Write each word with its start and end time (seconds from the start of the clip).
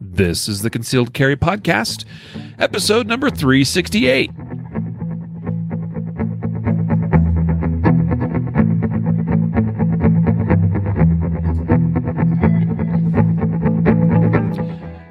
This 0.00 0.48
is 0.48 0.62
the 0.62 0.70
Concealed 0.70 1.12
Carry 1.12 1.36
Podcast, 1.36 2.04
episode 2.56 3.08
number 3.08 3.30
368. 3.30 4.30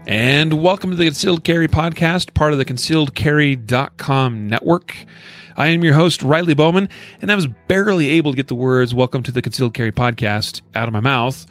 And 0.08 0.64
welcome 0.64 0.92
to 0.92 0.96
the 0.96 1.04
Concealed 1.04 1.44
Carry 1.44 1.68
Podcast, 1.68 2.34
part 2.34 2.54
of 2.54 2.58
the 2.58 2.64
concealedcarry.com 2.64 4.48
network. 4.48 4.96
I 5.58 5.68
am 5.68 5.84
your 5.84 5.96
host, 5.96 6.24
Riley 6.24 6.54
Bowman, 6.54 6.88
and 7.22 7.30
I 7.30 7.36
was 7.36 7.48
barely 7.68 8.08
able 8.12 8.32
to 8.32 8.38
get 8.38 8.48
the 8.48 8.56
words 8.56 8.96
welcome 8.96 9.22
to 9.24 9.34
the 9.34 9.42
Concealed 9.42 9.74
Carry 9.74 9.92
Podcast 9.92 10.62
out 10.76 10.88
of 10.88 10.94
my 10.94 11.02
mouth. 11.02 11.46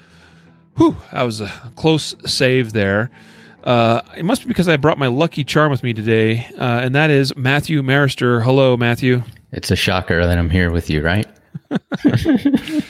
Whew, 0.77 0.97
that 1.13 1.23
was 1.23 1.41
a 1.41 1.49
close 1.77 2.15
save 2.25 2.73
there. 2.73 3.11
Uh, 3.65 4.03
it 4.17 4.25
must 4.25 4.43
be 4.43 4.49
because 4.49 4.69
I 4.69 4.77
brought 4.77 4.99
my 4.99 5.09
lucky 5.09 5.43
charm 5.43 5.71
with 5.71 5.83
me 5.83 5.93
today, 5.93 6.47
uh, 6.59 6.81
and 6.83 6.95
that 6.95 7.11
is 7.11 7.35
Matthew 7.37 7.83
Maruster. 7.83 8.41
Hello, 8.41 8.77
Matthew. 8.77 9.23
It's 9.53 9.71
a 9.71 9.77
shocker 9.77 10.25
that 10.25 10.39
I'm 10.39 10.51
here 10.51 10.71
with 10.71 10.89
you, 10.89 11.03
right? 11.03 11.27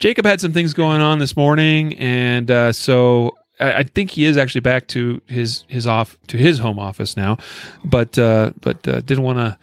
Jacob 0.00 0.24
had 0.24 0.40
some 0.40 0.52
things 0.52 0.72
going 0.72 1.00
on 1.00 1.18
this 1.18 1.36
morning, 1.36 1.98
and 1.98 2.50
uh, 2.50 2.72
so 2.72 3.36
I, 3.60 3.72
I 3.74 3.82
think 3.82 4.10
he 4.10 4.24
is 4.24 4.36
actually 4.36 4.62
back 4.62 4.88
to 4.88 5.20
his 5.26 5.64
his 5.68 5.86
off 5.86 6.16
to 6.28 6.36
his 6.36 6.58
home 6.58 6.78
office 6.78 7.16
now, 7.16 7.38
but 7.84 8.18
uh, 8.18 8.52
but 8.60 8.86
uh, 8.88 9.00
didn't 9.02 9.24
want 9.24 9.38
to 9.38 9.58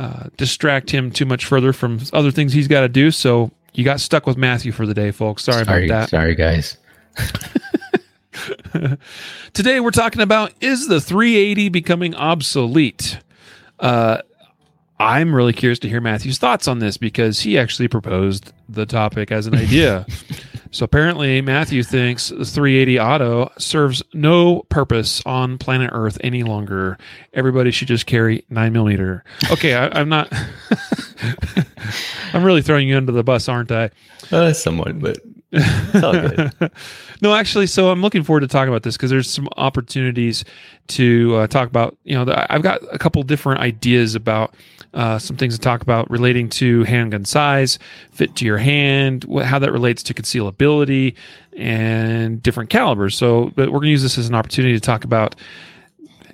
uh, 0.00 0.28
distract 0.36 0.90
him 0.90 1.10
too 1.10 1.26
much 1.26 1.44
further 1.44 1.72
from 1.72 2.00
other 2.12 2.30
things 2.30 2.52
he's 2.52 2.68
got 2.68 2.80
to 2.82 2.88
do. 2.88 3.10
So 3.10 3.50
you 3.74 3.84
got 3.84 4.00
stuck 4.00 4.26
with 4.26 4.36
Matthew 4.36 4.72
for 4.72 4.86
the 4.86 4.94
day, 4.94 5.10
folks. 5.10 5.44
Sorry, 5.44 5.64
Sorry, 5.64 5.86
about 5.86 6.00
that. 6.02 6.08
sorry, 6.08 6.34
guys. 6.34 6.78
Today 9.52 9.80
we're 9.80 9.90
talking 9.90 10.22
about 10.22 10.52
is 10.60 10.88
the 10.88 11.00
380 11.00 11.68
becoming 11.70 12.14
obsolete? 12.14 13.18
Uh, 13.78 14.18
I'm 14.98 15.34
really 15.34 15.52
curious 15.52 15.78
to 15.80 15.88
hear 15.88 16.00
Matthew's 16.00 16.38
thoughts 16.38 16.66
on 16.66 16.78
this 16.78 16.96
because 16.96 17.40
he 17.40 17.58
actually 17.58 17.88
proposed 17.88 18.52
the 18.68 18.86
topic 18.86 19.30
as 19.30 19.46
an 19.46 19.54
idea. 19.54 20.06
so 20.70 20.84
apparently, 20.84 21.42
Matthew 21.42 21.82
thinks 21.82 22.30
the 22.30 22.46
380 22.46 22.98
auto 22.98 23.52
serves 23.58 24.02
no 24.14 24.60
purpose 24.70 25.22
on 25.26 25.58
planet 25.58 25.90
Earth 25.92 26.16
any 26.22 26.44
longer. 26.44 26.96
Everybody 27.34 27.72
should 27.72 27.88
just 27.88 28.06
carry 28.06 28.46
nine 28.48 28.72
millimeter. 28.72 29.22
Okay, 29.50 29.74
I, 29.74 29.88
I'm 29.88 30.08
not. 30.08 30.32
I'm 32.32 32.42
really 32.42 32.62
throwing 32.62 32.88
you 32.88 32.96
under 32.96 33.12
the 33.12 33.24
bus, 33.24 33.50
aren't 33.50 33.70
I? 33.70 33.90
Uh, 34.32 34.54
somewhat, 34.54 34.98
but 34.98 35.18
good. 35.52 36.52
no, 37.22 37.34
actually, 37.34 37.66
so 37.66 37.90
I'm 37.90 38.02
looking 38.02 38.22
forward 38.22 38.40
to 38.40 38.48
talking 38.48 38.68
about 38.68 38.82
this 38.82 38.96
because 38.96 39.10
there's 39.10 39.30
some 39.30 39.48
opportunities 39.56 40.44
to 40.88 41.36
uh, 41.36 41.46
talk 41.46 41.68
about. 41.68 41.96
You 42.04 42.16
know, 42.16 42.24
the, 42.24 42.52
I've 42.52 42.62
got 42.62 42.80
a 42.92 42.98
couple 42.98 43.22
different 43.22 43.60
ideas 43.60 44.14
about 44.14 44.54
uh, 44.94 45.18
some 45.18 45.36
things 45.36 45.54
to 45.54 45.60
talk 45.60 45.82
about 45.82 46.10
relating 46.10 46.48
to 46.48 46.84
handgun 46.84 47.24
size, 47.24 47.78
fit 48.10 48.34
to 48.36 48.44
your 48.44 48.58
hand, 48.58 49.24
what, 49.24 49.46
how 49.46 49.58
that 49.58 49.72
relates 49.72 50.02
to 50.04 50.14
concealability, 50.14 51.14
and 51.56 52.42
different 52.42 52.70
calibers. 52.70 53.16
So, 53.16 53.52
but 53.54 53.66
we're 53.70 53.78
going 53.78 53.88
to 53.88 53.90
use 53.90 54.02
this 54.02 54.18
as 54.18 54.28
an 54.28 54.34
opportunity 54.34 54.74
to 54.74 54.80
talk 54.80 55.04
about 55.04 55.36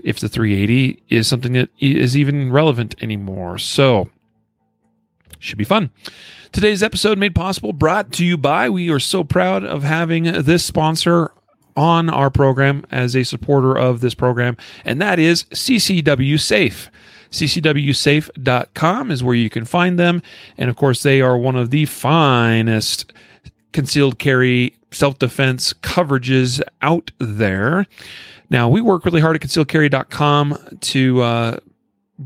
if 0.03 0.21
the 0.21 0.29
380 0.29 1.03
is 1.09 1.27
something 1.29 1.53
that 1.53 1.69
is 1.79 2.17
even 2.17 2.51
relevant 2.51 2.95
anymore. 3.03 3.59
So, 3.59 4.09
should 5.43 5.59
be 5.59 5.65
fun. 5.65 5.91
Today's 6.53 6.83
episode 6.83 7.19
made 7.19 7.35
possible, 7.35 7.73
brought 7.73 8.13
to 8.13 8.25
you 8.25 8.37
by. 8.37 8.69
We 8.69 8.91
are 8.91 9.01
so 9.01 9.25
proud 9.25 9.65
of 9.65 9.83
having 9.83 10.25
this 10.25 10.65
sponsor 10.65 11.33
on 11.77 12.11
our 12.11 12.31
program 12.31 12.85
as 12.91 13.17
a 13.17 13.25
supporter 13.25 13.77
of 13.77 14.01
this 14.01 14.15
program, 14.15 14.57
and 14.85 15.01
that 15.01 15.19
is 15.19 15.45
CCW 15.45 16.39
Safe. 16.39 16.91
CCWSafe.com 17.31 19.11
is 19.11 19.25
where 19.25 19.35
you 19.35 19.49
can 19.49 19.65
find 19.65 19.99
them. 19.99 20.23
And 20.59 20.69
of 20.69 20.77
course, 20.77 21.03
they 21.03 21.23
are 21.23 21.37
one 21.39 21.57
of 21.57 21.71
the 21.71 21.87
finest 21.87 23.13
concealed 23.73 24.19
carry 24.19 24.75
self 24.91 25.19
defense 25.19 25.73
coverages 25.73 26.61
out 26.83 27.11
there. 27.19 27.87
Now, 28.51 28.69
we 28.69 28.83
work 28.83 29.07
really 29.07 29.23
hard 29.23 29.35
at 29.35 29.43
concealedcarry.com 29.43 30.79
to 30.81 31.23
uh, 31.23 31.57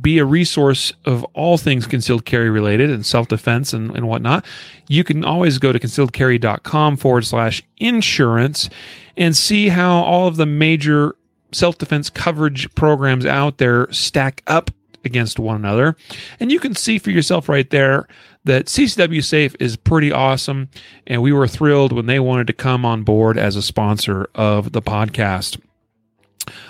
be 0.02 0.18
a 0.18 0.24
resource 0.24 0.92
of 1.04 1.24
all 1.34 1.58
things 1.58 1.86
concealed 1.86 2.24
carry 2.24 2.50
related 2.50 2.90
and 2.90 3.04
self 3.04 3.28
defense 3.28 3.72
and, 3.72 3.94
and 3.96 4.08
whatnot, 4.08 4.44
you 4.88 5.04
can 5.04 5.24
always 5.24 5.58
go 5.58 5.72
to 5.72 5.78
concealedcarry.com 5.78 6.96
forward 6.96 7.24
slash 7.24 7.62
insurance 7.78 8.68
and 9.16 9.36
see 9.36 9.68
how 9.68 10.02
all 10.02 10.26
of 10.26 10.36
the 10.36 10.46
major 10.46 11.16
self 11.52 11.78
defense 11.78 12.10
coverage 12.10 12.72
programs 12.74 13.26
out 13.26 13.58
there 13.58 13.90
stack 13.92 14.42
up 14.46 14.70
against 15.04 15.38
one 15.38 15.56
another. 15.56 15.96
And 16.38 16.52
you 16.52 16.60
can 16.60 16.74
see 16.74 16.98
for 16.98 17.10
yourself 17.10 17.48
right 17.48 17.68
there 17.70 18.06
that 18.44 18.66
CCW 18.66 19.24
Safe 19.24 19.56
is 19.58 19.76
pretty 19.76 20.12
awesome. 20.12 20.68
And 21.06 21.22
we 21.22 21.32
were 21.32 21.48
thrilled 21.48 21.92
when 21.92 22.06
they 22.06 22.20
wanted 22.20 22.46
to 22.48 22.52
come 22.52 22.84
on 22.84 23.02
board 23.02 23.38
as 23.38 23.56
a 23.56 23.62
sponsor 23.62 24.28
of 24.34 24.72
the 24.72 24.82
podcast. 24.82 25.60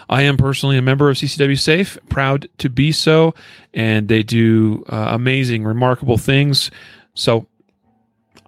I 0.09 0.23
am 0.23 0.37
personally 0.37 0.79
a 0.79 0.83
member 0.83 1.11
of 1.11 1.17
CCW 1.17 1.59
Safe, 1.59 1.99
proud 2.09 2.49
to 2.59 2.69
be 2.69 2.93
so, 2.93 3.35
and 3.75 4.09
they 4.09 4.23
do 4.23 4.85
uh, 4.89 5.09
amazing, 5.11 5.65
remarkable 5.65 6.19
things. 6.19 6.71
So 7.15 7.47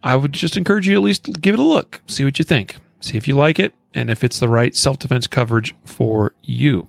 I 0.03 0.17
would 0.17 0.33
just 0.33 0.57
encourage 0.57 0.89
you 0.89 0.97
at 0.97 1.03
least 1.03 1.41
give 1.41 1.55
it 1.55 1.61
a 1.61 1.65
look, 1.65 2.01
see 2.07 2.25
what 2.25 2.39
you 2.39 2.45
think, 2.45 2.77
see 3.01 3.17
if 3.17 3.27
you 3.27 3.37
like 3.37 3.59
it, 3.59 3.75
and 3.95 4.11
if 4.11 4.23
it's 4.23 4.39
the 4.39 4.49
right 4.49 4.75
self 4.75 4.99
defense 4.99 5.27
coverage 5.27 5.75
for 5.85 6.35
you. 6.43 6.89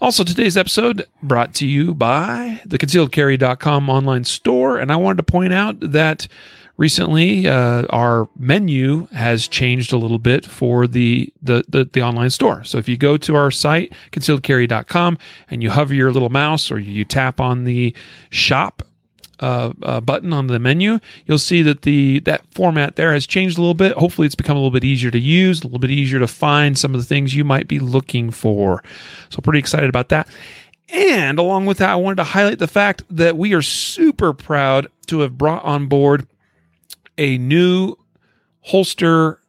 Also, 0.00 0.22
today's 0.22 0.56
episode 0.56 1.06
brought 1.22 1.54
to 1.54 1.66
you 1.66 1.94
by 1.94 2.60
the 2.66 2.78
concealedcarry.com 2.78 3.88
online 3.88 4.24
store. 4.24 4.78
And 4.78 4.92
I 4.92 4.96
wanted 4.96 5.16
to 5.16 5.32
point 5.32 5.54
out 5.54 5.80
that 5.80 6.28
recently 6.76 7.46
uh, 7.46 7.86
our 7.90 8.28
menu 8.36 9.06
has 9.12 9.46
changed 9.46 9.92
a 9.92 9.96
little 9.96 10.18
bit 10.18 10.44
for 10.44 10.86
the, 10.86 11.32
the, 11.42 11.64
the 11.68 11.88
the 11.92 12.02
online 12.02 12.30
store. 12.30 12.64
So 12.64 12.78
if 12.78 12.88
you 12.88 12.96
go 12.96 13.16
to 13.18 13.36
our 13.36 13.50
site 13.50 13.92
concealedcarry.com 14.12 15.18
and 15.50 15.62
you 15.62 15.70
hover 15.70 15.94
your 15.94 16.12
little 16.12 16.30
mouse 16.30 16.70
or 16.70 16.78
you 16.78 17.04
tap 17.04 17.40
on 17.40 17.64
the 17.64 17.94
shop 18.30 18.82
uh, 19.40 19.72
uh, 19.82 20.00
button 20.00 20.32
on 20.32 20.46
the 20.46 20.60
menu 20.60 21.00
you'll 21.26 21.38
see 21.38 21.60
that 21.60 21.82
the 21.82 22.20
that 22.20 22.46
format 22.54 22.94
there 22.94 23.12
has 23.12 23.26
changed 23.26 23.58
a 23.58 23.60
little 23.60 23.74
bit. 23.74 23.96
Hopefully 23.96 24.26
it's 24.26 24.34
become 24.34 24.56
a 24.56 24.60
little 24.60 24.70
bit 24.70 24.84
easier 24.84 25.10
to 25.10 25.18
use 25.18 25.60
a 25.60 25.64
little 25.64 25.78
bit 25.80 25.90
easier 25.90 26.18
to 26.20 26.28
find 26.28 26.78
some 26.78 26.94
of 26.94 27.00
the 27.00 27.06
things 27.06 27.34
you 27.34 27.44
might 27.44 27.68
be 27.68 27.78
looking 27.78 28.30
for. 28.30 28.82
So 29.30 29.40
pretty 29.40 29.58
excited 29.58 29.88
about 29.88 30.08
that. 30.10 30.28
And 30.90 31.38
along 31.38 31.66
with 31.66 31.78
that 31.78 31.90
i 31.90 31.96
wanted 31.96 32.16
to 32.16 32.24
highlight 32.24 32.58
the 32.58 32.68
fact 32.68 33.02
that 33.10 33.36
we 33.36 33.54
are 33.54 33.62
super 33.62 34.32
proud 34.32 34.86
to 35.06 35.20
have 35.20 35.36
brought 35.36 35.64
on 35.64 35.86
board 35.86 36.26
a 37.18 37.38
new 37.38 37.96
holster 38.60 39.40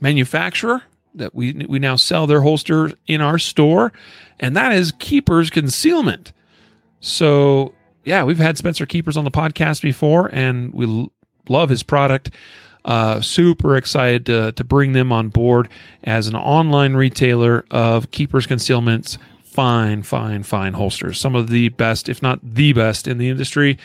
manufacturer 0.00 0.82
that 1.14 1.34
we 1.34 1.52
we 1.68 1.78
now 1.78 1.96
sell 1.96 2.26
their 2.26 2.40
holster 2.40 2.92
in 3.06 3.20
our 3.20 3.38
store, 3.38 3.92
and 4.38 4.56
that 4.56 4.72
is 4.72 4.92
Keepers 4.98 5.50
Concealment. 5.50 6.32
So 7.00 7.74
yeah, 8.04 8.24
we've 8.24 8.38
had 8.38 8.56
Spencer 8.56 8.86
Keepers 8.86 9.16
on 9.16 9.24
the 9.24 9.30
podcast 9.30 9.82
before, 9.82 10.28
and 10.32 10.72
we 10.72 10.86
l- 10.86 11.12
love 11.48 11.68
his 11.68 11.82
product. 11.82 12.30
Uh, 12.82 13.20
super 13.20 13.76
excited 13.76 14.24
to, 14.24 14.52
to 14.52 14.64
bring 14.64 14.92
them 14.94 15.12
on 15.12 15.28
board 15.28 15.68
as 16.04 16.28
an 16.28 16.34
online 16.34 16.94
retailer 16.94 17.64
of 17.70 18.10
Keepers 18.10 18.46
Concealment's 18.46 19.18
fine, 19.44 20.02
fine, 20.02 20.42
fine 20.42 20.72
holsters. 20.72 21.20
Some 21.20 21.34
of 21.34 21.50
the 21.50 21.68
best, 21.70 22.08
if 22.08 22.22
not 22.22 22.38
the 22.42 22.72
best, 22.72 23.06
in 23.06 23.18
the 23.18 23.28
industry 23.28 23.76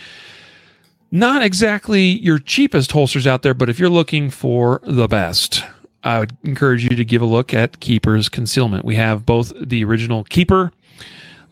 not 1.16 1.42
exactly 1.42 2.02
your 2.02 2.40
cheapest 2.40 2.92
holsters 2.92 3.26
out 3.26 3.42
there, 3.42 3.54
but 3.54 3.70
if 3.70 3.80
you're 3.80 3.90
looking 3.90 4.30
for 4.30 4.82
the 4.84 5.08
best, 5.08 5.64
I 6.04 6.20
would 6.20 6.36
encourage 6.44 6.84
you 6.84 6.90
to 6.90 7.06
give 7.06 7.22
a 7.22 7.26
look 7.26 7.54
at 7.54 7.80
Keeper's 7.80 8.28
Concealment. 8.28 8.84
We 8.84 8.96
have 8.96 9.26
both 9.26 9.54
the 9.60 9.84
original 9.86 10.26
Keeper 10.26 10.72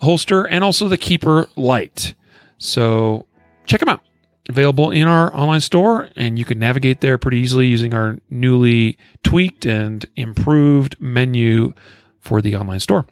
holster 0.02 0.44
and 0.44 0.64
also 0.64 0.90
the 0.90 0.98
Keeper 0.98 1.48
Light. 1.56 2.14
So 2.58 3.26
check 3.66 3.80
them 3.80 3.90
out. 3.90 4.02
Available 4.50 4.92
in 4.92 5.08
our 5.08 5.34
online 5.34 5.62
store, 5.62 6.10
and 6.18 6.38
you 6.38 6.44
can 6.44 6.60
navigate 6.60 7.00
there 7.00 7.18
pretty 7.18 7.38
easily 7.38 7.68
using 7.68 7.94
our 7.94 8.20
newly 8.30 8.98
tweaked 9.24 9.66
and 9.66 10.06
improved 10.18 10.98
menu 11.00 11.74
for 12.20 12.42
the 12.42 12.54
online 12.58 12.82
store. 12.82 13.06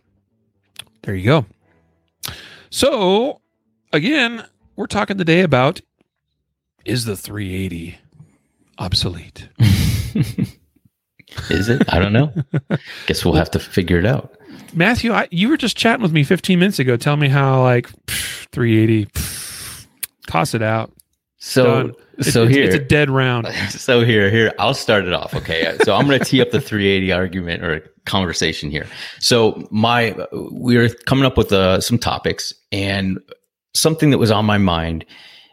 There 1.03 1.15
you 1.15 1.23
go. 1.23 1.45
So, 2.69 3.39
again, 3.93 4.45
we're 4.75 4.87
talking 4.87 5.17
today 5.17 5.41
about 5.41 5.79
is 6.85 7.05
the 7.05 7.15
380 7.15 7.97
obsolete? 8.77 9.47
Is 11.49 11.69
it? 11.69 11.81
I 11.93 11.99
don't 11.99 12.11
know. 12.11 12.33
Guess 13.07 13.23
we'll 13.23 13.35
have 13.35 13.51
to 13.51 13.59
figure 13.59 13.97
it 13.97 14.05
out. 14.05 14.35
Matthew, 14.73 15.13
I, 15.13 15.29
you 15.31 15.47
were 15.47 15.55
just 15.57 15.77
chatting 15.77 16.01
with 16.01 16.11
me 16.11 16.23
15 16.23 16.59
minutes 16.59 16.79
ago. 16.79 16.97
Tell 16.97 17.15
me 17.15 17.29
how 17.29 17.63
like 17.63 17.89
pff, 18.05 18.47
380, 18.51 19.05
pff, 19.05 19.87
toss 20.27 20.53
it 20.53 20.61
out. 20.61 20.91
So 21.37 21.63
Done. 21.63 21.89
It's- 21.89 21.97
so 22.33 22.43
it's, 22.43 22.53
here 22.53 22.65
it's 22.65 22.75
a 22.75 22.79
dead 22.79 23.09
round. 23.09 23.47
so 23.69 24.05
here 24.05 24.29
here 24.29 24.53
I'll 24.59 24.75
start 24.75 25.05
it 25.05 25.13
off. 25.13 25.33
Okay, 25.33 25.75
so 25.83 25.95
I'm 25.95 26.05
going 26.05 26.19
to 26.19 26.25
tee 26.25 26.39
up 26.39 26.51
the 26.51 26.61
380 26.61 27.11
argument 27.11 27.63
or 27.63 27.79
conversation 28.05 28.69
here. 28.69 28.85
So 29.19 29.67
my 29.71 30.15
we 30.51 30.77
were 30.77 30.89
coming 31.07 31.25
up 31.25 31.37
with 31.37 31.51
uh, 31.51 31.81
some 31.81 31.97
topics 31.97 32.53
and 32.71 33.19
something 33.73 34.11
that 34.11 34.19
was 34.19 34.29
on 34.29 34.45
my 34.45 34.59
mind 34.59 35.03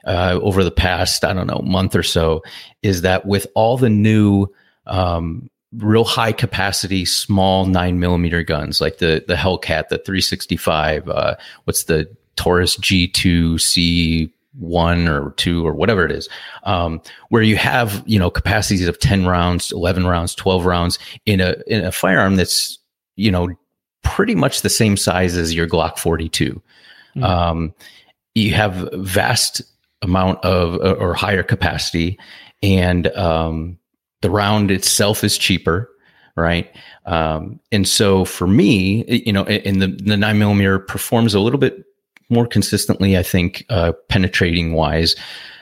uh, 0.08 0.38
over 0.42 0.64
the 0.64 0.70
past 0.70 1.24
I 1.24 1.32
don't 1.32 1.46
know 1.46 1.62
month 1.64 1.94
or 1.94 2.02
so 2.02 2.42
is 2.82 3.02
that 3.02 3.26
with 3.26 3.46
all 3.54 3.76
the 3.76 3.90
new 3.90 4.46
um, 4.86 5.48
real 5.76 6.04
high 6.04 6.32
capacity 6.32 7.04
small 7.04 7.66
nine 7.66 8.00
millimeter 8.00 8.42
guns 8.42 8.80
like 8.80 8.98
the 8.98 9.24
the 9.28 9.34
Hellcat, 9.34 9.88
the 9.88 9.98
365, 9.98 11.08
uh, 11.08 11.36
what's 11.64 11.84
the 11.84 12.08
Taurus 12.36 12.76
G2C 12.78 14.32
one 14.58 15.06
or 15.06 15.32
two 15.32 15.64
or 15.64 15.72
whatever 15.72 16.04
it 16.04 16.10
is, 16.10 16.28
um, 16.64 17.00
where 17.28 17.42
you 17.42 17.56
have 17.56 18.02
you 18.06 18.18
know 18.18 18.30
capacities 18.30 18.88
of 18.88 18.98
ten 18.98 19.26
rounds, 19.26 19.70
eleven 19.72 20.06
rounds, 20.06 20.34
twelve 20.34 20.64
rounds 20.64 20.98
in 21.26 21.40
a 21.40 21.56
in 21.66 21.84
a 21.84 21.92
firearm 21.92 22.36
that's 22.36 22.78
you 23.16 23.30
know 23.30 23.48
pretty 24.02 24.34
much 24.34 24.62
the 24.62 24.70
same 24.70 24.96
size 24.96 25.36
as 25.36 25.54
your 25.54 25.66
Glock 25.66 25.98
42. 25.98 26.62
Mhm. 27.16 27.22
Um, 27.22 27.74
you 28.34 28.54
have 28.54 28.88
vast 28.94 29.60
amount 30.02 30.44
of 30.44 30.74
uh, 30.76 30.94
or 30.94 31.14
higher 31.14 31.42
capacity, 31.42 32.18
and 32.62 33.08
um, 33.08 33.78
the 34.22 34.30
round 34.30 34.70
itself 34.70 35.24
is 35.24 35.38
cheaper, 35.38 35.90
right? 36.36 36.70
Um, 37.06 37.60
and 37.72 37.86
so 37.86 38.24
for 38.24 38.46
me, 38.46 39.04
you 39.08 39.32
know, 39.32 39.44
and 39.44 39.80
the 39.82 39.88
the 39.88 40.16
nine 40.16 40.38
millimeter 40.38 40.78
performs 40.78 41.34
a 41.34 41.40
little 41.40 41.58
bit 41.58 41.84
more 42.30 42.46
consistently, 42.46 43.16
I 43.16 43.22
think, 43.22 43.64
uh, 43.70 43.92
penetrating 44.08 44.72
wise. 44.72 45.16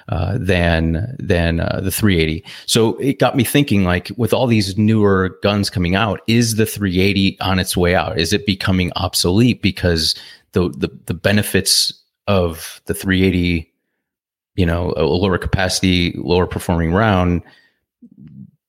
Uh, 0.08 0.38
than 0.38 1.16
than 1.18 1.58
uh, 1.58 1.80
the 1.82 1.90
380. 1.90 2.44
So 2.66 2.96
it 2.98 3.18
got 3.18 3.34
me 3.34 3.42
thinking, 3.42 3.82
like 3.82 4.08
with 4.16 4.32
all 4.32 4.46
these 4.46 4.78
newer 4.78 5.36
guns 5.42 5.68
coming 5.68 5.96
out, 5.96 6.20
is 6.28 6.54
the 6.54 6.64
380 6.64 7.40
on 7.40 7.58
its 7.58 7.76
way 7.76 7.96
out? 7.96 8.16
Is 8.16 8.32
it 8.32 8.46
becoming 8.46 8.92
obsolete 8.94 9.62
because 9.62 10.14
the 10.52 10.68
the, 10.68 10.96
the 11.06 11.14
benefits 11.14 11.92
of 12.28 12.80
the 12.86 12.94
380, 12.94 13.68
you 14.56 14.66
know, 14.66 14.92
a 14.96 15.04
lower 15.04 15.38
capacity, 15.38 16.14
lower 16.16 16.46
performing 16.46 16.92
round 16.92 17.42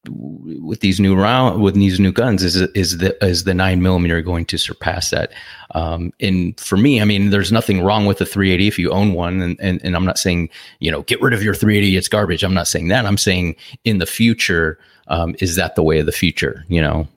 with 0.10 0.80
these 0.80 1.00
new 1.00 1.16
round 1.16 1.62
with 1.62 1.76
these 1.76 2.00
new 2.00 2.12
guns 2.12 2.42
is 2.42 2.56
is 2.56 3.00
the 3.00 3.26
is 3.26 3.44
the 3.44 3.54
nine 3.54 3.82
millimeter 3.82 4.22
going 4.22 4.46
to 4.46 4.58
surpass 4.58 5.10
that. 5.10 5.34
Um 5.72 6.14
and 6.22 6.58
for 6.60 6.78
me 6.78 7.02
i 7.02 7.04
mean 7.04 7.30
there's 7.30 7.52
nothing 7.52 7.82
wrong 7.82 8.06
with 8.06 8.20
the 8.20 8.26
380 8.26 8.68
if 8.68 8.80
you 8.80 8.90
own 8.92 9.14
one. 9.14 9.42
And, 9.42 9.60
and 9.60 9.82
and 9.84 9.96
i'm 9.96 10.06
not 10.06 10.18
saying 10.18 10.50
you 10.80 10.92
know 10.92 11.02
get 11.04 11.22
rid 11.22 11.34
of 11.34 11.44
your 11.44 11.54
380 11.54 11.98
it's 11.98 12.08
garbage. 12.08 12.44
I'm 12.44 12.54
not 12.54 12.70
saying 12.70 12.88
that. 12.88 13.06
I'm 13.06 13.18
saying 13.18 13.56
in 13.84 13.98
the 13.98 14.06
future 14.06 14.80
um 15.08 15.36
is 15.40 15.58
that 15.58 15.76
the 15.76 15.84
way 15.84 16.00
of 16.00 16.06
the 16.06 16.12
future 16.14 16.64
you 16.70 16.82
know? 16.82 17.08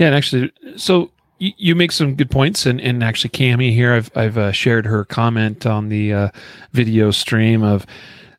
Yeah, 0.00 0.06
and 0.06 0.14
actually, 0.14 0.50
so 0.76 1.10
you, 1.40 1.74
make 1.74 1.90
some 1.90 2.14
good 2.14 2.30
points, 2.30 2.66
and, 2.66 2.80
and 2.80 3.02
actually, 3.02 3.30
Cami 3.30 3.72
here, 3.72 3.94
I've 3.94 4.10
I've 4.14 4.38
uh, 4.38 4.52
shared 4.52 4.86
her 4.86 5.04
comment 5.04 5.66
on 5.66 5.88
the 5.88 6.12
uh, 6.12 6.28
video 6.72 7.10
stream 7.10 7.62
of. 7.62 7.86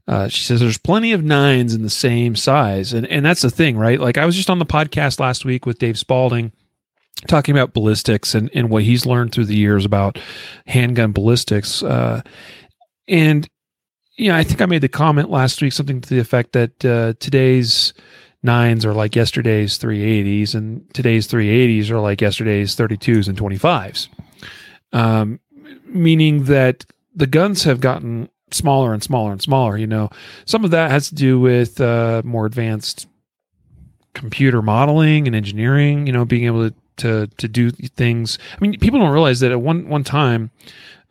Uh, 0.08 0.28
she 0.28 0.44
says 0.44 0.60
there's 0.60 0.80
plenty 0.80 1.14
of 1.14 1.24
nines 1.24 1.74
in 1.74 1.84
the 1.84 1.90
same 1.90 2.36
size, 2.36 2.92
and 2.92 3.08
and 3.08 3.26
that's 3.26 3.42
the 3.42 3.50
thing, 3.50 3.78
right? 3.78 4.00
Like 4.00 4.18
I 4.18 4.26
was 4.26 4.36
just 4.36 4.50
on 4.50 4.60
the 4.60 4.66
podcast 4.66 5.20
last 5.20 5.46
week 5.46 5.66
with 5.66 5.80
Dave 5.80 5.98
Spalding, 5.98 6.52
talking 7.28 7.56
about 7.56 7.74
ballistics 7.74 8.36
and 8.36 8.50
and 8.54 8.70
what 8.70 8.84
he's 8.84 9.06
learned 9.06 9.32
through 9.32 9.46
the 9.46 9.56
years 9.56 9.86
about 9.86 10.20
handgun 10.66 11.12
ballistics, 11.12 11.82
uh, 11.84 12.22
and 13.08 13.48
you 14.16 14.30
know 14.30 14.36
I 14.36 14.44
think 14.44 14.60
I 14.62 14.66
made 14.66 14.82
the 14.82 14.90
comment 14.90 15.30
last 15.30 15.62
week 15.62 15.72
something 15.72 16.02
to 16.02 16.10
the 16.10 16.20
effect 16.20 16.54
that 16.54 16.84
uh, 16.84 17.14
today's 17.20 17.94
nines 18.44 18.86
are 18.86 18.94
like 18.94 19.16
yesterday's 19.16 19.78
380s 19.78 20.56
and 20.56 20.92
today's 20.94 21.28
380s 21.28 21.90
are 21.90 22.00
like 22.00 22.22
yesterday's 22.22 22.76
32s 22.76 23.28
and 23.28 23.38
25s 23.38 24.08
um, 24.94 25.40
meaning 25.86 26.46
that 26.46 26.86
the 27.16 27.28
guns 27.28 27.64
have 27.64 27.80
gotten 27.80 28.30
smaller 28.52 28.94
and 28.94 29.04
smaller 29.04 29.32
and 29.32 29.42
smaller 29.42 29.78
you 29.78 29.88
know. 29.88 30.10
Some 30.46 30.66
of 30.66 30.72
that 30.72 30.92
has 30.92 31.10
to 31.10 31.16
do 31.16 31.40
with 31.40 31.80
uh, 31.80 32.22
more 32.26 32.46
advanced 32.46 33.08
computer 34.14 34.62
modeling 34.62 35.26
and 35.28 35.36
engineering 35.36 36.06
you 36.06 36.14
know 36.14 36.26
being 36.26 36.46
able 36.46 36.70
to 36.70 36.76
to, 36.98 37.28
to 37.38 37.48
do 37.48 37.72
things. 37.72 38.38
I 38.56 38.60
mean 38.60 38.78
people 38.80 39.00
don't 39.00 39.12
realize 39.12 39.40
that 39.40 39.52
at 39.52 39.62
one 39.62 39.88
one 39.88 40.04
time 40.04 40.52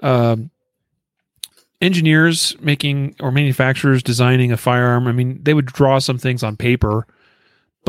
um, 0.02 0.50
engineers 1.80 2.56
making 2.60 3.16
or 3.20 3.32
manufacturers 3.32 4.02
designing 4.02 4.52
a 4.52 4.56
firearm 4.56 5.06
i 5.06 5.12
mean 5.12 5.42
they 5.42 5.54
would 5.54 5.64
draw 5.64 5.98
some 5.98 6.18
things 6.18 6.42
on 6.42 6.56
paper 6.56 7.06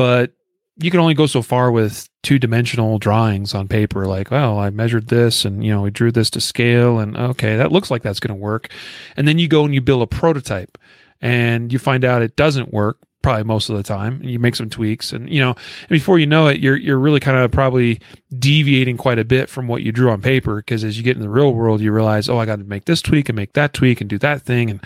but 0.02 0.32
you 0.78 0.90
can 0.90 0.98
only 0.98 1.14
go 1.14 1.26
so 1.26 1.42
far 1.42 1.70
with 1.70 2.08
two 2.24 2.40
dimensional 2.40 2.98
drawings 2.98 3.54
on 3.54 3.68
paper 3.68 4.04
like 4.04 4.32
well 4.32 4.58
i 4.58 4.68
measured 4.68 5.06
this 5.06 5.44
and 5.44 5.64
you 5.64 5.70
know 5.72 5.80
we 5.80 5.92
drew 5.92 6.10
this 6.10 6.28
to 6.28 6.40
scale 6.40 6.98
and 6.98 7.16
okay 7.16 7.56
that 7.56 7.70
looks 7.70 7.88
like 7.88 8.02
that's 8.02 8.18
going 8.18 8.36
to 8.36 8.42
work. 8.42 8.68
And 9.16 9.28
then 9.28 9.38
you 9.38 9.46
go 9.46 9.64
and 9.64 9.72
you 9.72 9.80
build 9.80 10.02
a 10.02 10.08
prototype 10.08 10.76
and 11.20 11.72
you 11.72 11.78
find 11.78 12.04
out 12.04 12.20
it 12.20 12.34
doesn't 12.34 12.72
work 12.72 12.98
probably 13.22 13.44
most 13.44 13.68
of 13.68 13.76
the 13.76 13.82
time 13.82 14.20
and 14.20 14.30
you 14.30 14.38
make 14.38 14.56
some 14.56 14.68
tweaks 14.68 15.12
and 15.12 15.30
you 15.30 15.40
know 15.40 15.50
and 15.50 15.88
before 15.88 16.18
you 16.18 16.26
know 16.26 16.48
it 16.48 16.60
you're 16.60 16.76
you're 16.76 16.98
really 16.98 17.20
kind 17.20 17.38
of 17.38 17.50
probably 17.50 18.00
deviating 18.38 18.96
quite 18.96 19.18
a 19.18 19.24
bit 19.24 19.48
from 19.48 19.68
what 19.68 19.82
you 19.82 19.92
drew 19.92 20.10
on 20.10 20.20
paper 20.20 20.56
because 20.56 20.84
as 20.84 20.96
you 20.96 21.02
get 21.02 21.16
in 21.16 21.22
the 21.22 21.28
real 21.28 21.54
world 21.54 21.80
you 21.80 21.92
realize 21.92 22.28
oh 22.28 22.38
i 22.38 22.44
got 22.46 22.56
to 22.56 22.64
make 22.64 22.84
this 22.86 23.00
tweak 23.00 23.28
and 23.28 23.36
make 23.36 23.52
that 23.52 23.72
tweak 23.72 24.00
and 24.00 24.10
do 24.10 24.18
that 24.18 24.42
thing 24.42 24.70
and 24.70 24.80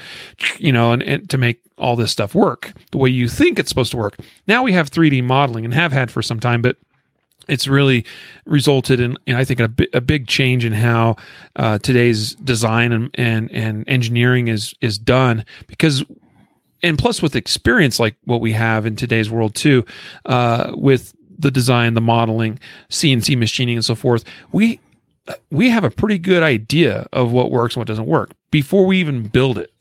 you 0.59 0.73
know 0.73 0.93
and, 0.93 1.03
and 1.03 1.31
to 1.31 1.39
make 1.39 1.61
all 1.79 1.97
this 1.97 2.11
stuff 2.11 2.35
work 2.35 2.73
the 2.91 2.99
way 2.99 3.09
you 3.09 3.29
think 3.29 3.59
it's 3.59 3.69
supposed 3.69 3.91
to 3.91 3.97
work. 3.97 4.17
Now 4.47 4.63
we 4.63 4.73
have 4.73 4.91
3d 4.91 5.23
modeling 5.25 5.65
and 5.65 5.75
have 5.75 5.93
had 5.93 6.11
for 6.11 6.23
some 6.23 6.41
time 6.41 6.63
but 6.63 6.77
it's 7.49 7.69
really 7.69 8.05
resulted 8.45 8.99
in, 8.99 9.17
in 9.27 9.37
I 9.37 9.45
think, 9.45 9.61
a, 9.61 9.69
bi- 9.69 9.87
a 9.93 10.01
big 10.01 10.27
change 10.27 10.65
in 10.65 10.73
how 10.73 11.15
uh, 11.55 11.79
today's 11.79 12.35
design 12.35 12.91
and, 12.91 13.11
and 13.15 13.51
and 13.53 13.85
engineering 13.89 14.49
is 14.49 14.75
is 14.81 14.99
done 14.99 15.45
because 15.69 16.05
and 16.83 16.99
plus 16.99 17.23
with 17.23 17.37
experience 17.37 17.99
like 17.99 18.17
what 18.25 18.41
we 18.41 18.53
have 18.53 18.87
in 18.87 18.97
today's 18.97 19.31
world 19.31 19.55
too 19.55 19.85
uh, 20.27 20.73
with 20.75 21.15
the 21.39 21.51
design 21.51 21.95
the 21.95 22.01
modeling 22.01 22.59
cnc 22.91 23.37
machining 23.37 23.77
and 23.77 23.85
so 23.85 23.95
forth 23.95 24.25
we 24.53 24.81
we 25.51 25.69
have 25.71 25.85
a 25.85 25.91
pretty 25.91 26.19
good 26.19 26.43
idea 26.43 27.07
of 27.13 27.33
what 27.33 27.51
works 27.51 27.75
and 27.75 27.81
what 27.81 27.89
doesn't 27.89 28.07
work 28.07 28.31
before 28.51 28.87
we 28.87 28.99
even 28.99 29.27
build 29.27 29.59
it 29.59 29.73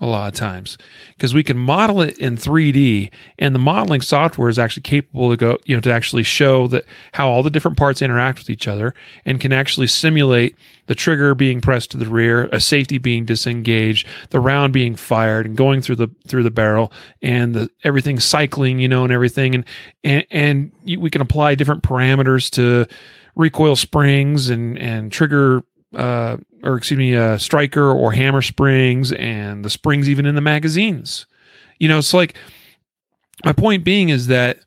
a 0.00 0.06
lot 0.06 0.32
of 0.32 0.38
times 0.38 0.78
because 1.16 1.34
we 1.34 1.42
can 1.42 1.58
model 1.58 2.00
it 2.00 2.16
in 2.18 2.36
3D 2.36 3.10
and 3.38 3.54
the 3.54 3.58
modeling 3.58 4.00
software 4.00 4.48
is 4.48 4.58
actually 4.58 4.82
capable 4.82 5.30
to 5.30 5.36
go 5.36 5.58
you 5.64 5.74
know 5.74 5.80
to 5.80 5.92
actually 5.92 6.22
show 6.22 6.68
that 6.68 6.84
how 7.12 7.28
all 7.28 7.42
the 7.42 7.50
different 7.50 7.76
parts 7.76 8.00
interact 8.00 8.38
with 8.38 8.50
each 8.50 8.68
other 8.68 8.94
and 9.24 9.40
can 9.40 9.52
actually 9.52 9.86
simulate 9.86 10.56
the 10.86 10.94
trigger 10.94 11.34
being 11.34 11.60
pressed 11.60 11.90
to 11.90 11.96
the 11.96 12.06
rear 12.06 12.48
a 12.52 12.60
safety 12.60 12.98
being 12.98 13.24
disengaged 13.24 14.06
the 14.30 14.40
round 14.40 14.72
being 14.72 14.94
fired 14.94 15.46
and 15.46 15.56
going 15.56 15.80
through 15.80 15.96
the 15.96 16.08
through 16.26 16.42
the 16.42 16.50
barrel 16.50 16.92
and 17.22 17.54
the 17.54 17.70
everything 17.84 18.20
cycling 18.20 18.78
you 18.78 18.88
know 18.88 19.04
and 19.04 19.12
everything. 19.12 19.54
And 19.54 19.64
and, 20.04 20.24
and 20.30 20.72
we 21.00 21.10
can 21.10 21.20
apply 21.20 21.54
different 21.54 21.82
parameters 21.82 22.50
to 22.52 22.86
recoil 23.34 23.76
springs 23.76 24.50
and 24.50 24.78
and 24.78 25.12
trigger 25.12 25.62
uh, 25.94 26.36
or 26.62 26.76
excuse 26.76 26.98
me, 26.98 27.16
uh, 27.16 27.38
striker 27.38 27.90
or 27.90 28.12
hammer 28.12 28.42
springs, 28.42 29.12
and 29.12 29.64
the 29.64 29.70
springs 29.70 30.08
even 30.08 30.26
in 30.26 30.34
the 30.34 30.40
magazines. 30.40 31.26
You 31.78 31.88
know, 31.88 31.98
it's 31.98 32.14
like 32.14 32.36
my 33.44 33.52
point 33.52 33.84
being 33.84 34.08
is 34.08 34.26
that 34.28 34.58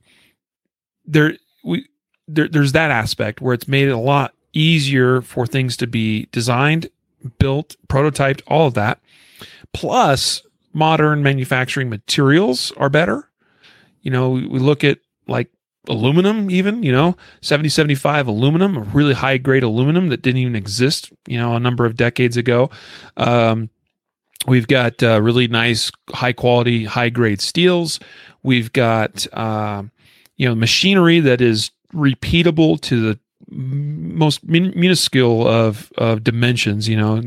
there 1.05 1.33
we 1.63 1.87
there, 2.27 2.47
there's 2.47 2.71
that 2.71 2.91
aspect 2.91 3.41
where 3.41 3.53
it's 3.53 3.67
made 3.67 3.87
it 3.87 3.91
a 3.91 3.97
lot 3.97 4.33
easier 4.53 5.21
for 5.21 5.45
things 5.45 5.77
to 5.77 5.87
be 5.87 6.27
designed, 6.31 6.89
built, 7.39 7.75
prototyped, 7.87 8.41
all 8.47 8.67
of 8.67 8.73
that. 8.73 8.99
Plus, 9.73 10.41
modern 10.73 11.23
manufacturing 11.23 11.89
materials 11.89 12.71
are 12.77 12.89
better. 12.89 13.29
You 14.01 14.11
know, 14.11 14.31
we, 14.31 14.47
we 14.47 14.59
look 14.59 14.83
at 14.83 14.99
like 15.27 15.49
aluminum 15.87 16.51
even 16.51 16.83
you 16.83 16.91
know 16.91 17.15
7075 17.41 18.27
aluminum 18.27 18.77
a 18.77 18.81
really 18.81 19.13
high 19.13 19.37
grade 19.37 19.63
aluminum 19.63 20.09
that 20.09 20.21
didn't 20.21 20.37
even 20.37 20.55
exist 20.55 21.11
you 21.27 21.37
know 21.39 21.55
a 21.55 21.59
number 21.59 21.85
of 21.85 21.95
decades 21.95 22.37
ago. 22.37 22.69
Um, 23.17 23.69
we've 24.47 24.67
got 24.67 25.01
uh, 25.03 25.21
really 25.21 25.47
nice 25.47 25.91
high 26.09 26.33
quality 26.33 26.85
high 26.85 27.09
grade 27.09 27.41
steels. 27.41 27.99
We've 28.43 28.71
got 28.73 29.25
uh, 29.33 29.83
you 30.37 30.47
know 30.47 30.55
machinery 30.55 31.19
that 31.19 31.41
is 31.41 31.71
repeatable 31.93 32.79
to 32.81 33.01
the 33.01 33.19
most 33.49 34.43
min- 34.43 34.73
minuscule 34.75 35.47
of, 35.47 35.91
of 35.97 36.23
dimensions, 36.23 36.87
you 36.87 36.95
know, 36.95 37.21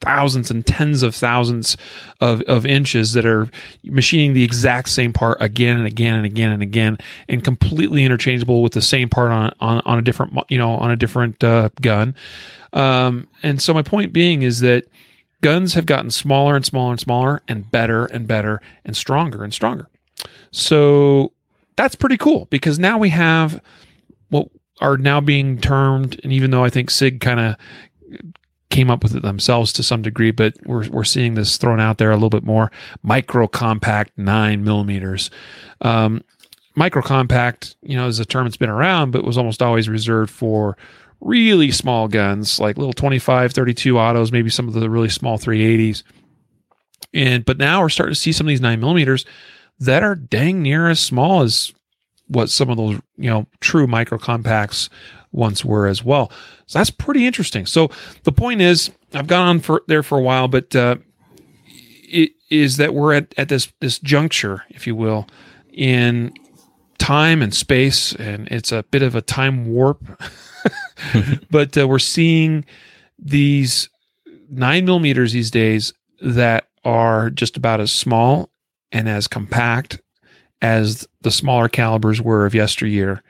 thousands 0.00 0.50
and 0.50 0.66
tens 0.66 1.02
of 1.02 1.14
thousands 1.14 1.76
of, 2.20 2.42
of 2.42 2.66
inches 2.66 3.12
that 3.12 3.24
are 3.24 3.48
machining 3.84 4.34
the 4.34 4.44
exact 4.44 4.88
same 4.88 5.12
part 5.12 5.38
again 5.40 5.76
and 5.76 5.86
again 5.86 6.14
and 6.14 6.26
again 6.26 6.52
and 6.52 6.62
again, 6.62 6.98
and 7.28 7.44
completely 7.44 8.04
interchangeable 8.04 8.62
with 8.62 8.72
the 8.72 8.82
same 8.82 9.08
part 9.08 9.30
on 9.30 9.52
on, 9.60 9.80
on 9.84 9.98
a 9.98 10.02
different, 10.02 10.32
you 10.48 10.58
know, 10.58 10.72
on 10.72 10.90
a 10.90 10.96
different 10.96 11.42
uh, 11.42 11.68
gun. 11.80 12.14
Um, 12.72 13.28
and 13.42 13.62
so 13.62 13.72
my 13.72 13.82
point 13.82 14.12
being 14.12 14.42
is 14.42 14.60
that 14.60 14.84
guns 15.40 15.74
have 15.74 15.86
gotten 15.86 16.10
smaller 16.10 16.56
and 16.56 16.64
smaller 16.64 16.90
and 16.92 17.00
smaller 17.00 17.42
and 17.48 17.70
better 17.70 18.06
and 18.06 18.26
better 18.26 18.60
and 18.84 18.96
stronger 18.96 19.44
and 19.44 19.52
stronger. 19.52 19.88
So 20.50 21.32
that's 21.76 21.94
pretty 21.94 22.16
cool 22.16 22.46
because 22.50 22.78
now 22.78 22.98
we 22.98 23.10
have 23.10 23.60
what 24.30 24.48
are 24.84 24.98
now 24.98 25.20
being 25.20 25.58
termed, 25.58 26.20
and 26.22 26.32
even 26.32 26.50
though 26.50 26.62
I 26.62 26.70
think 26.70 26.90
SIG 26.90 27.20
kind 27.20 27.40
of 27.40 27.56
came 28.70 28.90
up 28.90 29.02
with 29.02 29.16
it 29.16 29.22
themselves 29.22 29.72
to 29.72 29.82
some 29.82 30.02
degree, 30.02 30.30
but 30.30 30.54
we're 30.66 30.88
we're 30.90 31.04
seeing 31.04 31.34
this 31.34 31.56
thrown 31.56 31.80
out 31.80 31.98
there 31.98 32.10
a 32.10 32.14
little 32.14 32.30
bit 32.30 32.44
more. 32.44 32.70
Micro 33.02 33.48
compact 33.48 34.12
nine 34.18 34.62
millimeters. 34.62 35.30
Um, 35.80 36.22
micro 36.76 37.00
compact, 37.00 37.76
you 37.82 37.96
know, 37.96 38.06
is 38.06 38.18
a 38.18 38.24
term 38.24 38.44
that's 38.44 38.56
been 38.56 38.68
around, 38.68 39.10
but 39.10 39.24
was 39.24 39.38
almost 39.38 39.62
always 39.62 39.88
reserved 39.88 40.30
for 40.30 40.76
really 41.20 41.70
small 41.70 42.06
guns, 42.06 42.60
like 42.60 42.76
little 42.76 42.92
25, 42.92 43.52
32 43.52 43.98
autos, 43.98 44.32
maybe 44.32 44.50
some 44.50 44.68
of 44.68 44.74
the 44.74 44.90
really 44.90 45.08
small 45.08 45.38
380s. 45.38 46.02
And 47.14 47.44
but 47.44 47.58
now 47.58 47.80
we're 47.80 47.88
starting 47.88 48.14
to 48.14 48.20
see 48.20 48.32
some 48.32 48.46
of 48.46 48.50
these 48.50 48.60
nine 48.60 48.80
millimeters 48.80 49.24
that 49.78 50.02
are 50.02 50.14
dang 50.14 50.62
near 50.62 50.90
as 50.90 51.00
small 51.00 51.42
as 51.42 51.72
what 52.34 52.50
some 52.50 52.70
of 52.70 52.76
those, 52.76 53.00
you 53.16 53.30
know, 53.30 53.46
true 53.60 53.86
micro 53.86 54.18
compacts 54.18 54.90
once 55.32 55.64
were 55.64 55.86
as 55.86 56.04
well. 56.04 56.30
So 56.66 56.78
that's 56.78 56.90
pretty 56.90 57.26
interesting. 57.26 57.66
So 57.66 57.90
the 58.22 58.32
point 58.32 58.60
is, 58.60 58.90
I've 59.12 59.26
gone 59.26 59.46
on 59.46 59.60
for 59.60 59.82
there 59.86 60.02
for 60.02 60.18
a 60.18 60.22
while, 60.22 60.48
but 60.48 60.74
uh, 60.74 60.96
it 61.66 62.32
is 62.50 62.76
that 62.76 62.94
we're 62.94 63.14
at, 63.14 63.34
at 63.36 63.48
this 63.48 63.72
this 63.80 63.98
juncture, 63.98 64.64
if 64.70 64.86
you 64.86 64.94
will, 64.94 65.26
in 65.72 66.32
time 66.98 67.42
and 67.42 67.54
space, 67.54 68.14
and 68.14 68.48
it's 68.48 68.72
a 68.72 68.84
bit 68.84 69.02
of 69.02 69.14
a 69.14 69.22
time 69.22 69.66
warp. 69.66 70.02
but 71.50 71.76
uh, 71.76 71.86
we're 71.86 71.98
seeing 71.98 72.64
these 73.18 73.88
nine 74.50 74.84
millimeters 74.84 75.32
these 75.32 75.50
days 75.50 75.92
that 76.20 76.68
are 76.84 77.30
just 77.30 77.56
about 77.56 77.80
as 77.80 77.92
small 77.92 78.50
and 78.92 79.08
as 79.08 79.26
compact 79.26 80.00
as 80.64 81.06
the 81.20 81.30
smaller 81.30 81.68
calibers 81.68 82.22
were 82.22 82.46
of 82.46 82.54
yesteryear. 82.54 83.22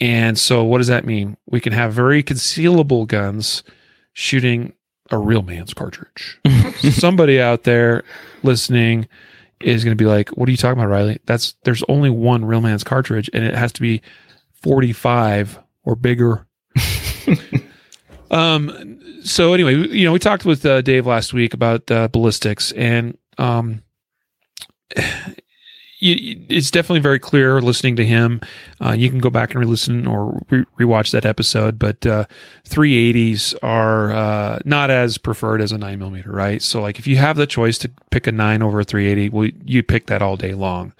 And 0.00 0.36
so, 0.36 0.64
what 0.64 0.78
does 0.78 0.88
that 0.88 1.06
mean? 1.06 1.36
We 1.46 1.60
can 1.60 1.72
have 1.72 1.92
very 1.92 2.20
concealable 2.20 3.06
guns 3.06 3.62
shooting 4.12 4.72
a 5.12 5.18
real 5.18 5.42
man's 5.42 5.72
cartridge. 5.72 6.40
Somebody 6.90 7.40
out 7.40 7.62
there 7.62 8.02
listening 8.42 9.06
is 9.60 9.84
going 9.84 9.96
to 9.96 10.02
be 10.02 10.08
like, 10.08 10.30
"What 10.30 10.48
are 10.48 10.50
you 10.50 10.56
talking 10.56 10.80
about, 10.80 10.90
Riley? 10.90 11.20
That's 11.26 11.54
there's 11.62 11.84
only 11.88 12.10
one 12.10 12.44
real 12.44 12.60
man's 12.60 12.84
cartridge, 12.84 13.30
and 13.32 13.44
it 13.44 13.54
has 13.54 13.70
to 13.72 13.80
be 13.80 14.02
45 14.62 15.60
or 15.84 15.94
bigger." 15.94 16.44
um. 18.32 18.98
So 19.22 19.52
anyway, 19.52 19.76
you 19.76 20.04
know, 20.04 20.12
we 20.12 20.18
talked 20.18 20.44
with 20.44 20.66
uh, 20.66 20.80
Dave 20.80 21.06
last 21.06 21.32
week 21.32 21.54
about 21.54 21.88
uh, 21.90 22.08
ballistics, 22.08 22.72
and 22.72 23.16
um, 23.36 23.82
it's 26.00 26.70
definitely 26.70 27.00
very 27.00 27.18
clear 27.18 27.60
listening 27.60 27.96
to 27.96 28.06
him. 28.06 28.40
Uh, 28.80 28.92
you 28.92 29.10
can 29.10 29.18
go 29.18 29.30
back 29.30 29.50
and 29.50 29.60
re-listen 29.60 30.06
or 30.06 30.40
re- 30.50 30.64
rewatch 30.78 31.10
that 31.10 31.26
episode, 31.26 31.78
but 31.78 32.06
uh, 32.06 32.24
380s 32.68 33.54
are 33.62 34.12
uh, 34.12 34.58
not 34.64 34.90
as 34.90 35.18
preferred 35.18 35.60
as 35.60 35.72
a 35.72 35.78
nine 35.78 35.98
millimeter, 35.98 36.30
right? 36.30 36.62
So, 36.62 36.80
like, 36.80 36.98
if 36.98 37.06
you 37.06 37.16
have 37.16 37.36
the 37.36 37.46
choice 37.46 37.78
to 37.78 37.90
pick 38.10 38.26
a 38.26 38.32
nine 38.32 38.62
over 38.62 38.80
a 38.80 38.84
380, 38.84 39.28
well, 39.30 39.50
you 39.64 39.82
pick 39.82 40.06
that 40.06 40.22
all 40.22 40.36
day 40.36 40.54
long. 40.54 40.92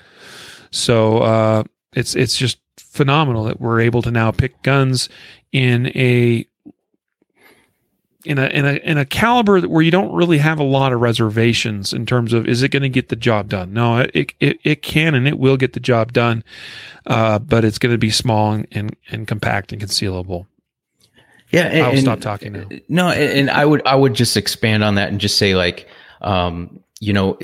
So 0.71 1.19
uh, 1.19 1.64
it's 1.93 2.14
it's 2.14 2.37
just 2.37 2.59
phenomenal 2.76 3.45
that 3.45 3.61
we're 3.61 3.81
able 3.81 4.02
to 4.02 4.11
now 4.11 4.31
pick 4.31 4.62
guns 4.62 5.09
in 5.52 5.87
a 5.97 6.47
in 8.25 8.38
a 8.38 8.46
in 8.46 8.66
a 8.66 8.72
in 8.75 8.98
a 8.98 9.04
caliber 9.04 9.60
where 9.60 9.82
you 9.82 9.90
don't 9.90 10.12
really 10.12 10.38
have 10.38 10.58
a 10.58 10.64
lot 10.64 10.92
of 10.92 11.00
reservations 11.00 11.92
in 11.92 12.04
terms 12.04 12.32
of 12.32 12.48
is 12.48 12.62
it 12.62 12.70
going 12.70 12.82
to 12.82 12.88
get 12.88 13.08
the 13.08 13.16
job 13.16 13.48
done? 13.48 13.72
No, 13.72 14.00
it 14.12 14.32
it 14.40 14.58
it 14.64 14.82
can 14.82 15.14
and 15.14 15.28
it 15.28 15.38
will 15.38 15.56
get 15.56 15.72
the 15.72 15.80
job 15.80 16.12
done, 16.12 16.42
uh, 17.06 17.38
but 17.38 17.64
it's 17.64 17.78
going 17.78 17.92
to 17.92 17.98
be 17.98 18.10
small 18.10 18.52
and, 18.52 18.66
and, 18.72 18.96
and 19.10 19.28
compact 19.28 19.72
and 19.72 19.80
concealable. 19.80 20.46
Yeah, 21.50 21.66
and, 21.66 21.82
I'll 21.82 21.90
and, 21.92 22.00
stop 22.00 22.20
talking 22.20 22.52
now. 22.52 22.68
No, 22.88 23.08
and 23.08 23.50
I 23.50 23.64
would 23.64 23.87
I 23.87 23.94
would 23.94 24.14
just 24.14 24.37
expand 24.37 24.82
on 24.82 24.96
that 24.96 25.08
and 25.08 25.20
just 25.20 25.38
say 25.38 25.54
like, 25.54 25.88
um, 26.20 26.80
you 27.00 27.12
know, 27.12 27.38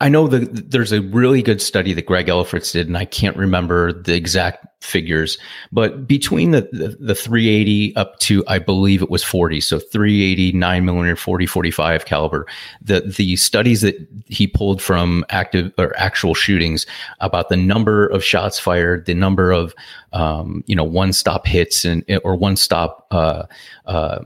I 0.00 0.08
know 0.08 0.26
that 0.28 0.70
there's 0.70 0.92
a 0.92 1.02
really 1.02 1.42
good 1.42 1.60
study 1.60 1.92
that 1.92 2.06
Greg 2.06 2.26
Ellifritz 2.26 2.72
did, 2.72 2.86
and 2.86 2.96
I 2.96 3.04
can't 3.04 3.36
remember 3.36 3.92
the 3.92 4.14
exact 4.14 4.66
figures, 4.82 5.36
but 5.72 6.06
between 6.06 6.52
the, 6.52 6.62
the, 6.72 6.96
the 6.98 7.14
380 7.14 7.94
up 7.96 8.18
to, 8.20 8.42
I 8.48 8.58
believe 8.58 9.02
it 9.02 9.10
was 9.10 9.22
40. 9.22 9.60
So 9.60 9.78
380, 9.78 10.52
9 10.52 10.84
millimeter, 10.86 11.16
40, 11.16 11.44
45 11.44 12.06
caliber. 12.06 12.46
The, 12.80 13.00
the 13.02 13.36
studies 13.36 13.82
that 13.82 13.96
he 14.24 14.46
pulled 14.46 14.80
from 14.80 15.22
active 15.28 15.70
or 15.76 15.94
actual 15.98 16.34
shootings 16.34 16.86
about 17.20 17.50
the 17.50 17.58
number 17.58 18.06
of 18.06 18.24
shots 18.24 18.58
fired, 18.58 19.04
the 19.04 19.14
number 19.14 19.52
of, 19.52 19.74
um, 20.14 20.64
you 20.66 20.74
know, 20.74 20.84
one 20.84 21.12
stop 21.12 21.46
hits 21.46 21.84
and, 21.84 22.02
or 22.24 22.36
one 22.36 22.56
stop, 22.56 23.06
uh, 23.10 23.42
uh, 23.84 24.20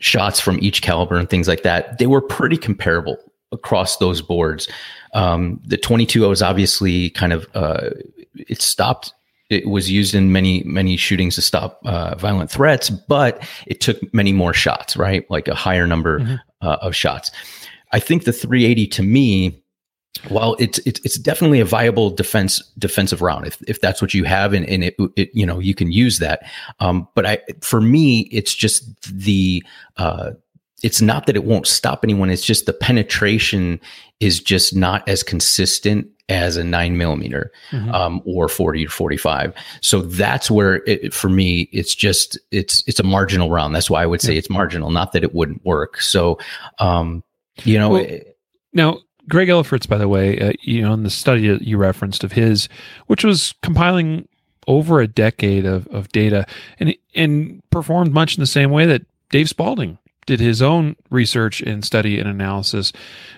shots 0.00 0.40
from 0.40 0.58
each 0.60 0.82
caliber 0.82 1.16
and 1.16 1.30
things 1.30 1.46
like 1.48 1.62
that, 1.62 1.98
they 1.98 2.06
were 2.06 2.20
pretty 2.20 2.56
comparable 2.56 3.16
across 3.52 3.96
those 3.96 4.20
boards. 4.22 4.68
Um, 5.14 5.60
the 5.64 5.76
22 5.76 6.28
was 6.28 6.42
obviously 6.42 7.10
kind 7.10 7.32
of 7.32 7.48
uh, 7.54 7.90
it 8.34 8.62
stopped. 8.62 9.12
It 9.50 9.66
was 9.66 9.90
used 9.90 10.14
in 10.14 10.30
many 10.30 10.62
many 10.64 10.96
shootings 10.96 11.34
to 11.36 11.42
stop 11.42 11.80
uh, 11.84 12.14
violent 12.16 12.50
threats, 12.50 12.90
but 12.90 13.42
it 13.66 13.80
took 13.80 13.98
many 14.12 14.32
more 14.32 14.52
shots, 14.52 14.96
right? 14.96 15.28
Like 15.30 15.48
a 15.48 15.54
higher 15.54 15.86
number 15.86 16.20
mm-hmm. 16.20 16.34
uh, 16.60 16.76
of 16.82 16.94
shots. 16.94 17.30
I 17.92 18.00
think 18.00 18.24
the 18.24 18.32
380 18.32 18.86
to 18.88 19.02
me, 19.02 19.62
while 20.28 20.54
it's 20.58 20.78
it's, 20.80 21.00
it's 21.04 21.16
definitely 21.16 21.60
a 21.60 21.64
viable 21.64 22.10
defense 22.10 22.58
defensive 22.78 23.22
round 23.22 23.46
if, 23.46 23.62
if 23.66 23.80
that's 23.80 24.02
what 24.02 24.12
you 24.12 24.24
have 24.24 24.52
and, 24.52 24.68
and 24.68 24.84
it, 24.84 24.96
it 25.16 25.30
you 25.32 25.46
know 25.46 25.58
you 25.58 25.74
can 25.74 25.90
use 25.92 26.18
that. 26.18 26.42
Um, 26.80 27.08
but 27.14 27.24
I 27.24 27.38
for 27.62 27.80
me, 27.80 28.28
it's 28.30 28.54
just 28.54 29.00
the 29.10 29.64
uh, 29.96 30.32
it's 30.82 31.00
not 31.00 31.26
that 31.26 31.36
it 31.36 31.44
won't 31.44 31.66
stop 31.66 32.04
anyone. 32.04 32.30
It's 32.30 32.44
just 32.44 32.66
the 32.66 32.72
penetration 32.72 33.80
is 34.20 34.40
just 34.40 34.74
not 34.74 35.08
as 35.08 35.22
consistent 35.22 36.08
as 36.28 36.56
a 36.56 36.64
nine 36.64 36.96
millimeter 36.96 37.50
mm-hmm. 37.70 37.90
um, 37.94 38.22
or 38.26 38.48
40 38.48 38.84
to 38.84 38.90
45 38.90 39.54
so 39.80 40.02
that's 40.02 40.50
where 40.50 40.82
it, 40.86 41.14
for 41.14 41.30
me 41.30 41.70
it's 41.72 41.94
just 41.94 42.38
it's 42.50 42.84
it's 42.86 43.00
a 43.00 43.02
marginal 43.02 43.50
round 43.50 43.74
that's 43.74 43.88
why 43.88 44.02
i 44.02 44.06
would 44.06 44.20
say 44.20 44.32
yeah. 44.32 44.38
it's 44.38 44.50
marginal 44.50 44.90
not 44.90 45.12
that 45.12 45.24
it 45.24 45.34
wouldn't 45.34 45.64
work 45.64 46.00
so 46.00 46.38
um, 46.80 47.22
you 47.64 47.78
know 47.78 47.90
well, 47.90 48.02
it, 48.02 48.36
now 48.74 48.98
greg 49.26 49.48
ellifritz 49.48 49.88
by 49.88 49.96
the 49.96 50.08
way 50.08 50.38
uh, 50.38 50.52
you 50.60 50.82
know 50.82 50.92
in 50.92 51.02
the 51.02 51.10
study 51.10 51.48
that 51.48 51.62
you 51.62 51.78
referenced 51.78 52.22
of 52.22 52.32
his 52.32 52.68
which 53.06 53.24
was 53.24 53.54
compiling 53.62 54.28
over 54.66 55.00
a 55.00 55.08
decade 55.08 55.64
of, 55.64 55.86
of 55.88 56.08
data 56.08 56.46
and 56.78 56.94
and 57.14 57.62
performed 57.70 58.12
much 58.12 58.36
in 58.36 58.42
the 58.42 58.46
same 58.46 58.70
way 58.70 58.84
that 58.84 59.02
dave 59.30 59.48
spalding 59.48 59.96
did 60.28 60.40
his 60.40 60.60
own 60.60 60.94
research 61.08 61.62
and 61.62 61.82
study 61.82 62.18
and 62.20 62.28
analysis 62.28 62.92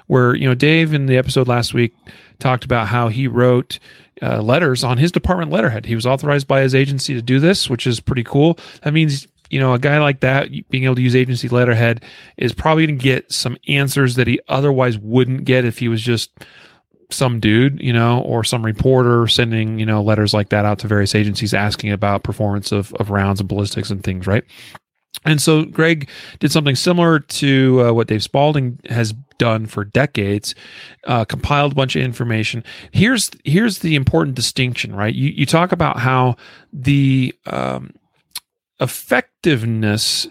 where 0.09 0.35
you 0.35 0.47
know 0.49 0.57
dave 0.57 0.93
in 0.93 1.07
the 1.07 1.17
episode 1.17 1.47
last 1.47 1.73
week 1.73 1.95
talked 2.41 2.65
about 2.65 2.89
how 2.89 3.07
he 3.07 3.29
wrote 3.29 3.79
uh, 4.23 4.43
letters 4.43 4.83
on 4.83 4.99
his 4.99 5.13
department 5.13 5.53
letterhead 5.53 5.87
he 5.87 5.95
was 5.95 6.05
authorized 6.05 6.49
by 6.49 6.61
his 6.61 6.75
agency 6.75 7.15
to 7.15 7.23
do 7.23 7.39
this 7.39 7.71
which 7.71 7.87
is 7.87 8.01
pretty 8.01 8.25
cool 8.25 8.59
that 8.83 8.93
means 8.93 9.29
you 9.51 9.61
know 9.61 9.73
a 9.73 9.79
guy 9.79 10.01
like 10.01 10.19
that 10.19 10.49
being 10.69 10.83
able 10.83 10.97
to 10.97 11.03
use 11.03 11.15
agency 11.15 11.49
letterhead 11.49 12.05
is 12.37 12.53
probably 12.53 12.87
going 12.87 12.99
to 12.99 13.03
get 13.03 13.31
some 13.31 13.57
answers 13.69 14.17
that 14.17 14.27
he 14.27 14.41
otherwise 14.49 14.99
wouldn't 14.99 15.45
get 15.45 15.65
if 15.65 15.79
he 15.79 15.87
was 15.87 16.03
just 16.03 16.31
some 17.13 17.41
dude, 17.41 17.81
you 17.83 17.93
know, 17.93 18.21
or 18.21 18.45
some 18.45 18.65
reporter 18.65 19.27
sending, 19.27 19.81
you 19.81 19.87
know, 19.87 20.01
letters 20.01 20.33
like 20.33 20.51
that 20.51 20.65
out 20.65 20.79
to 20.79 20.87
various 20.87 21.13
agencies 21.17 21.53
asking 21.53 21.91
about 21.91 22.23
performance 22.23 22.71
of, 22.71 22.95
of 22.95 23.11
rounds 23.11 23.41
and 23.41 23.49
ballistics 23.49 23.91
and 23.91 24.05
things, 24.05 24.29
right? 24.29 24.45
And 25.25 25.41
so 25.41 25.65
Greg 25.65 26.09
did 26.39 26.51
something 26.51 26.75
similar 26.75 27.21
to 27.21 27.83
uh, 27.83 27.93
what 27.93 28.09
Dave 28.09 28.23
Spalding 28.23 28.79
has 28.89 29.13
done 29.39 29.67
for 29.67 29.85
decades, 29.85 30.55
uh, 31.07 31.25
compiled 31.25 31.73
a 31.73 31.75
bunch 31.75 31.95
of 31.95 32.03
information. 32.03 32.65
Here's 32.93 33.31
here's 33.45 33.79
the 33.79 33.97
important 33.97 34.35
distinction, 34.35 34.95
right? 34.95 35.15
You 35.15 35.29
you 35.31 35.47
talk 35.47 35.73
about 35.73 35.99
how 35.99 36.37
the 36.73 37.35
um, 37.47 37.93
effectiveness 38.81 40.27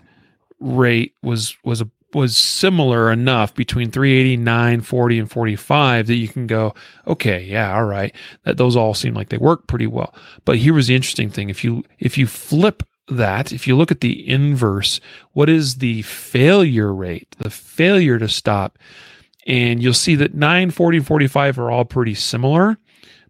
rate 0.60 1.14
was 1.22 1.56
was 1.64 1.82
a 1.82 1.90
was 2.14 2.36
similar 2.36 3.12
enough 3.12 3.54
between 3.54 3.92
389 3.92 4.82
40 4.82 5.20
and 5.20 5.32
45 5.32 6.08
that 6.08 6.16
you 6.16 6.28
can 6.28 6.48
go 6.48 6.74
okay 7.06 7.44
yeah 7.44 7.76
all 7.76 7.84
right 7.84 8.16
that 8.46 8.58
those 8.58 8.76
all 8.76 8.96
seem 8.96 9.14
like 9.14 9.30
they 9.30 9.38
work 9.38 9.68
pretty 9.68 9.86
well 9.86 10.14
but 10.44 10.58
here 10.58 10.74
was 10.74 10.88
the 10.88 10.96
interesting 10.96 11.30
thing 11.30 11.52
if 11.52 11.64
you 11.64 11.84
if 12.00 12.18
you 12.18 12.26
flip 12.26 12.82
that, 13.10 13.52
if 13.52 13.68
you 13.68 13.76
look 13.76 13.92
at 13.92 14.02
the 14.02 14.28
inverse, 14.28 15.00
what 15.34 15.50
is 15.50 15.78
the 15.78 16.02
failure 16.04 16.94
rate, 16.94 17.36
the 17.40 17.50
failure 17.50 18.20
to 18.20 18.28
stop? 18.28 18.78
And 19.48 19.82
you'll 19.82 19.94
see 19.94 20.16
that 20.16 20.34
9, 20.34 20.72
40, 20.72 21.00
45 21.00 21.60
are 21.60 21.72
all 21.72 21.86
pretty 21.86 22.16
similar. 22.16 22.78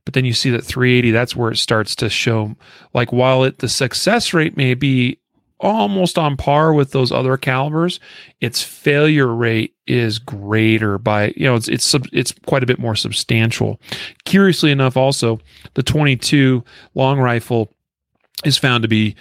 But 0.05 0.13
then 0.13 0.25
you 0.25 0.33
see 0.33 0.49
that 0.51 0.63
380, 0.63 1.11
that's 1.11 1.35
where 1.35 1.51
it 1.51 1.57
starts 1.57 1.95
to 1.97 2.09
show, 2.09 2.55
like, 2.93 3.11
while 3.11 3.43
it, 3.43 3.59
the 3.59 3.69
success 3.69 4.33
rate 4.33 4.57
may 4.57 4.73
be 4.73 5.19
almost 5.59 6.17
on 6.17 6.37
par 6.37 6.73
with 6.73 6.91
those 6.91 7.11
other 7.11 7.37
calibers, 7.37 7.99
its 8.39 8.63
failure 8.63 9.33
rate 9.33 9.75
is 9.87 10.19
greater 10.19 10.97
by 10.97 11.33
you 11.35 11.43
know 11.43 11.55
it's 11.55 11.67
it's 11.67 11.93
it's 12.13 12.33
quite 12.45 12.63
a 12.63 12.67
bit 12.67 12.79
more 12.79 12.95
substantial. 12.95 13.79
Curiously 14.25 14.71
enough, 14.71 14.95
also 14.95 15.39
the 15.73 15.83
22 15.83 16.63
long 16.95 17.19
rifle 17.19 17.73
is 18.45 18.57
found 18.57 18.83
to 18.83 18.87
be 18.87 19.15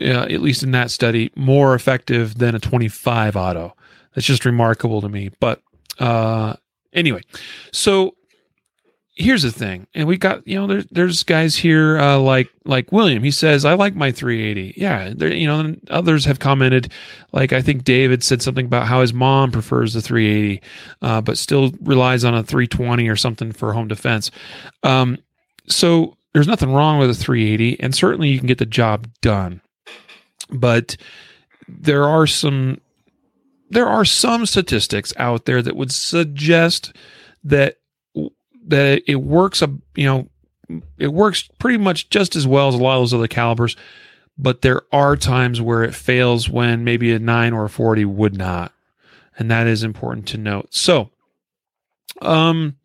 uh, 0.00 0.24
at 0.24 0.40
least 0.40 0.62
in 0.62 0.70
that 0.72 0.90
study 0.90 1.30
more 1.36 1.74
effective 1.74 2.38
than 2.38 2.54
a 2.54 2.60
25 2.60 3.36
auto. 3.36 3.74
That's 4.14 4.26
just 4.26 4.44
remarkable 4.44 5.00
to 5.00 5.08
me. 5.08 5.30
But 5.40 5.62
uh, 5.98 6.54
anyway, 6.92 7.22
so 7.72 8.14
here's 9.18 9.42
the 9.42 9.50
thing, 9.50 9.86
and 9.94 10.06
we 10.06 10.16
got 10.16 10.46
you 10.46 10.54
know 10.54 10.66
there's 10.66 10.86
there's 10.90 11.22
guys 11.24 11.56
here 11.56 11.98
uh, 11.98 12.18
like 12.18 12.48
like 12.64 12.90
William. 12.92 13.22
He 13.22 13.30
says 13.30 13.64
I 13.64 13.74
like 13.74 13.94
my 13.94 14.10
380. 14.10 14.74
Yeah, 14.76 15.12
there, 15.14 15.32
you 15.32 15.46
know 15.46 15.74
others 15.90 16.24
have 16.24 16.38
commented. 16.38 16.92
Like 17.32 17.52
I 17.52 17.60
think 17.60 17.84
David 17.84 18.22
said 18.24 18.40
something 18.40 18.66
about 18.66 18.86
how 18.86 19.00
his 19.00 19.12
mom 19.12 19.50
prefers 19.50 19.94
the 19.94 20.00
380, 20.00 20.62
uh, 21.02 21.20
but 21.20 21.36
still 21.36 21.72
relies 21.82 22.24
on 22.24 22.34
a 22.34 22.42
320 22.42 23.08
or 23.08 23.16
something 23.16 23.52
for 23.52 23.72
home 23.72 23.88
defense. 23.88 24.30
Um, 24.82 25.18
so 25.66 26.16
there's 26.32 26.48
nothing 26.48 26.72
wrong 26.72 26.98
with 26.98 27.10
a 27.10 27.14
380, 27.14 27.80
and 27.80 27.94
certainly 27.94 28.28
you 28.28 28.38
can 28.38 28.46
get 28.46 28.58
the 28.58 28.66
job 28.66 29.08
done. 29.20 29.60
But 30.50 30.96
there 31.68 32.04
are 32.04 32.26
some 32.26 32.80
there 33.70 33.86
are 33.86 34.04
some 34.04 34.46
statistics 34.46 35.12
out 35.16 35.44
there 35.44 35.60
that 35.62 35.76
would 35.76 35.92
suggest 35.92 36.94
that 37.44 37.76
that 38.66 39.02
it 39.06 39.16
works 39.16 39.62
a 39.62 39.72
you 39.94 40.06
know 40.06 40.28
it 40.98 41.12
works 41.12 41.48
pretty 41.58 41.78
much 41.78 42.10
just 42.10 42.36
as 42.36 42.46
well 42.46 42.68
as 42.68 42.74
a 42.74 42.78
lot 42.78 42.96
of 42.96 43.02
those 43.02 43.14
other 43.14 43.28
calibers 43.28 43.76
but 44.36 44.62
there 44.62 44.82
are 44.92 45.16
times 45.16 45.60
where 45.60 45.82
it 45.82 45.94
fails 45.94 46.48
when 46.48 46.84
maybe 46.84 47.12
a 47.12 47.18
9 47.18 47.52
or 47.52 47.64
a 47.64 47.70
40 47.70 48.04
would 48.06 48.36
not 48.36 48.72
and 49.38 49.50
that 49.50 49.66
is 49.68 49.84
important 49.84 50.26
to 50.28 50.38
note. 50.38 50.74
So 50.74 51.10
um 52.22 52.77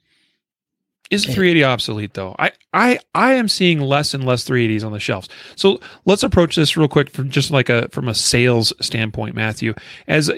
is 1.14 1.26
380 1.26 1.64
obsolete 1.64 2.14
though 2.14 2.36
i 2.40 2.52
i 2.74 3.00
i 3.14 3.34
am 3.34 3.48
seeing 3.48 3.80
less 3.80 4.14
and 4.14 4.26
less 4.26 4.48
380s 4.48 4.84
on 4.86 4.92
the 4.92 5.00
shelves 5.00 5.30
so 5.56 5.80
let's 6.06 6.24
approach 6.24 6.56
this 6.56 6.76
real 6.76 6.88
quick 6.88 7.10
from 7.12 7.30
just 7.30 7.52
like 7.52 7.70
a 7.70 7.88
from 7.90 8.08
a 8.08 8.14
sales 8.14 8.74
standpoint 8.82 9.36
matthew 9.36 9.74
as 10.08 10.32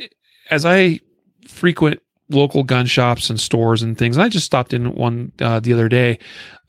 as 0.50 0.66
i 0.66 1.00
frequent 1.48 2.00
local 2.30 2.64
gun 2.64 2.86
shops 2.86 3.30
and 3.30 3.40
stores 3.40 3.82
and 3.82 3.98
things. 3.98 4.18
And 4.18 4.24
I 4.24 4.30
just 4.30 4.46
stopped 4.46 4.74
in 4.74 4.96
one 4.96 5.32
uh, 5.40 5.60
the 5.60 5.74
other 5.74 5.90
day, 5.90 6.20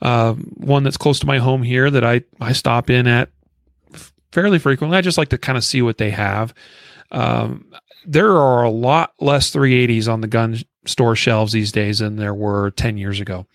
uh, 0.01 0.33
one 0.33 0.83
that's 0.83 0.97
close 0.97 1.19
to 1.19 1.25
my 1.25 1.39
home 1.39 1.63
here 1.63 1.89
that 1.89 2.03
I 2.03 2.23
I 2.39 2.53
stop 2.53 2.89
in 2.89 3.07
at 3.07 3.29
fairly 4.31 4.59
frequently. 4.59 4.97
I 4.97 5.01
just 5.01 5.17
like 5.17 5.29
to 5.29 5.37
kind 5.37 5.57
of 5.57 5.63
see 5.63 5.81
what 5.81 5.97
they 5.97 6.11
have. 6.11 6.53
Um, 7.11 7.71
there 8.05 8.31
are 8.31 8.63
a 8.63 8.69
lot 8.69 9.13
less 9.19 9.51
380s 9.51 10.11
on 10.11 10.21
the 10.21 10.27
gun 10.27 10.57
store 10.87 11.15
shelves 11.15 11.53
these 11.53 11.71
days 11.71 11.99
than 11.99 12.15
there 12.15 12.33
were 12.33 12.71
10 12.71 12.97
years 12.97 13.19
ago. 13.19 13.45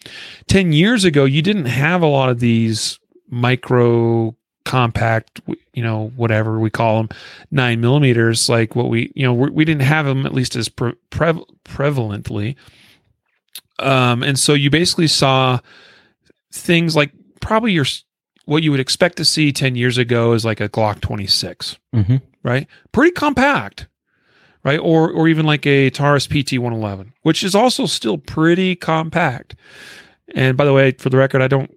10 0.49 0.73
years 0.73 1.05
ago, 1.05 1.25
you 1.25 1.43
didn't 1.43 1.67
have 1.67 2.03
a 2.03 2.07
lot 2.07 2.29
of 2.29 2.41
these 2.41 2.99
micro 3.29 4.37
compact, 4.65 5.41
you 5.75 5.83
know, 5.83 6.12
whatever 6.17 6.59
we 6.59 6.71
call 6.71 6.99
them, 6.99 7.09
nine 7.51 7.81
millimeters, 7.81 8.49
like 8.49 8.77
what 8.77 8.89
we, 8.89 9.11
you 9.15 9.25
know, 9.25 9.33
we 9.33 9.65
didn't 9.65 9.83
have 9.83 10.07
them 10.07 10.27
at 10.27 10.35
least 10.35 10.55
as 10.57 10.69
pre- 10.69 10.95
pre- 11.11 11.45
prevalently. 11.65 12.57
Um, 13.79 14.23
and 14.23 14.39
so 14.39 14.55
you 14.55 14.71
basically 14.71 15.09
saw 15.09 15.59
things 16.53 16.95
like 16.95 17.12
probably 17.41 17.73
your 17.73 17.87
what 18.45 18.62
you 18.62 18.71
would 18.71 18.81
expect 18.81 19.17
to 19.17 19.25
see 19.25 19.53
10 19.53 19.77
years 19.77 19.99
ago 19.99 20.33
is 20.33 20.45
like 20.45 20.61
a 20.61 20.69
Glock 20.69 21.01
26, 21.01 21.79
mm-hmm. 21.95 22.17
right? 22.43 22.67
Pretty 22.91 23.12
compact, 23.12 23.87
right? 24.64 24.78
Or, 24.78 25.11
or 25.11 25.28
even 25.28 25.47
like 25.47 25.66
a 25.66 25.90
Taurus 25.90 26.26
PT 26.26 26.59
111, 26.59 27.12
which 27.23 27.42
is 27.42 27.54
also 27.54 27.87
still 27.87 28.19
pretty 28.19 28.76
compact. 28.76 29.57
And 30.35 30.57
by 30.57 30.64
the 30.64 30.73
way, 30.73 30.92
for 30.92 31.11
the 31.11 31.16
record, 31.16 31.42
I 31.42 31.49
don't 31.49 31.76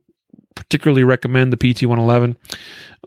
particularly 0.56 1.04
recommend 1.04 1.52
the 1.52 1.58
PT 1.58 1.84
111 1.84 2.38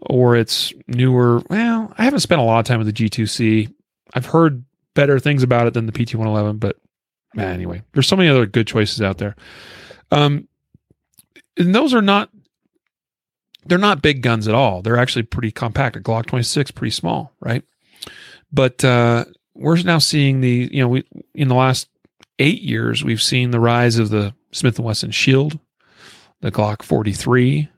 or 0.03 0.37
its 0.37 0.73
newer. 0.87 1.43
Well, 1.49 1.93
I 1.97 2.05
haven't 2.05 2.21
spent 2.21 2.41
a 2.41 2.45
lot 2.45 2.59
of 2.59 2.67
time 2.67 2.79
with 2.79 2.95
the 2.95 3.09
G2C. 3.09 3.73
I've 4.15 4.27
heard 4.27 4.65
better 4.95 5.19
things 5.19 5.43
about 5.43 5.67
it 5.67 5.75
than 5.75 5.87
the 5.87 5.93
PT 5.93 6.15
111, 6.15 6.59
but 6.59 6.77
man, 7.35 7.55
anyway, 7.55 7.83
there's 7.93 8.09
so 8.09 8.17
many 8.17 8.29
other 8.29 8.47
good 8.47 8.67
choices 8.67 9.01
out 9.01 9.19
there. 9.19 9.37
Um, 10.11 10.49
and 11.57 11.75
those 11.75 11.95
are 11.95 12.03
not 12.03 12.31
they're 13.67 13.79
not 13.79 14.01
big 14.01 14.23
guns 14.23 14.49
at 14.49 14.55
all. 14.55 14.81
They're 14.81 14.97
actually 14.97 15.25
pretty 15.25 15.51
compact. 15.51 15.97
A 15.97 16.01
Glock 16.01 16.27
26, 16.27 16.71
pretty 16.71 16.91
small, 16.91 17.33
right? 17.41 17.63
But 18.51 18.83
uh, 18.83 19.27
we're 19.59 19.83
now 19.83 19.99
seeing 19.99 20.41
the 20.41 20.71
you 20.73 20.81
know 20.81 20.89
we 20.89 21.05
in 21.35 21.49
the 21.49 21.55
last 21.55 21.89
eight 22.39 22.63
years 22.63 23.05
we've 23.05 23.23
seen 23.23 23.51
the 23.51 23.61
rise 23.61 23.99
of 23.99 24.11
the 24.11 24.35
Smith 24.53 24.79
and 24.79 24.87
Wesson 24.87 25.11
Shield, 25.11 25.59
the 26.41 26.51
Glock 26.51 26.83
43. 26.83 27.69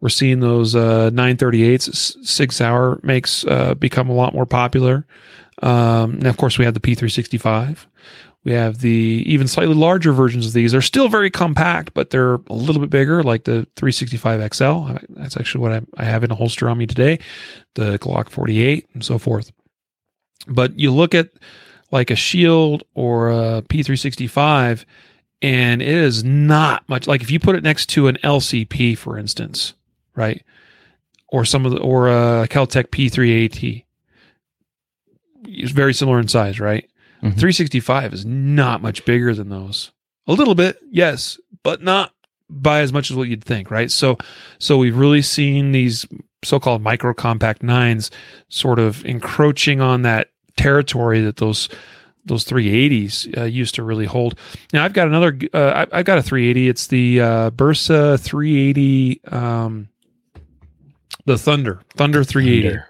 We're 0.00 0.08
seeing 0.08 0.40
those 0.40 0.76
uh, 0.76 1.10
938s, 1.12 2.24
Sig 2.24 2.52
Sauer 2.52 3.00
makes 3.02 3.44
uh, 3.46 3.74
become 3.74 4.08
a 4.08 4.14
lot 4.14 4.32
more 4.32 4.46
popular. 4.46 5.04
Um, 5.60 6.14
and 6.14 6.28
of 6.28 6.36
course, 6.36 6.56
we 6.56 6.64
have 6.64 6.74
the 6.74 6.80
P365. 6.80 7.78
We 8.44 8.52
have 8.52 8.78
the 8.78 9.24
even 9.26 9.48
slightly 9.48 9.74
larger 9.74 10.12
versions 10.12 10.46
of 10.46 10.52
these. 10.52 10.70
They're 10.70 10.80
still 10.80 11.08
very 11.08 11.30
compact, 11.30 11.92
but 11.94 12.10
they're 12.10 12.34
a 12.34 12.52
little 12.52 12.80
bit 12.80 12.90
bigger, 12.90 13.24
like 13.24 13.44
the 13.44 13.66
365 13.74 14.54
XL. 14.54 14.92
That's 15.10 15.36
actually 15.36 15.62
what 15.62 15.72
I, 15.72 15.80
I 15.96 16.04
have 16.04 16.22
in 16.22 16.30
a 16.30 16.36
holster 16.36 16.68
on 16.70 16.78
me 16.78 16.86
today, 16.86 17.18
the 17.74 17.98
Glock 17.98 18.30
48 18.30 18.88
and 18.94 19.04
so 19.04 19.18
forth. 19.18 19.52
But 20.46 20.78
you 20.78 20.92
look 20.92 21.14
at 21.14 21.30
like 21.90 22.10
a 22.10 22.16
Shield 22.16 22.84
or 22.94 23.30
a 23.30 23.62
P365, 23.62 24.84
and 25.42 25.82
it 25.82 25.88
is 25.88 26.24
not 26.24 26.88
much 26.88 27.06
like 27.06 27.22
if 27.22 27.30
you 27.30 27.38
put 27.38 27.56
it 27.56 27.62
next 27.62 27.86
to 27.90 28.08
an 28.08 28.18
LCP, 28.24 28.96
for 28.96 29.18
instance, 29.18 29.74
right, 30.14 30.42
or 31.28 31.44
some 31.44 31.66
of 31.66 31.72
the 31.72 31.80
or 31.80 32.08
a 32.08 32.48
Keltec 32.48 32.88
P3AT, 32.88 33.84
it's 35.44 35.72
very 35.72 35.94
similar 35.94 36.18
in 36.18 36.28
size, 36.28 36.60
right? 36.60 36.88
Mm-hmm. 37.18 37.38
365 37.38 38.14
is 38.14 38.24
not 38.24 38.82
much 38.82 39.04
bigger 39.04 39.34
than 39.34 39.48
those. 39.48 39.90
A 40.26 40.32
little 40.32 40.54
bit, 40.54 40.78
yes, 40.90 41.38
but 41.62 41.82
not 41.82 42.12
by 42.50 42.80
as 42.80 42.92
much 42.92 43.10
as 43.10 43.16
what 43.16 43.28
you'd 43.28 43.44
think, 43.44 43.70
right? 43.70 43.90
So, 43.90 44.18
so 44.58 44.78
we've 44.78 44.96
really 44.96 45.22
seen 45.22 45.72
these 45.72 46.06
so-called 46.44 46.82
micro 46.82 47.12
compact 47.12 47.62
nines 47.62 48.10
sort 48.48 48.78
of 48.78 49.04
encroaching 49.04 49.80
on 49.80 50.02
that 50.02 50.28
territory 50.56 51.20
that 51.20 51.36
those 51.36 51.68
those 52.24 52.44
380s 52.44 53.38
uh, 53.38 53.44
used 53.44 53.74
to 53.76 53.82
really 53.82 54.04
hold. 54.04 54.38
Now 54.72 54.84
I've 54.84 54.92
got 54.92 55.08
another. 55.08 55.38
Uh, 55.52 55.86
I, 55.90 55.96
have 55.96 56.06
got 56.06 56.18
a 56.18 56.22
380. 56.22 56.68
It's 56.68 56.86
the 56.86 57.20
uh, 57.20 57.50
Bersa 57.50 58.20
380. 58.20 59.20
Um, 59.32 59.88
the 61.24 61.38
Thunder 61.38 61.82
Thunder 61.96 62.24
380. 62.24 62.68
Thunder. 62.68 62.88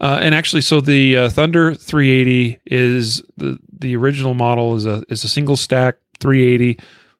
Uh, 0.00 0.18
and 0.20 0.34
actually, 0.34 0.62
so 0.62 0.80
the 0.80 1.16
uh, 1.16 1.28
Thunder 1.28 1.74
380 1.74 2.60
is 2.66 3.22
the 3.36 3.58
the 3.72 3.94
original 3.96 4.34
model 4.34 4.74
is 4.74 4.86
a 4.86 5.04
is 5.08 5.22
a 5.24 5.28
single 5.28 5.56
stack 5.56 5.96
380 6.20 6.78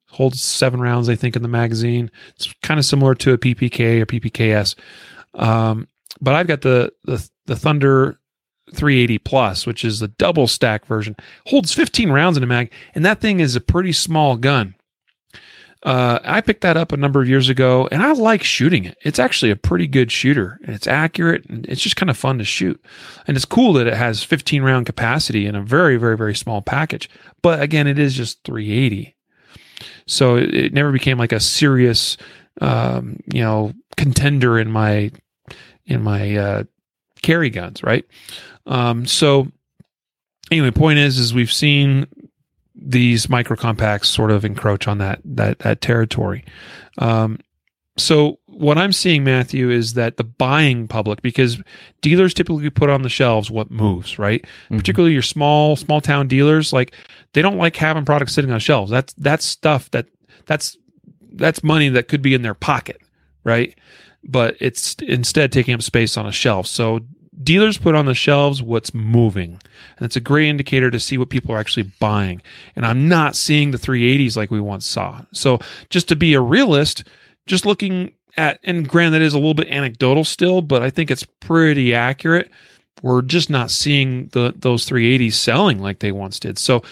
holds 0.09 0.42
seven 0.42 0.81
rounds 0.81 1.09
I 1.09 1.14
think 1.14 1.37
in 1.37 1.42
the 1.42 1.48
magazine. 1.48 2.11
It's 2.37 2.53
kind 2.62 2.79
of 2.79 2.85
similar 2.85 3.14
to 3.16 3.33
a 3.33 3.38
PPK 3.38 4.01
or 4.01 4.07
PPKS. 4.07 4.75
Um, 5.35 5.88
but 6.21 6.35
I've 6.35 6.47
got 6.47 6.62
the 6.62 6.92
the 7.05 7.29
the 7.47 7.57
Thunder 7.57 8.18
380 8.75 9.18
plus, 9.18 9.66
which 9.66 9.85
is 9.85 10.01
the 10.01 10.09
double 10.09 10.47
stack 10.47 10.87
version, 10.87 11.16
holds 11.47 11.73
15 11.73 12.11
rounds 12.11 12.37
in 12.37 12.42
a 12.42 12.47
mag, 12.47 12.73
and 12.95 13.05
that 13.05 13.21
thing 13.21 13.40
is 13.40 13.57
a 13.57 13.61
pretty 13.61 13.92
small 13.92 14.37
gun. 14.37 14.75
Uh, 15.83 16.21
I 16.23 16.40
picked 16.40 16.61
that 16.61 16.77
up 16.77 16.92
a 16.92 16.97
number 16.97 17.21
of 17.21 17.29
years 17.29 17.49
ago, 17.49 17.88
and 17.90 18.03
I 18.03 18.12
like 18.12 18.45
shooting 18.45 18.85
it. 18.85 18.97
It's 19.03 19.18
actually 19.18 19.51
a 19.51 19.57
pretty 19.57 19.88
good 19.88 20.12
shooter, 20.12 20.61
and 20.64 20.77
it's 20.77 20.87
accurate, 20.87 21.45
and 21.47 21.66
it's 21.66 21.81
just 21.81 21.97
kind 21.97 22.09
of 22.09 22.16
fun 22.16 22.38
to 22.38 22.45
shoot. 22.45 22.81
And 23.27 23.37
it's 23.37 23.45
cool 23.45 23.73
that 23.75 23.88
it 23.88 23.95
has 23.95 24.23
15 24.23 24.62
round 24.62 24.87
capacity 24.87 25.45
in 25.45 25.57
a 25.57 25.62
very, 25.62 25.97
very, 25.97 26.16
very 26.16 26.37
small 26.37 26.62
package. 26.62 27.11
But 27.42 27.61
again, 27.61 27.88
it 27.88 27.99
is 27.99 28.14
just 28.14 28.45
380, 28.45 29.16
so 30.07 30.37
it, 30.37 30.55
it 30.55 30.73
never 30.73 30.92
became 30.92 31.18
like 31.18 31.33
a 31.33 31.40
serious, 31.40 32.16
um, 32.61 33.18
you 33.33 33.42
know, 33.42 33.73
contender 33.97 34.61
in 34.61 34.71
my 34.71 35.11
in 35.87 36.03
my 36.03 36.37
uh, 36.37 36.64
carry 37.23 37.51
guns, 37.51 37.83
right? 37.83 38.05
Um, 38.66 39.07
so 39.07 39.49
anyway, 40.51 40.71
point 40.71 40.99
is, 40.99 41.18
is 41.18 41.35
we've 41.35 41.53
seen 41.53 42.07
these 42.75 43.29
micro 43.29 43.57
compacts 43.57 44.09
sort 44.09 44.31
of 44.31 44.45
encroach 44.45 44.88
on 44.88 44.99
that 44.99 45.21
that 45.25 45.61
that 45.61 45.81
territory. 45.81 46.45
Um, 46.99 47.38
so 47.99 48.38
what 48.47 48.79
I'm 48.79 48.92
seeing, 48.92 49.23
Matthew, 49.25 49.71
is 49.71 49.95
that 49.95 50.16
the 50.16 50.25
buying 50.25 50.88
public, 50.88 51.21
because 51.21 51.61
dealers 52.01 52.33
typically 52.33 52.71
put 52.71 52.88
on 52.88 53.03
the 53.03 53.09
shelves 53.09 53.51
what 53.51 53.71
moves, 53.71 54.18
right? 54.18 54.42
Mm-hmm. 54.42 54.79
Particularly 54.79 55.12
your 55.12 55.23
small 55.23 55.77
small 55.77 56.01
town 56.01 56.29
dealers, 56.29 56.73
like 56.73 56.95
they 57.35 57.42
don't 57.42 57.59
like 57.59 57.77
having 57.77 58.05
products 58.05 58.33
sitting 58.33 58.51
on 58.51 58.61
shelves. 58.61 58.90
That's 58.90 59.12
that's 59.14 59.45
stuff 59.45 59.90
that 59.90 60.07
that's 60.47 60.77
that's 61.35 61.62
money 61.62 61.88
that 61.90 62.09
could 62.09 62.23
be 62.23 62.35
in 62.35 62.42
their 62.42 62.55
pocket, 62.55 63.01
right? 63.45 63.79
But 64.24 64.56
it's 64.61 64.94
instead 65.02 65.52
taking 65.52 65.74
up 65.74 65.82
space 65.82 66.16
on 66.16 66.26
a 66.26 66.32
shelf. 66.32 66.66
So 66.66 67.00
dealers 67.42 67.78
put 67.78 67.94
on 67.94 68.06
the 68.06 68.14
shelves 68.14 68.62
what's 68.62 68.94
moving. 68.94 69.61
And 69.96 70.04
it's 70.04 70.16
a 70.16 70.20
great 70.20 70.48
indicator 70.48 70.90
to 70.90 71.00
see 71.00 71.18
what 71.18 71.30
people 71.30 71.54
are 71.54 71.58
actually 71.58 71.90
buying. 71.98 72.42
And 72.76 72.87
I'm 72.87 73.08
not 73.08 73.37
seeing 73.37 73.70
the 73.70 73.78
380s 73.78 74.37
like 74.37 74.50
we 74.50 74.61
once 74.61 74.87
saw. 74.87 75.22
So 75.32 75.58
just 75.90 76.08
to 76.08 76.16
be 76.16 76.35
a 76.35 76.40
realist, 76.40 77.04
just 77.46 77.66
looking 77.66 78.12
at, 78.37 78.61
and 78.64 78.88
granted, 78.88 79.18
that 79.18 79.22
is 79.22 79.35
a 79.35 79.38
little 79.38 79.54
bit 79.54 79.68
anecdotal 79.68 80.24
still, 80.24 80.62
but 80.62 80.82
I 80.82 80.90
think 80.90 81.11
it's 81.11 81.26
pretty 81.40 81.94
accurate. 81.94 82.50
We're 83.02 83.22
just 83.22 83.50
not 83.50 83.70
seeing 83.70 84.28
the 84.28 84.54
those 84.56 84.88
380s 84.88 85.32
selling 85.32 85.80
like 85.80 85.98
they 85.98 86.12
once 86.12 86.38
did. 86.38 86.58
So 86.58 86.82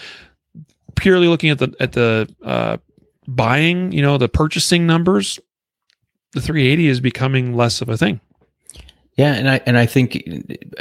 purely 0.95 1.27
looking 1.27 1.49
at 1.51 1.59
the 1.59 1.73
at 1.79 1.93
the 1.93 2.33
uh, 2.43 2.77
buying, 3.27 3.91
you 3.93 4.01
know, 4.01 4.17
the 4.17 4.27
purchasing 4.27 4.85
numbers, 4.85 5.39
the 6.33 6.41
380 6.41 6.87
is 6.87 6.99
becoming 6.99 7.55
less 7.55 7.81
of 7.81 7.89
a 7.89 7.97
thing. 7.97 8.21
Yeah, 9.17 9.33
and 9.33 9.49
I 9.49 9.61
and 9.65 9.77
I 9.77 9.85
think 9.85 10.23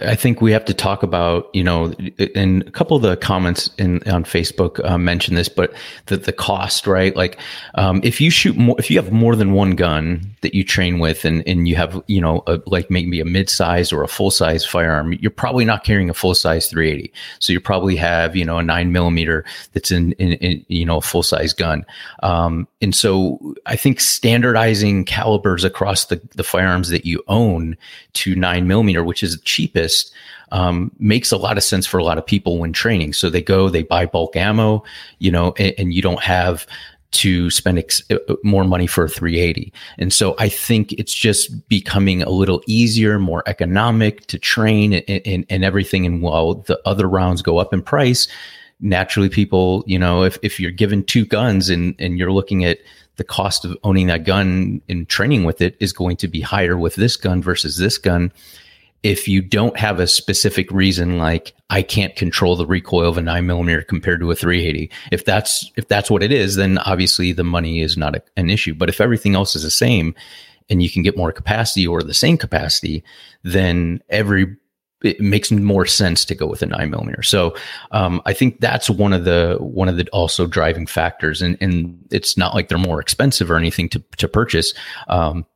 I 0.01 0.15
think 0.15 0.41
we 0.41 0.53
have 0.53 0.65
to 0.67 0.75
talk 0.75 1.03
about 1.03 1.51
you 1.53 1.65
know, 1.65 1.93
and 2.37 2.63
a 2.63 2.71
couple 2.71 2.97
of 2.97 3.03
the 3.03 3.17
comments 3.17 3.71
in 3.77 4.05
on 4.09 4.23
Facebook 4.23 4.83
uh, 4.89 4.97
mention 4.99 5.35
this, 5.35 5.49
but 5.49 5.75
the 6.07 6.17
the 6.17 6.33
cost, 6.33 6.87
right? 6.87 7.15
Like, 7.17 7.41
um, 7.75 8.01
if 8.05 8.21
you 8.21 8.31
shoot 8.31 8.57
more, 8.57 8.77
if 8.79 8.89
you 8.89 9.03
have 9.03 9.11
more 9.11 9.35
than 9.35 9.53
one 9.53 9.73
gun 9.73 10.37
that 10.43 10.55
you 10.55 10.63
train 10.63 11.01
with, 11.01 11.25
and 11.25 11.43
and 11.45 11.67
you 11.67 11.75
have 11.75 12.01
you 12.07 12.21
know, 12.21 12.45
a, 12.47 12.61
like 12.67 12.89
maybe 12.89 13.19
a 13.19 13.25
mid 13.25 13.51
size 13.51 13.93
or 13.93 14.05
a 14.05 14.09
full 14.09 14.31
size 14.31 14.65
firearm, 14.65 15.13
you're 15.15 15.33
probably 15.33 15.65
not 15.65 15.83
carrying 15.83 16.09
a 16.09 16.15
full 16.15 16.37
size 16.37 16.69
380. 16.69 17.13
So 17.41 17.53
you 17.53 17.61
probably 17.61 17.97
have 17.97 18.37
you 18.37 18.45
know 18.45 18.59
a 18.59 18.63
nine 18.63 18.93
millimeter 18.93 19.45
that's 19.73 19.91
in, 19.91 20.13
in, 20.13 20.35
in 20.35 20.65
you 20.69 20.87
know 20.87 20.99
a 20.99 21.03
full 21.03 21.25
size 21.25 21.53
gun, 21.53 21.85
um, 22.23 22.69
and 22.81 22.95
so 22.95 23.57
I 23.67 23.75
think 23.75 23.99
standardizing 23.99 25.05
calibers 25.05 25.65
across 25.65 26.05
the 26.05 26.21
the 26.37 26.45
firearms 26.45 26.91
that 26.91 27.05
you 27.05 27.25
own 27.27 27.77
to 28.21 28.35
nine 28.35 28.67
millimeter, 28.67 29.03
which 29.03 29.23
is 29.23 29.37
the 29.37 29.43
cheapest, 29.45 30.13
um, 30.53 30.91
makes 30.99 31.33
a 31.33 31.37
lot 31.37 31.57
of 31.57 31.63
sense 31.63 31.87
for 31.87 31.99
a 31.99 32.05
lot 32.05 32.19
of 32.19 32.27
people 32.27 32.59
when 32.59 32.73
training. 32.73 33.13
So 33.13 33.31
they 33.31 33.43
go, 33.43 33.69
they 33.69 33.83
buy 33.83 34.07
bulk 34.07 34.37
ammo, 34.37 34.83
you 35.19 35.31
know, 35.31 35.55
and, 35.59 35.75
and 35.79 35.95
you 35.95 36.03
don't 36.03 36.23
have 36.23 36.67
to 37.13 37.51
spend 37.51 37.79
ex- 37.79 38.03
uh, 38.11 38.19
more 38.45 38.65
money 38.65 38.87
for 38.87 39.05
a 39.05 39.09
380. 39.09 39.73
And 39.99 40.13
so 40.13 40.37
I 40.39 40.49
think 40.49 40.93
it's 40.93 41.15
just 41.15 41.69
becoming 41.69 42.23
a 42.23 42.31
little 42.31 42.63
easier, 42.67 43.19
more 43.19 43.43
economic 43.47 44.27
to 44.27 44.39
train 44.39 44.93
and, 44.93 45.23
and, 45.27 45.47
and 45.49 45.65
everything. 45.65 46.07
And 46.07 46.23
while 46.23 46.55
the 46.55 46.81
other 46.85 47.09
rounds 47.09 47.43
go 47.43 47.59
up 47.59 47.73
in 47.73 47.83
price, 47.83 48.29
naturally 48.81 49.29
people, 49.29 49.83
you 49.87 49.99
know, 49.99 50.23
if, 50.23 50.39
if 50.43 50.61
you're 50.61 50.71
given 50.71 51.05
two 51.05 51.25
guns 51.25 51.69
and, 51.69 51.95
and 51.99 52.19
you're 52.19 52.33
looking 52.33 52.65
at 52.65 52.79
the 53.21 53.25
cost 53.25 53.67
of 53.67 53.77
owning 53.85 54.07
that 54.07 54.25
gun 54.25 54.81
and 54.89 55.07
training 55.07 55.45
with 55.45 55.61
it 55.61 55.77
is 55.79 55.93
going 55.93 56.17
to 56.17 56.27
be 56.27 56.41
higher 56.41 56.79
with 56.79 56.95
this 56.95 57.19
gun 57.19 57.43
versus 57.43 57.77
this 57.77 57.99
gun. 57.99 58.33
If 59.03 59.29
you 59.29 59.43
don't 59.43 59.79
have 59.79 60.01
a 60.01 60.07
specific 60.07 60.71
reason, 60.71 61.19
like 61.19 61.53
I 61.69 61.83
can't 61.83 62.17
control 62.17 62.57
the 62.57 62.65
recoil 62.65 63.11
of 63.11 63.19
a 63.19 63.23
nine 63.23 63.45
millimeter 63.45 63.83
compared 63.83 64.21
to 64.21 64.31
a 64.31 64.35
380, 64.35 64.91
if 65.13 65.27
that's 65.27 65.71
if 65.77 65.87
that's 65.87 66.11
what 66.11 66.23
it 66.23 66.33
is, 66.33 66.57
then 66.57 66.79
obviously 66.79 67.33
the 67.33 67.45
money 67.45 67.83
is 67.83 67.99
not 67.99 68.17
a, 68.17 68.23
an 68.39 68.49
issue. 68.49 68.73
But 68.73 68.89
if 68.89 69.03
everything 69.03 69.35
else 69.35 69.55
is 69.55 69.65
the 69.65 69.71
same, 69.71 70.15
and 70.71 70.83
you 70.83 70.89
can 70.89 71.03
get 71.03 71.15
more 71.15 71.31
capacity 71.31 71.87
or 71.87 72.03
the 72.03 72.15
same 72.15 72.39
capacity, 72.39 73.05
then 73.43 74.03
every 74.09 74.57
it 75.03 75.21
makes 75.21 75.51
more 75.51 75.87
sense 75.87 76.25
to 76.27 76.35
go 76.35 76.47
with 76.47 76.63
a 76.63 76.67
nine 76.67 76.91
millimeter. 76.91 77.23
So 77.23 77.57
um, 77.91 78.21
I 78.27 78.33
think 78.33 78.61
that's 78.61 78.91
one 78.91 79.13
of 79.13 79.25
the 79.25 79.57
one 79.61 79.89
of 79.89 79.97
the 79.97 80.09
also 80.11 80.47
driving 80.47 80.87
factors, 80.87 81.43
and 81.43 81.57
and 81.61 81.99
it's 82.11 82.37
not 82.37 82.55
like 82.55 82.69
they're 82.69 82.79
more 82.79 83.01
expensive 83.01 83.51
or 83.51 83.57
anything 83.57 83.89
to 83.91 84.03
to 84.19 84.29
purchase. 84.29 84.75
Um, 85.09 85.47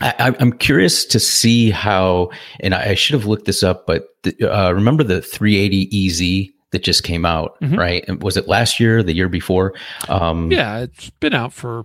I, 0.00 0.34
am 0.40 0.52
curious 0.52 1.04
to 1.06 1.20
see 1.20 1.70
how, 1.70 2.30
and 2.60 2.74
I, 2.74 2.90
I, 2.90 2.94
should 2.94 3.14
have 3.14 3.26
looked 3.26 3.44
this 3.44 3.62
up, 3.62 3.86
but 3.86 4.08
the, 4.22 4.50
uh, 4.50 4.72
remember 4.72 5.04
the 5.04 5.20
380 5.20 6.08
EZ 6.08 6.50
that 6.70 6.82
just 6.82 7.04
came 7.04 7.24
out, 7.24 7.60
mm-hmm. 7.60 7.78
right? 7.78 8.04
And 8.08 8.20
was 8.22 8.36
it 8.36 8.48
last 8.48 8.80
year, 8.80 9.02
the 9.02 9.12
year 9.12 9.28
before? 9.28 9.74
Um, 10.08 10.50
yeah, 10.50 10.80
it's 10.80 11.10
been 11.10 11.34
out 11.34 11.52
for 11.52 11.80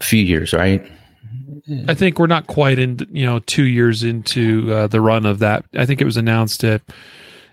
a 0.00 0.04
few 0.04 0.24
years, 0.24 0.52
right? 0.52 0.84
I 1.88 1.94
think 1.94 2.18
we're 2.18 2.26
not 2.26 2.46
quite 2.46 2.78
in, 2.78 2.98
you 3.10 3.24
know, 3.24 3.38
two 3.40 3.64
years 3.64 4.02
into 4.02 4.72
uh, 4.72 4.86
the 4.86 5.00
run 5.00 5.26
of 5.26 5.38
that. 5.40 5.64
I 5.74 5.86
think 5.86 6.00
it 6.00 6.04
was 6.04 6.16
announced 6.16 6.64
at 6.64 6.82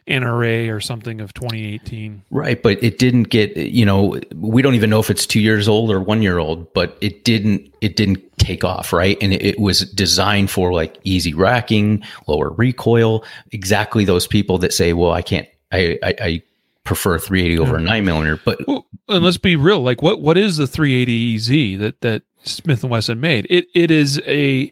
NRA 0.08 0.74
or 0.74 0.82
something 0.82 1.22
of 1.22 1.34
2018. 1.34 2.24
Right, 2.32 2.62
but 2.62 2.84
it 2.84 2.98
didn't 2.98 3.24
get, 3.24 3.56
you 3.56 3.86
know, 3.86 4.20
we 4.36 4.62
don't 4.62 4.76
even 4.76 4.90
know 4.90 5.00
if 5.00 5.10
it's 5.10 5.26
two 5.26 5.40
years 5.40 5.68
old 5.68 5.92
or 5.92 6.02
one 6.02 6.22
year 6.22 6.40
old, 6.40 6.74
but 6.74 6.98
it 7.02 7.24
didn't, 7.24 7.72
it 7.82 7.96
didn't 7.96 8.24
take 8.40 8.64
off, 8.64 8.92
right? 8.92 9.18
And 9.22 9.34
it, 9.34 9.44
it 9.44 9.60
was 9.60 9.82
designed 9.92 10.50
for 10.50 10.74
like 10.74 10.98
easy 11.04 11.34
racking, 11.34 12.04
lower 12.28 12.50
recoil, 12.50 13.24
exactly 13.52 14.06
those 14.06 14.26
people 14.26 14.58
that 14.60 14.74
say, 14.74 14.94
well, 14.94 15.12
I 15.12 15.22
can't, 15.22 15.48
I, 15.72 16.00
I, 16.02 16.16
I 16.20 16.44
prefer 16.90 17.20
380 17.20 17.60
over 17.60 17.78
a 17.78 17.82
nine 17.82 18.04
millimeter. 18.04 18.40
But 18.44 18.68
well, 18.68 18.88
and 19.08 19.24
let's 19.24 19.38
be 19.38 19.56
real, 19.56 19.82
like 19.82 20.02
what 20.02 20.22
what 20.22 20.40
is 20.40 20.58
the 20.58 20.66
380 20.66 21.36
EZ 21.36 21.80
that 21.80 22.02
that 22.02 22.24
Smith 22.44 22.84
and 22.84 22.92
Wesson 22.92 23.20
made? 23.20 23.48
It 23.50 23.68
it 23.74 23.92
is 23.92 24.22
a 24.26 24.72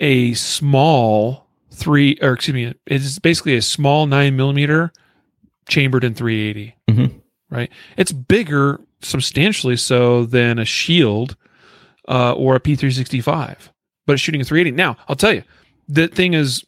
a 0.00 0.34
small 0.34 1.46
three 1.70 2.18
or 2.20 2.32
excuse 2.32 2.54
me, 2.54 2.64
it 2.64 2.76
is 2.86 3.18
basically 3.18 3.56
a 3.56 3.62
small 3.62 4.06
nine 4.06 4.36
millimeter 4.36 4.92
chambered 5.68 6.04
in 6.04 6.14
380. 6.14 6.76
Mm-hmm. 6.88 7.18
Right, 7.50 7.70
it's 7.96 8.12
bigger 8.12 8.80
substantially 9.00 9.76
so 9.76 10.24
than 10.24 10.58
a 10.58 10.64
shield 10.64 11.36
uh, 12.08 12.32
or 12.32 12.56
a 12.56 12.60
P365, 12.60 13.56
but 14.06 14.12
it's 14.12 14.22
shooting 14.22 14.40
a 14.40 14.44
380. 14.44 14.76
Now 14.76 14.96
I'll 15.08 15.16
tell 15.16 15.32
you, 15.32 15.42
the 15.88 16.08
thing 16.08 16.34
is 16.34 16.64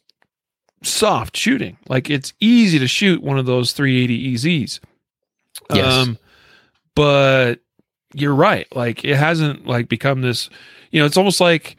soft 0.83 1.37
shooting. 1.37 1.77
Like 1.87 2.09
it's 2.09 2.33
easy 2.39 2.79
to 2.79 2.87
shoot 2.87 3.21
one 3.21 3.37
of 3.37 3.45
those 3.45 3.73
380 3.73 4.33
EZs. 4.35 4.79
Yes. 5.73 5.93
Um, 5.93 6.17
but 6.95 7.59
you're 8.13 8.35
right. 8.35 8.67
Like 8.75 9.03
it 9.03 9.15
hasn't 9.15 9.65
like 9.65 9.89
become 9.89 10.21
this, 10.21 10.49
you 10.91 10.99
know, 10.99 11.05
it's 11.05 11.17
almost 11.17 11.41
like 11.41 11.77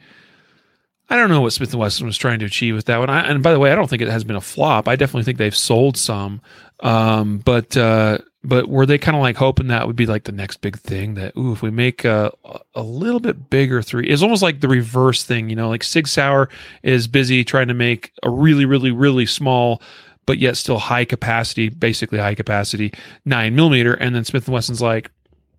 I 1.09 1.15
don't 1.15 1.29
know 1.29 1.41
what 1.41 1.53
Smith 1.53 1.71
and 1.71 1.79
Wesson 1.79 2.05
was 2.05 2.17
trying 2.17 2.39
to 2.39 2.45
achieve 2.45 2.75
with 2.75 2.85
that 2.85 2.97
one. 2.97 3.09
I, 3.09 3.27
and 3.27 3.43
by 3.43 3.51
the 3.51 3.59
way, 3.59 3.71
I 3.71 3.75
don't 3.75 3.89
think 3.89 4.01
it 4.01 4.07
has 4.07 4.23
been 4.23 4.35
a 4.35 4.41
flop. 4.41 4.87
I 4.87 4.95
definitely 4.95 5.23
think 5.23 5.37
they've 5.37 5.55
sold 5.55 5.97
some. 5.97 6.41
Um, 6.79 7.39
but 7.39 7.75
uh, 7.77 8.19
but 8.43 8.67
were 8.67 8.85
they 8.85 8.97
kind 8.97 9.15
of 9.15 9.21
like 9.21 9.37
hoping 9.37 9.67
that 9.67 9.87
would 9.87 9.95
be 9.95 10.05
like 10.05 10.25
the 10.25 10.31
next 10.31 10.57
big 10.57 10.77
thing 10.77 11.13
that 11.15 11.35
ooh 11.37 11.53
if 11.53 11.61
we 11.61 11.71
make 11.71 12.03
a, 12.03 12.31
a 12.75 12.83
little 12.83 13.19
bit 13.19 13.49
bigger 13.49 13.81
three 13.81 14.07
it's 14.07 14.21
almost 14.21 14.41
like 14.41 14.59
the 14.59 14.67
reverse 14.67 15.23
thing 15.23 15.49
you 15.49 15.55
know 15.55 15.69
like 15.69 15.83
sig 15.83 16.07
sauer 16.07 16.49
is 16.83 17.07
busy 17.07 17.43
trying 17.43 17.67
to 17.67 17.73
make 17.73 18.11
a 18.23 18.29
really 18.29 18.65
really 18.65 18.91
really 18.91 19.25
small 19.25 19.81
but 20.25 20.37
yet 20.39 20.57
still 20.57 20.77
high 20.77 21.05
capacity 21.05 21.69
basically 21.69 22.19
high 22.19 22.35
capacity 22.35 22.93
nine 23.25 23.55
millimeter 23.55 23.93
and 23.93 24.15
then 24.15 24.25
smith 24.25 24.45
and 24.45 24.53
wesson's 24.53 24.81
like 24.81 25.09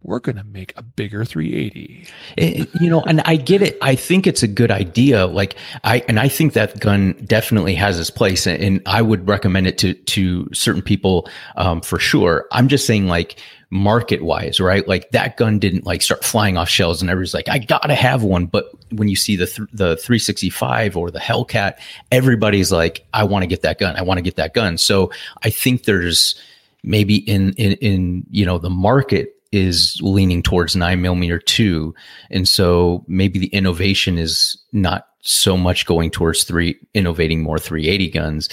we're 0.04 0.20
going 0.20 0.36
to 0.36 0.44
make 0.44 0.74
a 0.76 0.82
bigger 0.82 1.24
380. 1.24 2.06
It, 2.36 2.60
eh, 2.60 2.64
you 2.78 2.90
know, 2.90 3.00
and 3.02 3.22
I 3.22 3.36
get 3.36 3.62
it. 3.62 3.78
I 3.80 3.96
think 3.96 4.26
it's 4.26 4.42
a 4.42 4.48
good 4.48 4.70
idea. 4.70 5.26
Like 5.26 5.56
I, 5.82 6.04
and 6.08 6.20
I 6.20 6.28
think 6.28 6.52
that 6.52 6.78
gun 6.78 7.12
definitely 7.24 7.74
has 7.74 7.98
its 7.98 8.10
place 8.10 8.46
and 8.46 8.82
I 8.86 9.00
would 9.00 9.26
recommend 9.26 9.66
it 9.66 9.78
to, 9.78 9.94
to 9.94 10.48
certain 10.52 10.82
people, 10.82 11.28
um, 11.56 11.80
for 11.80 11.98
sure. 11.98 12.46
I'm 12.52 12.68
just 12.68 12.86
saying 12.86 13.06
like 13.06 13.40
market 13.70 14.22
wise, 14.22 14.60
right? 14.60 14.86
Like 14.86 15.10
that 15.10 15.38
gun 15.38 15.58
didn't 15.58 15.86
like 15.86 16.02
start 16.02 16.22
flying 16.22 16.58
off 16.58 16.68
shelves 16.68 17.00
and 17.00 17.10
everybody's 17.10 17.34
like, 17.34 17.48
I 17.48 17.58
gotta 17.58 17.94
have 17.94 18.22
one. 18.22 18.44
But 18.44 18.66
when 18.92 19.08
you 19.08 19.16
see 19.16 19.36
the, 19.36 19.46
th- 19.46 19.68
the 19.72 19.96
365 19.96 20.98
or 20.98 21.10
the 21.10 21.18
Hellcat, 21.18 21.78
everybody's 22.12 22.70
like, 22.70 23.06
I 23.14 23.24
want 23.24 23.42
to 23.42 23.46
get 23.46 23.62
that 23.62 23.78
gun. 23.78 23.96
I 23.96 24.02
want 24.02 24.18
to 24.18 24.22
get 24.22 24.36
that 24.36 24.52
gun. 24.52 24.76
So 24.76 25.10
I 25.42 25.50
think 25.50 25.84
there's, 25.84 26.38
maybe 26.84 27.16
in 27.16 27.54
in 27.54 27.72
in 27.80 28.26
you 28.30 28.44
know 28.44 28.58
the 28.58 28.68
market 28.68 29.34
is 29.54 29.98
leaning 30.02 30.42
towards 30.42 30.74
nine 30.74 31.00
millimeter 31.00 31.38
two, 31.38 31.94
and 32.30 32.48
so 32.48 33.04
maybe 33.06 33.38
the 33.38 33.48
innovation 33.48 34.18
is 34.18 34.60
not 34.72 35.08
so 35.26 35.56
much 35.56 35.86
going 35.86 36.10
towards 36.10 36.44
three 36.44 36.78
innovating 36.92 37.42
more 37.42 37.58
380 37.58 38.10
guns 38.10 38.48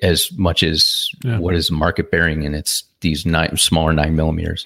as 0.00 0.30
much 0.38 0.62
as 0.62 1.10
yeah. 1.24 1.38
what 1.38 1.56
is 1.56 1.72
market 1.72 2.08
bearing 2.12 2.46
and 2.46 2.54
it's 2.54 2.84
these 3.00 3.26
nine 3.26 3.56
smaller 3.56 3.92
nine 3.92 4.14
millimeters. 4.14 4.64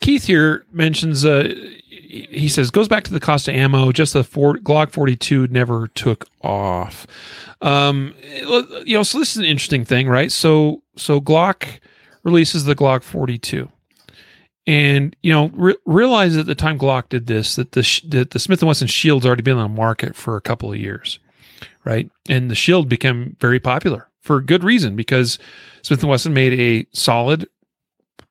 Keith 0.00 0.24
here 0.24 0.64
mentions 0.72 1.24
uh, 1.26 1.54
he 1.90 2.48
says 2.48 2.70
goes 2.70 2.88
back 2.88 3.04
to 3.04 3.12
the 3.12 3.20
cost 3.20 3.46
of 3.46 3.54
ammo. 3.54 3.92
Just 3.92 4.14
the 4.14 4.24
four, 4.24 4.54
Glock 4.54 4.90
42 4.90 5.48
never 5.48 5.88
took 5.88 6.26
off. 6.40 7.06
Um, 7.60 8.14
you 8.86 8.94
know, 8.96 9.02
so 9.02 9.18
this 9.18 9.32
is 9.32 9.36
an 9.36 9.44
interesting 9.44 9.84
thing, 9.84 10.08
right? 10.08 10.32
So 10.32 10.82
so 10.96 11.20
Glock 11.20 11.80
releases 12.22 12.64
the 12.64 12.74
Glock 12.74 13.02
42 13.02 13.70
and 14.70 15.16
you 15.24 15.32
know, 15.32 15.50
re- 15.52 15.76
realize 15.84 16.36
at 16.36 16.46
the 16.46 16.54
time 16.54 16.78
Glock 16.78 17.08
did 17.08 17.26
this 17.26 17.56
that 17.56 17.72
the 17.72 17.82
sh- 17.82 18.02
that 18.02 18.30
the 18.30 18.38
Smith 18.38 18.62
and 18.62 18.68
Wesson 18.68 18.86
Shield's 18.86 19.26
already 19.26 19.42
been 19.42 19.58
on 19.58 19.68
the 19.68 19.76
market 19.76 20.14
for 20.14 20.36
a 20.36 20.40
couple 20.40 20.72
of 20.72 20.78
years, 20.78 21.18
right? 21.84 22.08
And 22.28 22.48
the 22.48 22.54
Shield 22.54 22.88
became 22.88 23.36
very 23.40 23.58
popular 23.58 24.08
for 24.20 24.40
good 24.40 24.62
reason 24.62 24.94
because 24.94 25.40
Smith 25.82 26.02
and 26.02 26.08
Wesson 26.08 26.32
made 26.32 26.52
a 26.52 26.86
solid, 26.92 27.48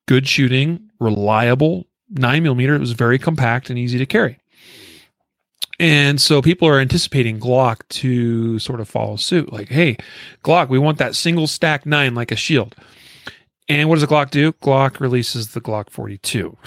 good 0.08 0.30
shooting, 0.30 0.89
reliable 1.02 1.88
nine 2.10 2.43
millimeter. 2.43 2.73
It 2.73 2.80
was 2.80 2.93
very 2.93 3.19
compact 3.19 3.69
and 3.69 3.78
easy 3.78 3.97
to 3.97 4.06
carry. 4.06 4.39
And 5.78 6.21
so 6.21 6.41
people 6.41 6.69
are 6.69 6.80
anticipating 6.80 7.38
Glock 7.38 7.86
to 7.89 8.60
sort 8.60 8.80
of 8.80 8.88
follow 8.88 9.17
suit. 9.17 9.52
Like, 9.52 9.67
hey, 9.67 9.97
Glock, 10.45 10.69
we 10.69 10.80
want 10.80 10.99
that 10.99 11.15
single 11.15 11.47
stack 11.47 11.86
nine 11.86 12.15
like 12.15 12.32
a 12.32 12.38
shield. 12.38 12.75
And 13.69 13.88
what 13.88 13.95
does 13.95 14.01
the 14.01 14.13
Glock 14.13 14.32
do? 14.32 14.51
Glock 14.53 14.99
releases 14.99 15.53
the 15.53 15.62
Glock 15.62 15.91
42, 15.91 16.58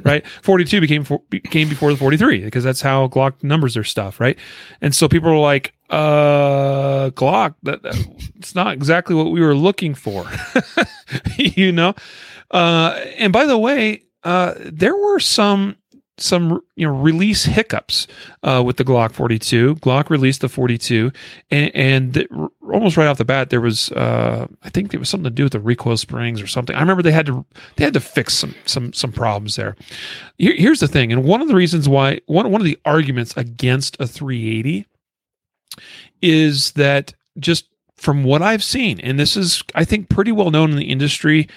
right? 0.04 0.26
42 0.42 0.80
became 0.80 1.04
became 1.28 1.68
before 1.68 1.92
the 1.92 1.98
43 1.98 2.44
because 2.44 2.64
that's 2.64 2.80
how 2.80 3.08
Glock 3.08 3.42
numbers 3.42 3.74
their 3.74 3.84
stuff, 3.84 4.18
right? 4.18 4.38
And 4.80 4.94
so 4.96 5.06
people 5.06 5.30
were 5.30 5.38
like, 5.38 5.74
"Uh, 5.90 7.10
Glock, 7.10 7.56
that, 7.64 7.82
that 7.82 7.94
it's 8.36 8.54
not 8.54 8.72
exactly 8.72 9.14
what 9.14 9.30
we 9.30 9.42
were 9.42 9.54
looking 9.54 9.94
for," 9.94 10.26
you 11.36 11.72
know. 11.72 11.94
Uh, 12.50 12.98
and 13.18 13.30
by 13.30 13.44
the 13.44 13.58
way, 13.58 14.02
uh, 14.24 14.54
there 14.58 14.96
were 14.96 15.20
some 15.20 15.76
some 16.20 16.62
you 16.76 16.86
know 16.86 16.94
release 16.94 17.44
hiccups 17.44 18.06
uh, 18.42 18.62
with 18.64 18.76
the 18.76 18.84
Glock 18.84 19.12
42. 19.12 19.76
Glock 19.76 20.10
released 20.10 20.40
the 20.40 20.48
42, 20.48 21.12
and, 21.50 21.74
and 21.74 22.14
the, 22.14 22.50
almost 22.62 22.96
right 22.96 23.06
off 23.06 23.18
the 23.18 23.24
bat, 23.24 23.50
there 23.50 23.60
was 23.60 23.90
uh, 23.92 24.46
I 24.62 24.70
think 24.70 24.94
it 24.94 24.98
was 24.98 25.08
something 25.08 25.24
to 25.24 25.30
do 25.30 25.44
with 25.44 25.52
the 25.52 25.60
recoil 25.60 25.96
springs 25.96 26.40
or 26.40 26.46
something. 26.46 26.74
I 26.76 26.80
remember 26.80 27.02
they 27.02 27.12
had 27.12 27.26
to 27.26 27.44
they 27.76 27.84
had 27.84 27.94
to 27.94 28.00
fix 28.00 28.34
some 28.34 28.54
some 28.66 28.92
some 28.92 29.12
problems 29.12 29.56
there. 29.56 29.76
Here, 30.38 30.54
here's 30.56 30.80
the 30.80 30.88
thing, 30.88 31.12
and 31.12 31.24
one 31.24 31.40
of 31.40 31.48
the 31.48 31.54
reasons 31.54 31.88
why 31.88 32.20
one 32.26 32.50
one 32.50 32.60
of 32.60 32.66
the 32.66 32.78
arguments 32.84 33.36
against 33.36 33.96
a 34.00 34.06
380 34.06 34.86
is 36.20 36.72
that 36.72 37.14
just 37.38 37.66
from 37.98 38.22
what 38.22 38.42
I've 38.42 38.62
seen, 38.62 39.00
and 39.00 39.18
this 39.18 39.36
is, 39.36 39.62
I 39.74 39.84
think, 39.84 40.08
pretty 40.08 40.30
well 40.30 40.50
known 40.50 40.70
in 40.70 40.76
the 40.76 40.90
industry, 40.90 41.48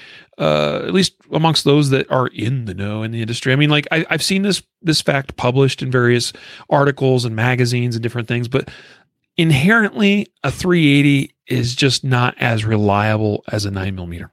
uh, 0.42 0.82
at 0.88 0.94
least 0.94 1.14
amongst 1.32 1.66
those 1.66 1.92
that 1.92 2.10
are 2.10 2.26
in 2.28 2.66
the 2.66 2.74
know 2.74 3.04
in 3.04 3.12
the 3.12 3.22
industry. 3.22 3.54
I 3.54 3.56
mean, 3.56 3.70
like 3.70 3.88
I, 3.92 4.08
have 4.10 4.24
seen 4.24 4.42
this 4.42 4.64
this 4.82 5.00
fact 5.00 5.38
published 5.38 5.84
in 5.84 5.92
various 5.92 6.34
articles 6.68 7.26
and 7.26 7.36
magazines 7.36 7.96
and 7.96 8.02
different 8.02 8.28
things, 8.28 8.48
but 8.48 8.68
inherently, 9.38 10.32
a 10.44 10.52
380 10.52 11.32
is 11.46 11.76
just 11.76 12.04
not 12.04 12.34
as 12.40 12.66
reliable 12.66 13.44
as 13.52 13.66
a 13.66 13.72
nine 13.72 13.94
millimeter. 13.94 14.32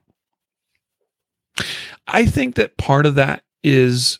I 2.07 2.25
think 2.25 2.55
that 2.55 2.77
part 2.77 3.05
of 3.05 3.13
that 3.15 3.43
is 3.63 4.17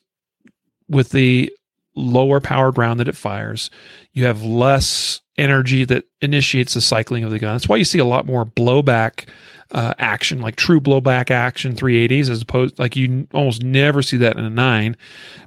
with 0.88 1.10
the 1.10 1.52
lower 1.96 2.40
powered 2.40 2.78
round 2.78 3.00
that 3.00 3.08
it 3.08 3.16
fires, 3.16 3.72
you 4.14 4.26
have 4.26 4.44
less 4.44 5.22
energy 5.40 5.86
that 5.86 6.06
initiates 6.22 6.76
the 6.76 6.82
cycling 6.82 7.24
of 7.24 7.32
the 7.32 7.40
gun. 7.40 7.56
That's 7.56 7.68
why 7.68 7.78
you 7.78 7.86
see 7.86 7.98
a 7.98 8.06
lot 8.06 8.28
more 8.28 8.46
blowback 8.46 9.28
uh, 9.72 9.94
action, 10.00 10.42
like 10.42 10.56
true 10.56 10.80
blowback 10.80 11.30
action 11.30 11.76
380s, 11.76 12.30
as 12.30 12.42
opposed 12.42 12.80
like 12.80 12.96
you 12.96 13.28
almost 13.34 13.64
never 13.64 14.02
see 14.02 14.18
that 14.18 14.38
in 14.38 14.44
a 14.44 14.50
nine, 14.50 14.98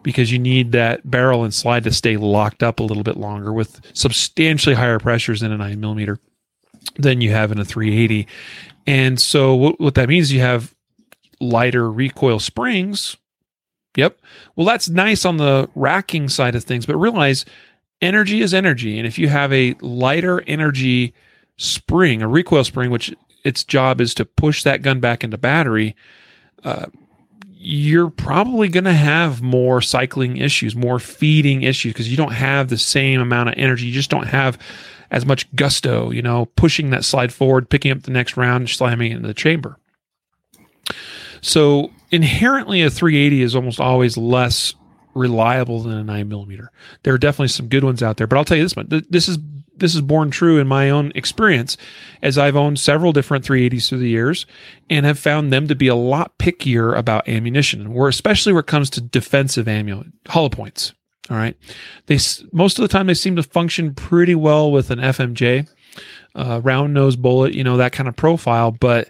because 0.03 0.31
you 0.31 0.39
need 0.39 0.73
that 0.73 1.09
barrel 1.11 1.45
and 1.45 1.53
slide 1.53 1.85
to 1.85 1.93
stay 1.93 2.17
locked 2.17 2.63
up 2.63 2.79
a 2.79 2.83
little 2.83 3.03
bit 3.03 3.17
longer 3.17 3.53
with 3.53 3.81
substantially 3.95 4.75
higher 4.75 4.99
pressures 4.99 5.43
in 5.43 5.51
a 5.51 5.57
nine 5.57 5.81
millimeter 5.81 6.19
than 6.97 7.21
you 7.21 7.31
have 7.31 7.51
in 7.51 7.59
a 7.59 7.65
380. 7.65 8.27
And 8.87 9.21
so 9.21 9.55
what, 9.55 9.81
what 9.81 9.95
that 9.95 10.09
means, 10.09 10.33
you 10.33 10.41
have 10.41 10.75
lighter 11.41 11.91
recoil 11.91 12.39
springs. 12.39 13.17
Yep. 13.97 14.19
Well, 14.57 14.67
that's 14.67 14.89
nice 14.89 15.25
on 15.25 15.37
the 15.37 15.69
racking 15.75 16.29
side 16.29 16.55
of 16.55 16.65
things, 16.65 16.87
but 16.87 16.97
realize 16.97 17.45
energy 18.01 18.41
is 18.41 18.55
energy. 18.55 18.99
And 18.99 19.07
if 19.07 19.19
you 19.19 19.29
have 19.29 19.53
a 19.53 19.75
lighter 19.81 20.43
energy 20.47 21.15
spring, 21.57 22.23
a 22.23 22.29
recoil 22.29 22.65
spring, 22.65 22.91
which 22.91 23.15
its 23.45 23.65
job 23.65 24.01
is 24.01 24.15
to 24.15 24.25
push 24.25 24.63
that 24.63 24.83
gun 24.83 25.01
back 25.01 25.25
into 25.25 25.39
battery, 25.39 25.97
uh, 26.65 26.87
you're 27.65 28.11
probably 28.11 28.69
going 28.69 28.85
to 28.85 28.93
have 28.93 29.41
more 29.41 29.81
cycling 29.81 30.37
issues, 30.37 30.75
more 30.75 30.99
feeding 30.99 31.63
issues 31.63 31.93
because 31.93 32.11
you 32.11 32.17
don't 32.17 32.33
have 32.33 32.69
the 32.69 32.79
same 32.79 33.21
amount 33.21 33.49
of 33.49 33.55
energy. 33.57 33.87
You 33.87 33.93
just 33.93 34.11
don't 34.11 34.27
have 34.27 34.59
as 35.13 35.25
much 35.25 35.55
gusto, 35.55 36.11
you 36.11 36.23
know, 36.23 36.47
pushing 36.57 36.91
that 36.91 37.05
slide 37.05 37.33
forward, 37.33 37.71
picking 37.71 37.93
up 37.93 38.03
the 38.03 38.11
next 38.11 38.37
round, 38.37 38.69
slamming 38.69 39.13
it 39.13 39.17
into 39.17 39.29
the 39.29 39.35
chamber. 39.35 39.77
So 41.41 41.93
inherently, 42.11 42.83
a 42.83 42.91
380 42.91 43.43
is 43.43 43.55
almost 43.55 43.79
always 43.79 44.17
less 44.17 44.75
reliable 45.15 45.81
than 45.83 45.93
a 45.93 46.05
nine 46.05 46.29
millimeter. 46.29 46.71
There 47.03 47.15
are 47.15 47.19
definitely 47.19 47.49
some 47.49 47.69
good 47.69 47.85
ones 47.85 48.03
out 48.03 48.17
there, 48.17 48.27
but 48.27 48.39
I'll 48.39 48.45
tell 48.45 48.57
you 48.57 48.63
this 48.63 48.77
one: 48.77 48.89
this 49.11 49.29
is 49.29 49.39
this 49.83 49.95
is 49.95 50.01
born 50.01 50.31
true 50.31 50.59
in 50.59 50.66
my 50.66 50.88
own 50.88 51.12
experience, 51.14 51.77
as 52.23 52.38
I've 52.38 52.57
owned 52.57 52.79
several 52.79 53.12
different 53.12 53.45
380s 53.45 53.88
through 53.88 53.99
the 53.99 54.09
years, 54.09 54.47
and 54.88 55.05
have 55.05 55.18
found 55.18 55.53
them 55.53 55.66
to 55.68 55.75
be 55.75 55.88
a 55.88 55.95
lot 55.95 56.38
pickier 56.38 56.97
about 56.97 57.29
ammunition, 57.29 57.92
where 57.92 58.09
especially 58.09 58.53
where 58.53 58.61
it 58.61 58.66
comes 58.66 58.88
to 58.90 59.01
defensive 59.01 59.66
ammo, 59.68 60.05
hollow 60.29 60.49
points. 60.49 60.95
All 61.31 61.37
right, 61.37 61.57
they 62.07 62.18
most 62.53 62.79
of 62.79 62.83
the 62.83 62.88
time 62.88 63.07
they 63.09 63.14
seem 63.14 63.37
to 63.37 63.42
function 63.42 63.95
pretty 63.95 64.35
well 64.35 64.71
with 64.73 64.90
an 64.90 64.99
FMJ, 64.99 65.68
uh, 66.35 66.61
round 66.62 66.95
nose 66.95 67.16
bullet, 67.16 67.55
you 67.55 67.64
know 67.64 67.77
that 67.77 67.92
kind 67.92 68.09
of 68.09 68.16
profile, 68.16 68.71
but 68.71 69.09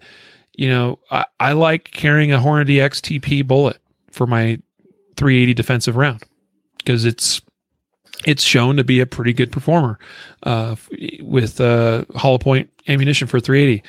you 0.54 0.68
know 0.68 0.98
I, 1.11 1.26
I 1.38 1.52
like 1.52 1.90
carrying 1.90 2.32
a 2.32 2.38
Hornady 2.38 2.76
XTP 2.76 3.46
bullet 3.46 3.78
for 4.11 4.26
my 4.26 4.58
380 5.16 5.54
defensive 5.54 5.96
round 5.96 6.22
because 6.78 7.04
it's 7.04 7.40
it's 8.26 8.42
shown 8.42 8.76
to 8.76 8.85
be 8.85 9.00
a 9.00 9.06
pretty 9.06 9.32
good 9.32 9.50
performer 9.52 9.98
uh, 10.44 10.76
with 11.20 11.61
uh, 11.61 12.04
hollow 12.14 12.38
point 12.38 12.68
ammunition 12.88 13.28
for 13.28 13.38
380 13.38 13.82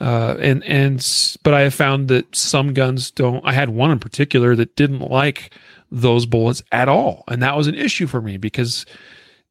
uh, 0.00 0.36
and 0.38 0.62
and 0.64 1.36
but 1.42 1.54
i 1.54 1.60
have 1.60 1.72
found 1.72 2.08
that 2.08 2.34
some 2.36 2.74
guns 2.74 3.10
don't 3.10 3.44
i 3.46 3.52
had 3.52 3.70
one 3.70 3.90
in 3.90 3.98
particular 3.98 4.54
that 4.54 4.76
didn't 4.76 5.10
like 5.10 5.50
those 5.94 6.26
bullets 6.26 6.62
at 6.72 6.88
all. 6.88 7.24
And 7.28 7.42
that 7.42 7.56
was 7.56 7.66
an 7.66 7.74
issue 7.74 8.06
for 8.06 8.20
me 8.20 8.36
because 8.36 8.84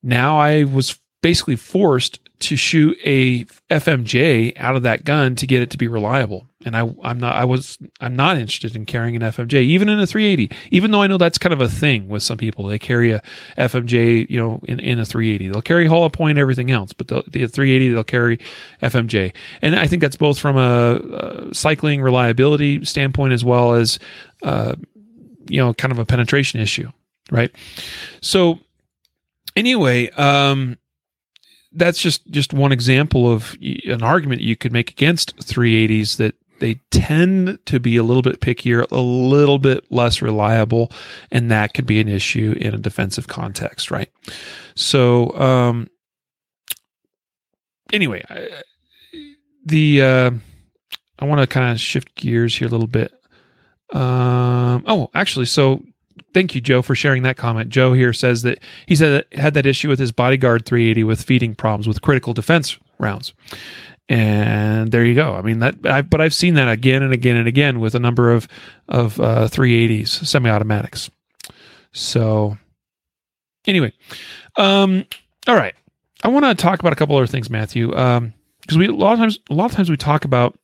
now 0.03 0.37
i 0.37 0.65
was 0.65 0.99
basically 1.21 1.55
forced 1.55 2.19
to 2.43 2.55
shoot 2.55 2.97
a 3.05 3.45
FMJ 3.69 4.53
out 4.57 4.75
of 4.75 4.83
that 4.83 5.03
gun 5.03 5.35
to 5.35 5.47
get 5.47 5.61
it 5.61 5.69
to 5.71 5.77
be 5.77 5.87
reliable. 5.87 6.47
And 6.65 6.77
I, 6.77 6.89
I'm 7.03 7.19
not, 7.19 7.35
I 7.35 7.45
was, 7.45 7.77
I'm 7.99 8.15
not 8.15 8.37
interested 8.37 8.75
in 8.75 8.85
carrying 8.85 9.15
an 9.15 9.21
FMJ, 9.21 9.55
even 9.55 9.89
in 9.89 9.99
a 9.99 10.07
380, 10.07 10.55
even 10.71 10.91
though 10.91 11.01
I 11.01 11.07
know 11.07 11.17
that's 11.17 11.37
kind 11.37 11.53
of 11.53 11.61
a 11.61 11.67
thing 11.67 12.07
with 12.07 12.23
some 12.23 12.37
people. 12.37 12.67
They 12.67 12.79
carry 12.79 13.11
a 13.11 13.21
FMJ, 13.57 14.29
you 14.29 14.39
know, 14.39 14.61
in, 14.63 14.79
in 14.79 14.99
a 14.99 15.05
380. 15.05 15.49
They'll 15.49 15.61
carry 15.61 15.87
hollow 15.87 16.09
point, 16.09 16.37
everything 16.37 16.71
else, 16.71 16.93
but 16.93 17.07
the, 17.07 17.23
the 17.27 17.47
380, 17.47 17.89
they'll 17.89 18.03
carry 18.03 18.39
FMJ. 18.81 19.33
And 19.61 19.75
I 19.75 19.87
think 19.87 20.01
that's 20.01 20.15
both 20.15 20.39
from 20.39 20.57
a, 20.57 21.49
a 21.49 21.53
cycling 21.53 22.01
reliability 22.01 22.85
standpoint 22.85 23.33
as 23.33 23.43
well 23.43 23.73
as, 23.73 23.99
uh, 24.43 24.75
you 25.49 25.57
know, 25.57 25.73
kind 25.73 25.91
of 25.91 25.99
a 25.99 26.05
penetration 26.05 26.59
issue. 26.59 26.89
Right. 27.31 27.51
So 28.21 28.59
anyway, 29.55 30.09
um, 30.11 30.77
that's 31.75 31.99
just 31.99 32.25
just 32.29 32.53
one 32.53 32.71
example 32.71 33.31
of 33.31 33.57
an 33.61 34.03
argument 34.03 34.41
you 34.41 34.55
could 34.55 34.71
make 34.71 34.91
against 34.91 35.35
380s 35.37 36.17
that 36.17 36.35
they 36.59 36.75
tend 36.91 37.59
to 37.65 37.79
be 37.79 37.97
a 37.97 38.03
little 38.03 38.21
bit 38.21 38.39
pickier, 38.39 38.89
a 38.89 39.01
little 39.01 39.59
bit 39.59 39.83
less 39.91 40.21
reliable, 40.21 40.91
and 41.31 41.51
that 41.51 41.73
could 41.73 41.85
be 41.85 41.99
an 41.99 42.07
issue 42.07 42.55
in 42.57 42.73
a 42.73 42.77
defensive 42.77 43.27
context, 43.27 43.91
right? 43.91 44.09
So, 44.75 45.37
um, 45.37 45.89
anyway, 47.91 48.23
I, 48.29 48.47
the 49.65 50.01
uh, 50.01 50.31
I 51.19 51.25
want 51.25 51.41
to 51.41 51.47
kind 51.47 51.71
of 51.71 51.79
shift 51.79 52.15
gears 52.15 52.55
here 52.55 52.67
a 52.67 52.71
little 52.71 52.87
bit. 52.87 53.11
Um, 53.91 54.83
oh, 54.87 55.09
actually, 55.13 55.47
so 55.47 55.83
thank 56.33 56.55
you, 56.55 56.61
Joe, 56.61 56.81
for 56.81 56.95
sharing 56.95 57.23
that 57.23 57.37
comment. 57.37 57.69
Joe 57.69 57.93
here 57.93 58.13
says 58.13 58.41
that 58.43 58.59
he 58.87 58.95
said 58.95 59.09
that 59.31 59.39
had 59.39 59.53
that 59.53 59.65
issue 59.65 59.89
with 59.89 59.99
his 59.99 60.11
bodyguard 60.11 60.65
380 60.65 61.03
with 61.03 61.21
feeding 61.21 61.55
problems 61.55 61.87
with 61.87 62.01
critical 62.01 62.33
defense 62.33 62.77
rounds. 62.99 63.33
And 64.09 64.91
there 64.91 65.05
you 65.05 65.15
go. 65.15 65.33
I 65.33 65.41
mean 65.41 65.59
that, 65.59 65.75
I, 65.85 66.01
but 66.01 66.19
I've 66.19 66.33
seen 66.33 66.55
that 66.55 66.67
again 66.67 67.03
and 67.03 67.13
again 67.13 67.37
and 67.37 67.47
again 67.47 67.79
with 67.79 67.95
a 67.95 67.99
number 67.99 68.31
of 68.31 68.47
of 68.89 69.19
uh, 69.19 69.47
380s 69.47 70.25
semi-automatics. 70.25 71.09
So, 71.93 72.57
anyway, 73.65 73.93
um, 74.57 75.05
all 75.47 75.55
right. 75.55 75.75
I 76.23 76.29
want 76.29 76.45
to 76.45 76.55
talk 76.55 76.79
about 76.79 76.93
a 76.93 76.95
couple 76.95 77.15
other 77.15 77.27
things, 77.27 77.49
Matthew, 77.49 77.87
because 77.87 78.17
um, 78.17 78.33
we 78.77 78.87
a 78.87 78.91
lot 78.91 79.13
of 79.13 79.19
times 79.19 79.39
a 79.49 79.53
lot 79.53 79.65
of 79.65 79.71
times 79.71 79.89
we 79.89 79.97
talk 79.97 80.25
about 80.25 80.57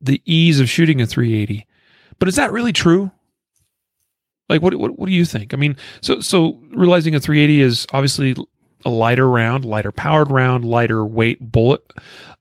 the 0.00 0.20
ease 0.24 0.60
of 0.60 0.68
shooting 0.68 1.00
a 1.00 1.06
380, 1.06 1.66
but 2.18 2.28
is 2.28 2.36
that 2.36 2.52
really 2.52 2.72
true? 2.72 3.10
Like, 4.48 4.62
what, 4.62 4.74
what, 4.74 4.98
what 4.98 5.06
do 5.06 5.12
you 5.12 5.24
think? 5.24 5.54
I 5.54 5.56
mean, 5.56 5.76
so, 6.00 6.20
so 6.20 6.60
realizing 6.70 7.14
a 7.14 7.20
380 7.20 7.60
is 7.60 7.86
obviously 7.92 8.36
a 8.84 8.90
lighter 8.90 9.28
round, 9.28 9.64
lighter 9.64 9.92
powered 9.92 10.30
round, 10.30 10.64
lighter 10.64 11.04
weight 11.04 11.40
bullet. 11.40 11.82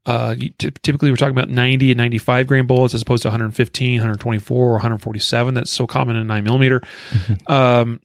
Uh, 0.06 0.36
t- 0.36 0.52
typically, 0.58 1.10
we're 1.10 1.16
talking 1.16 1.36
about 1.36 1.50
90 1.50 1.92
and 1.92 1.98
95 1.98 2.48
grain 2.48 2.68
bullets 2.68 2.94
as 2.94 3.02
opposed 3.02 3.22
to 3.24 3.30
115, 3.30 4.00
124, 4.00 4.68
or 4.68 4.72
147. 4.74 5.54
That's 5.54 5.72
so 5.72 5.88
common 5.88 6.16
in 6.16 6.28
nine 6.28 6.44
millimeter. 6.44 6.82
Um, 7.48 8.00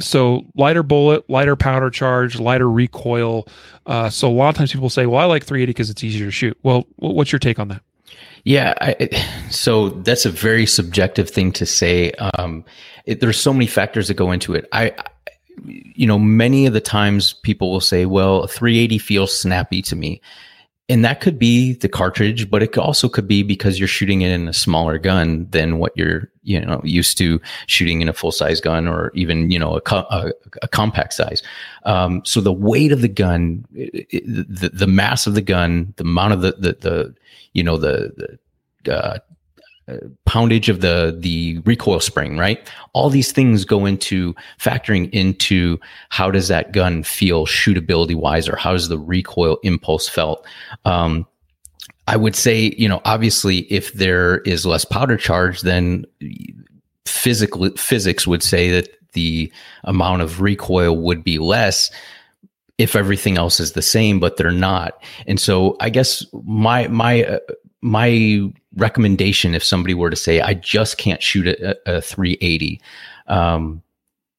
so 0.00 0.42
lighter 0.56 0.82
bullet, 0.82 1.28
lighter 1.30 1.54
powder 1.54 1.88
charge, 1.88 2.38
lighter 2.40 2.68
recoil. 2.68 3.46
Uh, 3.86 4.10
so 4.10 4.28
a 4.28 4.32
lot 4.32 4.48
of 4.48 4.56
times 4.56 4.72
people 4.72 4.90
say, 4.90 5.06
"Well, 5.06 5.20
I 5.20 5.24
like 5.24 5.44
380 5.44 5.70
because 5.70 5.90
it's 5.90 6.02
easier 6.02 6.26
to 6.26 6.30
shoot." 6.32 6.58
Well, 6.64 6.86
what's 6.96 7.30
your 7.30 7.38
take 7.38 7.60
on 7.60 7.68
that? 7.68 7.82
Yeah, 8.44 8.74
I, 8.80 9.08
so 9.50 9.90
that's 9.90 10.26
a 10.26 10.30
very 10.30 10.66
subjective 10.66 11.30
thing 11.30 11.52
to 11.52 11.64
say. 11.64 12.10
Um, 12.12 12.64
it, 13.04 13.20
there's 13.20 13.40
so 13.40 13.52
many 13.52 13.66
factors 13.66 14.08
that 14.08 14.14
go 14.14 14.32
into 14.32 14.54
it. 14.54 14.66
I 14.72 14.92
you 15.64 16.06
know, 16.06 16.18
many 16.18 16.66
of 16.66 16.72
the 16.72 16.80
times 16.80 17.32
people 17.32 17.70
will 17.70 17.80
say, 17.80 18.06
well, 18.06 18.46
380 18.46 18.98
feels 18.98 19.36
snappy 19.36 19.82
to 19.82 19.96
me. 19.96 20.20
And 20.90 21.02
that 21.02 21.22
could 21.22 21.38
be 21.38 21.72
the 21.74 21.88
cartridge, 21.88 22.50
but 22.50 22.62
it 22.62 22.76
also 22.76 23.08
could 23.08 23.26
be 23.26 23.42
because 23.42 23.78
you're 23.78 23.88
shooting 23.88 24.20
it 24.20 24.30
in 24.30 24.48
a 24.48 24.52
smaller 24.52 24.98
gun 24.98 25.46
than 25.50 25.78
what 25.78 25.96
you're, 25.96 26.30
you 26.42 26.60
know, 26.60 26.82
used 26.84 27.16
to 27.18 27.40
shooting 27.66 28.02
in 28.02 28.08
a 28.08 28.12
full 28.12 28.32
size 28.32 28.60
gun 28.60 28.86
or 28.86 29.10
even, 29.14 29.50
you 29.50 29.58
know, 29.58 29.76
a, 29.76 29.80
co- 29.80 30.06
a, 30.10 30.32
a 30.60 30.68
compact 30.68 31.14
size. 31.14 31.42
Um, 31.86 32.22
so 32.26 32.42
the 32.42 32.52
weight 32.52 32.92
of 32.92 33.00
the 33.00 33.08
gun, 33.08 33.64
it, 33.72 34.24
the, 34.26 34.68
the 34.68 34.86
mass 34.86 35.26
of 35.26 35.34
the 35.34 35.40
gun, 35.40 35.94
the 35.96 36.04
amount 36.04 36.34
of 36.34 36.42
the, 36.42 36.52
the, 36.58 36.72
the 36.80 37.14
you 37.54 37.62
know, 37.62 37.78
the, 37.78 38.38
the 38.84 38.94
uh, 38.94 39.18
poundage 40.26 40.68
of 40.68 40.80
the 40.80 41.16
the 41.18 41.58
recoil 41.64 42.00
spring 42.00 42.38
right? 42.38 42.68
All 42.92 43.10
these 43.10 43.32
things 43.32 43.64
go 43.64 43.84
into 43.84 44.34
factoring 44.58 45.10
into 45.10 45.78
how 46.08 46.30
does 46.30 46.48
that 46.48 46.72
gun 46.72 47.02
feel 47.02 47.46
shootability 47.46 48.14
wise 48.14 48.48
or 48.48 48.56
how 48.56 48.72
does 48.72 48.88
the 48.88 48.98
recoil 48.98 49.58
impulse 49.62 50.08
felt? 50.08 50.46
Um, 50.84 51.26
i 52.06 52.16
would 52.16 52.36
say 52.36 52.74
you 52.76 52.86
know 52.86 53.00
obviously 53.06 53.60
if 53.72 53.94
there 53.94 54.38
is 54.40 54.66
less 54.66 54.84
powder 54.84 55.16
charge 55.16 55.62
then 55.62 56.04
physically 57.06 57.70
physics 57.76 58.26
would 58.26 58.42
say 58.42 58.70
that 58.70 58.88
the 59.12 59.50
amount 59.84 60.20
of 60.20 60.40
recoil 60.40 60.96
would 60.96 61.24
be 61.24 61.38
less 61.38 61.90
if 62.76 62.94
everything 62.96 63.38
else 63.38 63.60
is 63.60 63.72
the 63.72 63.82
same 63.82 64.20
but 64.20 64.36
they're 64.36 64.50
not. 64.50 65.02
And 65.26 65.40
so 65.40 65.76
i 65.80 65.88
guess 65.88 66.24
my 66.44 66.88
my 66.88 67.24
uh, 67.24 67.38
my 67.80 68.50
recommendation 68.76 69.54
if 69.54 69.64
somebody 69.64 69.94
were 69.94 70.10
to 70.10 70.16
say 70.16 70.40
i 70.40 70.54
just 70.54 70.98
can't 70.98 71.22
shoot 71.22 71.46
a, 71.46 71.76
a 71.86 72.00
380 72.00 72.80
um, 73.28 73.82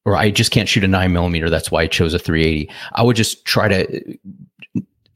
or 0.04 0.16
i 0.16 0.30
just 0.30 0.50
can't 0.50 0.68
shoot 0.68 0.84
a 0.84 0.88
9 0.88 1.12
millimeter 1.12 1.50
that's 1.50 1.70
why 1.70 1.82
i 1.82 1.86
chose 1.86 2.14
a 2.14 2.18
380 2.18 2.70
i 2.92 3.02
would 3.02 3.16
just 3.16 3.44
try 3.44 3.68
to 3.68 4.18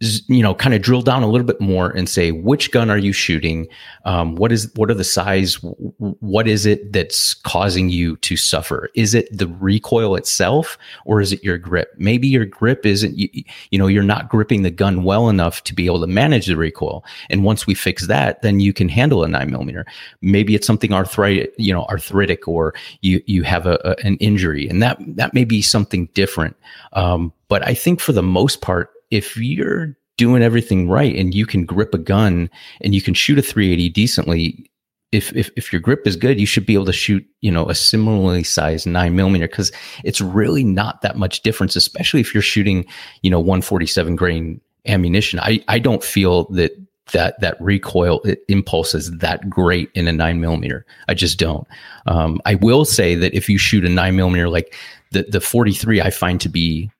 you 0.00 0.42
know 0.42 0.54
kind 0.54 0.74
of 0.74 0.80
drill 0.80 1.02
down 1.02 1.22
a 1.22 1.28
little 1.28 1.46
bit 1.46 1.60
more 1.60 1.90
and 1.90 2.08
say 2.08 2.30
which 2.30 2.70
gun 2.70 2.88
are 2.88 2.96
you 2.98 3.12
shooting? 3.12 3.68
Um, 4.06 4.34
what 4.34 4.50
is 4.50 4.70
what 4.74 4.90
are 4.90 4.94
the 4.94 5.04
size? 5.04 5.56
What 5.98 6.48
is 6.48 6.64
it 6.64 6.92
that's 6.92 7.34
causing 7.34 7.90
you 7.90 8.16
to 8.18 8.36
suffer? 8.36 8.88
Is 8.94 9.14
it 9.14 9.28
the 9.36 9.46
recoil 9.46 10.16
itself 10.16 10.78
or 11.04 11.20
is 11.20 11.34
it 11.34 11.44
your 11.44 11.58
grip? 11.58 11.92
Maybe 11.98 12.28
your 12.28 12.46
grip 12.46 12.86
isn't 12.86 13.18
you, 13.18 13.28
you 13.70 13.78
know 13.78 13.88
you're 13.88 14.02
not 14.02 14.30
gripping 14.30 14.62
the 14.62 14.70
gun 14.70 15.04
well 15.04 15.28
enough 15.28 15.62
to 15.64 15.74
be 15.74 15.84
able 15.84 16.00
to 16.00 16.06
manage 16.06 16.46
the 16.46 16.56
recoil. 16.56 17.04
And 17.28 17.44
once 17.44 17.66
we 17.66 17.74
fix 17.74 18.06
that 18.06 18.40
then 18.40 18.58
you 18.58 18.72
can 18.72 18.88
handle 18.88 19.22
a 19.22 19.28
nine 19.28 19.50
millimeter. 19.50 19.84
Maybe 20.22 20.54
it's 20.54 20.66
something 20.66 20.94
arthritic 20.94 21.52
you 21.58 21.74
know 21.74 21.84
arthritic 21.84 22.48
or 22.48 22.72
you 23.02 23.22
you 23.26 23.42
have 23.42 23.66
a, 23.66 23.78
a 23.84 24.06
an 24.06 24.16
injury. 24.16 24.66
And 24.66 24.82
that 24.82 24.98
that 25.16 25.34
may 25.34 25.44
be 25.44 25.60
something 25.60 26.06
different. 26.14 26.56
Um, 26.94 27.34
but 27.50 27.66
i 27.66 27.74
think 27.74 28.00
for 28.00 28.12
the 28.12 28.22
most 28.22 28.62
part 28.62 28.90
if 29.10 29.36
you're 29.36 29.96
doing 30.16 30.42
everything 30.42 30.88
right 30.88 31.16
and 31.16 31.34
you 31.34 31.46
can 31.46 31.64
grip 31.64 31.94
a 31.94 31.98
gun 31.98 32.50
and 32.82 32.94
you 32.94 33.00
can 33.00 33.14
shoot 33.14 33.38
a 33.38 33.42
380 33.42 33.88
decently, 33.90 34.70
if, 35.12 35.34
if, 35.34 35.50
if 35.56 35.72
your 35.72 35.80
grip 35.80 36.06
is 36.06 36.14
good, 36.14 36.38
you 36.38 36.46
should 36.46 36.66
be 36.66 36.74
able 36.74 36.84
to 36.84 36.92
shoot, 36.92 37.26
you 37.40 37.50
know, 37.50 37.68
a 37.68 37.74
similarly 37.74 38.44
sized 38.44 38.86
nine 38.86 39.16
millimeter 39.16 39.48
because 39.48 39.72
it's 40.04 40.20
really 40.20 40.62
not 40.62 41.02
that 41.02 41.16
much 41.16 41.42
difference, 41.42 41.74
especially 41.74 42.20
if 42.20 42.32
you're 42.32 42.42
shooting, 42.42 42.84
you 43.22 43.30
know, 43.30 43.40
147 43.40 44.14
grain 44.14 44.60
ammunition. 44.86 45.40
I, 45.40 45.64
I 45.68 45.78
don't 45.78 46.04
feel 46.04 46.44
that 46.50 46.72
that 47.12 47.40
that 47.40 47.60
recoil 47.60 48.20
impulse 48.48 48.94
is 48.94 49.10
that 49.18 49.48
great 49.50 49.90
in 49.94 50.06
a 50.06 50.12
nine 50.12 50.40
millimeter. 50.40 50.86
I 51.08 51.14
just 51.14 51.38
don't. 51.38 51.66
Um, 52.06 52.40
I 52.44 52.54
will 52.54 52.84
say 52.84 53.14
that 53.16 53.34
if 53.34 53.48
you 53.48 53.58
shoot 53.58 53.84
a 53.84 53.88
nine 53.88 54.16
millimeter, 54.16 54.48
like 54.48 54.76
the 55.10 55.24
the 55.24 55.40
43, 55.40 56.00
I 56.00 56.10
find 56.10 56.40
to 56.40 56.48
be 56.48 56.90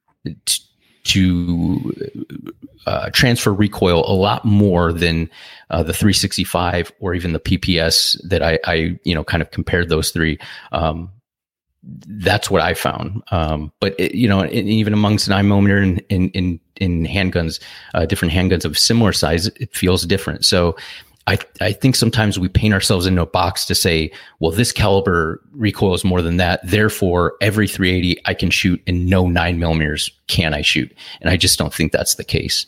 t- 0.47 0.63
to 1.05 1.95
uh, 2.87 3.11
transfer 3.11 3.53
recoil 3.53 4.05
a 4.11 4.15
lot 4.15 4.45
more 4.45 4.93
than 4.93 5.31
uh, 5.71 5.83
the 5.83 5.93
365 5.93 6.93
or 7.01 7.15
even 7.15 7.33
the 7.33 7.41
PPS 7.41 8.21
that 8.29 8.43
I, 8.43 8.59
I, 8.65 8.99
you 9.05 9.15
know, 9.15 9.25
kind 9.25 9.43
of 9.43 9.51
compared 9.51 9.89
those 9.89 10.11
three. 10.11 10.39
Um, 10.73 11.11
that's 11.83 12.51
what 12.51 12.61
I 12.61 12.75
found. 12.75 13.23
Um, 13.31 13.73
but 13.81 13.99
it, 13.99 14.15
you 14.15 14.29
know, 14.29 14.45
even 14.47 14.93
amongst 14.93 15.29
nine 15.29 15.49
millimeter 15.49 15.81
in 15.81 15.99
in 16.11 16.29
in, 16.31 16.61
in 16.77 17.07
handguns, 17.07 17.61
uh, 17.95 18.07
different 18.07 18.35
handguns 18.35 18.65
of 18.65 18.79
similar 18.79 19.13
size, 19.13 19.47
it 19.47 19.75
feels 19.75 20.05
different. 20.05 20.45
So 20.45 20.77
I, 21.31 21.39
I 21.61 21.73
think 21.73 21.95
sometimes 21.95 22.41
we 22.41 22.49
paint 22.49 22.75
ourselves 22.75 23.07
into 23.07 23.23
a 23.23 23.27
box 23.27 23.65
to 23.67 23.75
say, 23.77 24.11
well, 24.41 24.51
this 24.51 24.73
caliber 24.73 25.41
recoils 25.53 26.03
more 26.03 26.23
than 26.23 26.39
that. 26.39 26.59
Therefore, 26.65 27.35
every 27.41 27.69
380 27.69 28.21
I 28.25 28.35
can 28.35 28.51
shoot 28.51 28.83
and 28.89 29.07
no 29.07 29.29
nine 29.29 29.61
millimeters 29.61 30.11
can 30.27 30.55
I 30.55 30.63
shoot. 30.63 30.93
And 31.21 31.31
I 31.31 31.37
just 31.37 31.57
don't 31.57 31.73
think 31.73 31.93
that's 31.93 32.17
the 32.17 32.25
case. 32.25 32.67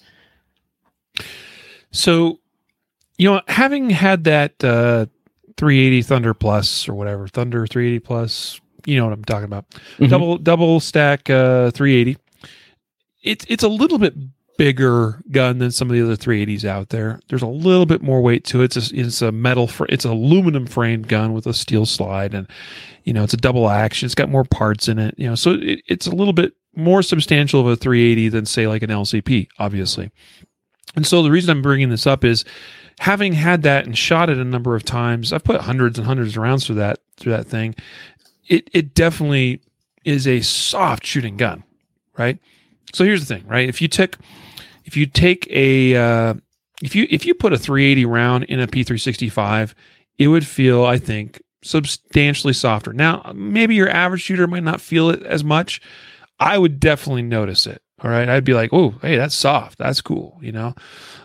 So, 1.90 2.38
you 3.18 3.28
know, 3.28 3.40
having 3.48 3.90
had 3.90 4.22
that 4.24 4.52
uh, 4.62 5.06
380 5.56 6.02
Thunder 6.02 6.32
Plus 6.32 6.88
or 6.88 6.94
whatever, 6.94 7.26
Thunder 7.26 7.66
380 7.66 7.98
Plus, 7.98 8.60
you 8.86 8.96
know 8.96 9.06
what 9.06 9.12
I'm 9.12 9.24
talking 9.24 9.44
about. 9.44 9.68
Mm-hmm. 9.70 10.06
Double 10.06 10.38
double 10.38 10.78
stack 10.78 11.28
uh, 11.28 11.72
380. 11.72 12.16
It's 13.24 13.44
it's 13.48 13.64
a 13.64 13.68
little 13.68 13.98
bit 13.98 14.14
bigger 14.62 15.20
gun 15.32 15.58
than 15.58 15.72
some 15.72 15.90
of 15.90 15.96
the 15.96 16.00
other 16.00 16.14
380s 16.14 16.64
out 16.64 16.90
there. 16.90 17.18
There's 17.28 17.42
a 17.42 17.48
little 17.48 17.84
bit 17.84 18.00
more 18.00 18.22
weight 18.22 18.44
to 18.44 18.62
it. 18.62 18.76
It's 18.76 18.92
a, 18.92 18.96
it's 18.96 19.20
a 19.20 19.32
metal, 19.32 19.66
fr- 19.66 19.86
it's 19.88 20.04
an 20.04 20.12
aluminum 20.12 20.68
framed 20.68 21.08
gun 21.08 21.32
with 21.32 21.48
a 21.48 21.52
steel 21.52 21.84
slide, 21.84 22.32
and 22.32 22.46
you 23.02 23.12
know 23.12 23.24
it's 23.24 23.34
a 23.34 23.38
double 23.38 23.68
action. 23.68 24.06
It's 24.06 24.14
got 24.14 24.28
more 24.28 24.44
parts 24.44 24.86
in 24.86 25.00
it. 25.00 25.16
You 25.18 25.30
know, 25.30 25.34
so 25.34 25.54
it, 25.54 25.82
it's 25.88 26.06
a 26.06 26.14
little 26.14 26.32
bit 26.32 26.52
more 26.76 27.02
substantial 27.02 27.60
of 27.60 27.66
a 27.66 27.74
380 27.74 28.28
than 28.28 28.46
say 28.46 28.68
like 28.68 28.84
an 28.84 28.90
LCP, 28.90 29.48
obviously. 29.58 30.12
And 30.94 31.04
so 31.04 31.24
the 31.24 31.32
reason 31.32 31.50
I'm 31.50 31.60
bringing 31.60 31.88
this 31.88 32.06
up 32.06 32.24
is 32.24 32.44
having 33.00 33.32
had 33.32 33.64
that 33.64 33.84
and 33.84 33.98
shot 33.98 34.30
it 34.30 34.38
a 34.38 34.44
number 34.44 34.76
of 34.76 34.84
times. 34.84 35.32
I've 35.32 35.42
put 35.42 35.60
hundreds 35.62 35.98
and 35.98 36.06
hundreds 36.06 36.36
of 36.36 36.42
rounds 36.44 36.64
through 36.64 36.76
that 36.76 37.00
through 37.16 37.32
that 37.32 37.48
thing. 37.48 37.74
It 38.46 38.70
it 38.72 38.94
definitely 38.94 39.60
is 40.04 40.28
a 40.28 40.40
soft 40.40 41.04
shooting 41.04 41.36
gun, 41.36 41.64
right? 42.16 42.38
So 42.92 43.04
here's 43.04 43.26
the 43.26 43.34
thing, 43.34 43.44
right? 43.48 43.68
If 43.68 43.82
you 43.82 43.88
took 43.88 44.18
if 44.84 44.96
you 44.96 45.06
take 45.06 45.46
a 45.50 45.96
uh, 45.96 46.34
if 46.82 46.94
you 46.94 47.06
if 47.10 47.24
you 47.24 47.34
put 47.34 47.52
a 47.52 47.58
380 47.58 48.04
round 48.06 48.44
in 48.44 48.60
a 48.60 48.66
P365, 48.66 49.74
it 50.18 50.28
would 50.28 50.46
feel, 50.46 50.84
I 50.84 50.98
think, 50.98 51.42
substantially 51.62 52.52
softer. 52.52 52.92
Now, 52.92 53.32
maybe 53.34 53.74
your 53.74 53.88
average 53.88 54.22
shooter 54.22 54.46
might 54.46 54.64
not 54.64 54.80
feel 54.80 55.10
it 55.10 55.22
as 55.22 55.44
much. 55.44 55.80
I 56.38 56.58
would 56.58 56.80
definitely 56.80 57.22
notice 57.22 57.66
it. 57.66 57.82
All 58.02 58.10
right, 58.10 58.28
I'd 58.28 58.44
be 58.44 58.54
like, 58.54 58.70
"Oh, 58.72 58.94
hey, 59.00 59.16
that's 59.16 59.34
soft. 59.34 59.78
That's 59.78 60.00
cool." 60.00 60.38
You 60.42 60.50
know, 60.50 60.74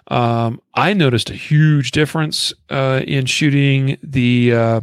um, 0.10 0.62
I 0.76 0.94
noticed 0.94 1.32
a 1.32 1.36
huge 1.36 1.92
difference 1.92 2.54
uh, 2.70 3.02
in 3.08 3.26
shooting 3.26 3.98
the 4.04 4.54
uh, 4.54 4.82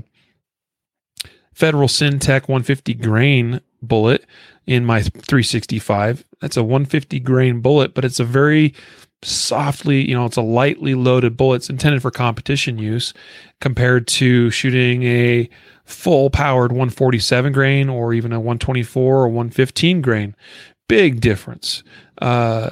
Federal 1.53 1.87
Syntech 1.87 2.49
150 2.49 2.95
grain 2.95 3.61
bullet 3.81 4.25
in 4.67 4.85
my 4.85 5.03
365. 5.03 6.25
That's 6.41 6.57
a 6.57 6.63
150 6.63 7.21
grain 7.21 7.61
bullet, 7.61 7.95
but 7.95 8.05
it's 8.05 8.21
a 8.21 8.25
very 8.25 8.75
softly, 9.23 10.07
you 10.07 10.15
know, 10.15 10.27
it's 10.27 10.37
a 10.37 10.43
lightly 10.43 10.95
loaded 10.95 11.37
bullet. 11.37 11.57
It's 11.57 11.71
intended 11.71 12.03
for 12.03 12.11
competition 12.11 12.79
use 12.79 13.15
compared 13.61 14.07
to 14.09 14.51
shooting 14.51 15.03
a 15.05 15.49
full 15.85 16.31
powered 16.31 16.73
147 16.73 17.53
grain 17.53 17.89
or 17.89 18.13
even 18.15 18.33
a 18.33 18.41
124 18.41 19.17
or 19.17 19.29
115 19.29 20.01
grain. 20.01 20.35
Big 20.89 21.21
difference. 21.21 21.83
Uh, 22.21 22.71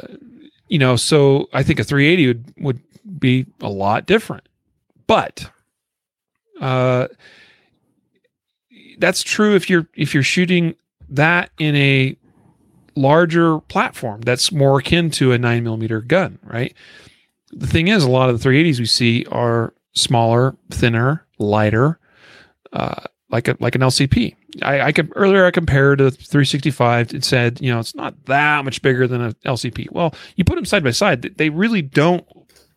you 0.69 0.79
know, 0.79 0.97
so 0.97 1.49
I 1.53 1.63
think 1.63 1.81
a 1.81 1.85
380 1.85 2.27
would, 2.27 2.55
would 2.59 2.81
be 3.19 3.47
a 3.61 3.69
lot 3.69 4.07
different. 4.07 4.49
But 5.07 5.51
uh, 6.61 7.09
that's 8.99 9.23
true 9.23 9.55
if 9.55 9.69
you're 9.69 9.89
if 9.95 10.15
you're 10.15 10.23
shooting 10.23 10.75
that 11.13 11.51
in 11.59 11.77
a 11.77 12.17
larger 12.95 13.61
platform 13.61 14.21
that's 14.23 14.53
more 14.53 14.79
akin 14.79 15.11
to 15.11 15.33
a 15.33 15.39
nine 15.39 15.63
millimeter 15.65 16.01
gun, 16.01 16.39
right? 16.43 16.75
The 17.53 17.67
thing 17.67 17.89
is, 17.89 18.03
a 18.03 18.11
lot 18.11 18.31
of 18.31 18.41
the 18.41 18.49
380s 18.49 18.79
we 18.79 18.87
see 18.87 19.27
are 19.31 19.75
smaller, 19.93 20.57
thinner, 20.71 21.27
lighter, 21.39 21.99
uh, 22.73 23.03
like 23.31 23.49
a 23.49 23.57
like 23.61 23.75
an 23.75 23.83
LCP. 23.83 24.37
I, 24.61 24.81
I 24.81 24.93
could 24.93 25.13
earlier 25.17 25.47
I 25.47 25.51
compared 25.51 25.99
to 25.99 26.11
365. 26.11 27.15
It 27.15 27.25
said 27.25 27.61
you 27.61 27.73
know 27.73 27.81
it's 27.81 27.95
not 27.95 28.27
that 28.27 28.65
much 28.65 28.81
bigger 28.83 29.07
than 29.07 29.23
a 29.23 29.33
LCP. 29.47 29.91
Well, 29.93 30.15
you 30.37 30.45
put 30.45 30.57
them 30.57 30.65
side 30.65 30.85
by 30.85 30.91
side, 30.91 31.23
they 31.23 31.51
really 31.51 31.83
don't 31.83 32.27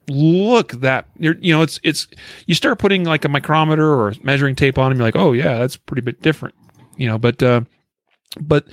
look 0.07 0.71
that 0.73 1.07
you 1.17 1.53
know 1.53 1.61
it's 1.61 1.79
it's 1.83 2.07
you 2.45 2.53
start 2.53 2.79
putting 2.79 3.05
like 3.05 3.25
a 3.25 3.29
micrometer 3.29 3.87
or 3.87 4.13
measuring 4.23 4.55
tape 4.55 4.77
on 4.77 4.89
them. 4.91 4.97
You're 4.97 5.07
like, 5.07 5.15
oh 5.15 5.33
yeah, 5.33 5.57
that's 5.59 5.77
pretty 5.77 6.01
bit 6.01 6.21
different, 6.21 6.55
you 6.97 7.07
know. 7.07 7.17
But 7.17 7.41
uh, 7.41 7.61
but 8.39 8.65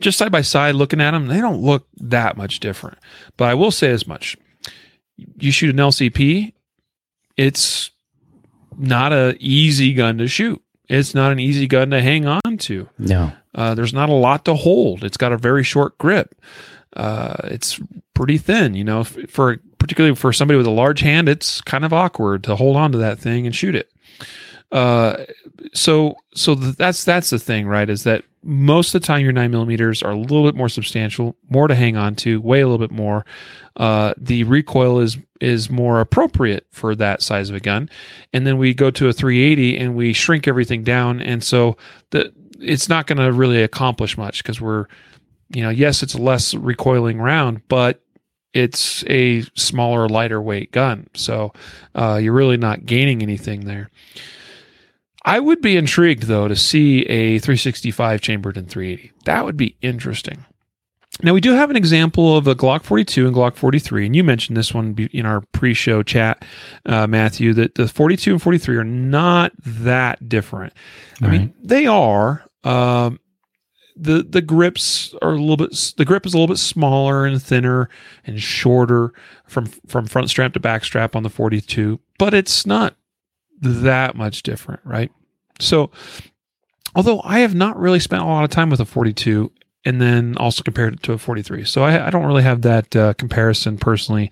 just 0.00 0.18
side 0.18 0.32
by 0.32 0.42
side 0.42 0.74
looking 0.74 1.00
at 1.00 1.12
them, 1.12 1.26
they 1.26 1.40
don't 1.40 1.60
look 1.62 1.86
that 1.96 2.36
much 2.36 2.60
different. 2.60 2.98
But 3.36 3.48
I 3.48 3.54
will 3.54 3.70
say 3.70 3.90
as 3.90 4.06
much. 4.06 4.36
You 5.38 5.50
shoot 5.50 5.70
an 5.70 5.76
LCP, 5.76 6.52
it's 7.36 7.90
not 8.78 9.12
a 9.12 9.36
easy 9.40 9.94
gun 9.94 10.18
to 10.18 10.28
shoot. 10.28 10.62
it's 10.88 11.14
not 11.14 11.32
an 11.32 11.40
easy 11.40 11.66
gun 11.66 11.90
to 11.90 12.00
hang 12.02 12.26
on 12.26 12.58
to. 12.58 12.88
No. 12.98 13.32
Uh, 13.54 13.74
there's 13.74 13.94
not 13.94 14.08
a 14.10 14.12
lot 14.12 14.44
to 14.44 14.54
hold. 14.54 15.02
It's 15.02 15.16
got 15.16 15.32
a 15.32 15.38
very 15.38 15.64
short 15.64 15.96
grip. 15.98 16.34
Uh, 16.94 17.34
it's 17.44 17.80
pretty 18.14 18.36
thin, 18.38 18.74
you 18.74 18.84
know, 18.84 19.02
for 19.04 19.56
particularly 19.78 20.14
for 20.14 20.32
somebody 20.32 20.56
with 20.58 20.66
a 20.66 20.70
large 20.70 21.00
hand, 21.00 21.28
it's 21.28 21.60
kind 21.62 21.84
of 21.84 21.92
awkward 21.92 22.44
to 22.44 22.56
hold 22.56 22.76
on 22.76 22.92
to 22.92 22.98
that 22.98 23.18
thing 23.18 23.46
and 23.46 23.54
shoot 23.56 23.74
it. 23.74 23.90
Uh, 24.72 25.24
so 25.72 26.16
so 26.34 26.54
that's 26.54 27.04
that's 27.04 27.30
the 27.30 27.38
thing, 27.38 27.66
right? 27.66 27.88
Is 27.88 28.04
that 28.04 28.24
most 28.46 28.94
of 28.94 29.00
the 29.02 29.06
time 29.06 29.22
your 29.22 29.32
nine 29.32 29.50
millimeters 29.50 30.02
are 30.04 30.12
a 30.12 30.16
little 30.16 30.44
bit 30.44 30.54
more 30.54 30.68
substantial, 30.68 31.36
more 31.50 31.66
to 31.66 31.74
hang 31.74 31.96
on 31.96 32.14
to, 32.14 32.40
weigh 32.40 32.60
a 32.60 32.68
little 32.68 32.86
bit 32.86 32.94
more. 32.94 33.26
Uh, 33.76 34.14
the 34.16 34.44
recoil 34.44 35.00
is 35.00 35.18
is 35.40 35.68
more 35.68 36.00
appropriate 36.00 36.66
for 36.70 36.94
that 36.94 37.20
size 37.20 37.50
of 37.50 37.56
a 37.56 37.60
gun, 37.60 37.90
and 38.32 38.46
then 38.46 38.56
we 38.56 38.72
go 38.72 38.90
to 38.90 39.08
a 39.08 39.12
380 39.12 39.76
and 39.76 39.96
we 39.96 40.12
shrink 40.12 40.46
everything 40.46 40.84
down, 40.84 41.20
and 41.20 41.42
so 41.42 41.76
the 42.10 42.32
it's 42.60 42.88
not 42.88 43.06
going 43.06 43.18
to 43.18 43.32
really 43.32 43.62
accomplish 43.62 44.16
much 44.16 44.42
because 44.42 44.60
we're, 44.60 44.86
you 45.50 45.62
know, 45.62 45.68
yes, 45.68 46.02
it's 46.02 46.14
a 46.14 46.22
less 46.22 46.54
recoiling 46.54 47.20
round, 47.20 47.60
but 47.68 48.00
it's 48.54 49.04
a 49.08 49.42
smaller, 49.54 50.08
lighter 50.08 50.40
weight 50.40 50.72
gun, 50.72 51.08
so 51.14 51.52
uh, 51.96 52.18
you're 52.22 52.32
really 52.32 52.56
not 52.56 52.86
gaining 52.86 53.22
anything 53.22 53.66
there. 53.66 53.90
I 55.26 55.40
would 55.40 55.60
be 55.60 55.76
intrigued 55.76 56.22
though 56.24 56.46
to 56.46 56.56
see 56.56 57.02
a 57.02 57.40
365 57.40 58.20
chambered 58.20 58.56
in 58.56 58.66
380. 58.66 59.12
That 59.24 59.44
would 59.44 59.56
be 59.56 59.76
interesting. 59.82 60.46
Now 61.22 61.32
we 61.32 61.40
do 61.40 61.52
have 61.52 61.70
an 61.70 61.76
example 61.76 62.36
of 62.36 62.46
a 62.46 62.54
Glock 62.54 62.84
42 62.84 63.26
and 63.26 63.34
Glock 63.34 63.56
43, 63.56 64.06
and 64.06 64.14
you 64.14 64.22
mentioned 64.22 64.56
this 64.56 64.72
one 64.72 64.94
in 65.12 65.26
our 65.26 65.40
pre-show 65.52 66.02
chat, 66.02 66.44
uh, 66.84 67.06
Matthew. 67.06 67.54
That 67.54 67.74
the 67.74 67.88
42 67.88 68.32
and 68.32 68.42
43 68.42 68.76
are 68.76 68.84
not 68.84 69.52
that 69.64 70.28
different. 70.28 70.74
I 71.22 71.28
mean, 71.28 71.54
they 71.62 71.86
are. 71.86 72.44
Um, 72.64 73.18
the 73.96 74.22
the 74.28 74.42
grips 74.42 75.14
are 75.22 75.32
a 75.32 75.40
little 75.40 75.56
bit. 75.56 75.94
The 75.96 76.04
grip 76.04 76.26
is 76.26 76.34
a 76.34 76.36
little 76.36 76.52
bit 76.52 76.58
smaller 76.58 77.24
and 77.24 77.42
thinner 77.42 77.88
and 78.26 78.40
shorter 78.40 79.14
from 79.46 79.66
from 79.86 80.06
front 80.06 80.28
strap 80.28 80.52
to 80.52 80.60
back 80.60 80.84
strap 80.84 81.16
on 81.16 81.22
the 81.22 81.30
42, 81.30 81.98
but 82.18 82.34
it's 82.34 82.66
not 82.66 82.94
that 83.60 84.16
much 84.16 84.42
different, 84.42 84.80
right? 84.84 85.10
So, 85.60 85.90
although 86.94 87.20
I 87.24 87.40
have 87.40 87.54
not 87.54 87.78
really 87.78 88.00
spent 88.00 88.22
a 88.22 88.26
lot 88.26 88.44
of 88.44 88.50
time 88.50 88.70
with 88.70 88.80
a 88.80 88.84
42 88.84 89.50
and 89.86 90.00
then 90.00 90.36
also 90.36 90.62
compared 90.62 90.94
it 90.94 91.02
to 91.04 91.12
a 91.12 91.18
43. 91.18 91.64
So 91.64 91.84
I, 91.84 92.08
I 92.08 92.10
don't 92.10 92.26
really 92.26 92.42
have 92.42 92.62
that 92.62 92.94
uh, 92.96 93.14
comparison 93.14 93.78
personally 93.78 94.30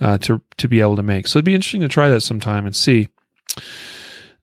uh, 0.00 0.18
to 0.18 0.42
to 0.58 0.68
be 0.68 0.80
able 0.80 0.96
to 0.96 1.02
make. 1.02 1.28
So 1.28 1.38
it'd 1.38 1.44
be 1.44 1.54
interesting 1.54 1.80
to 1.82 1.88
try 1.88 2.08
that 2.10 2.20
sometime 2.20 2.66
and 2.66 2.76
see. 2.76 3.08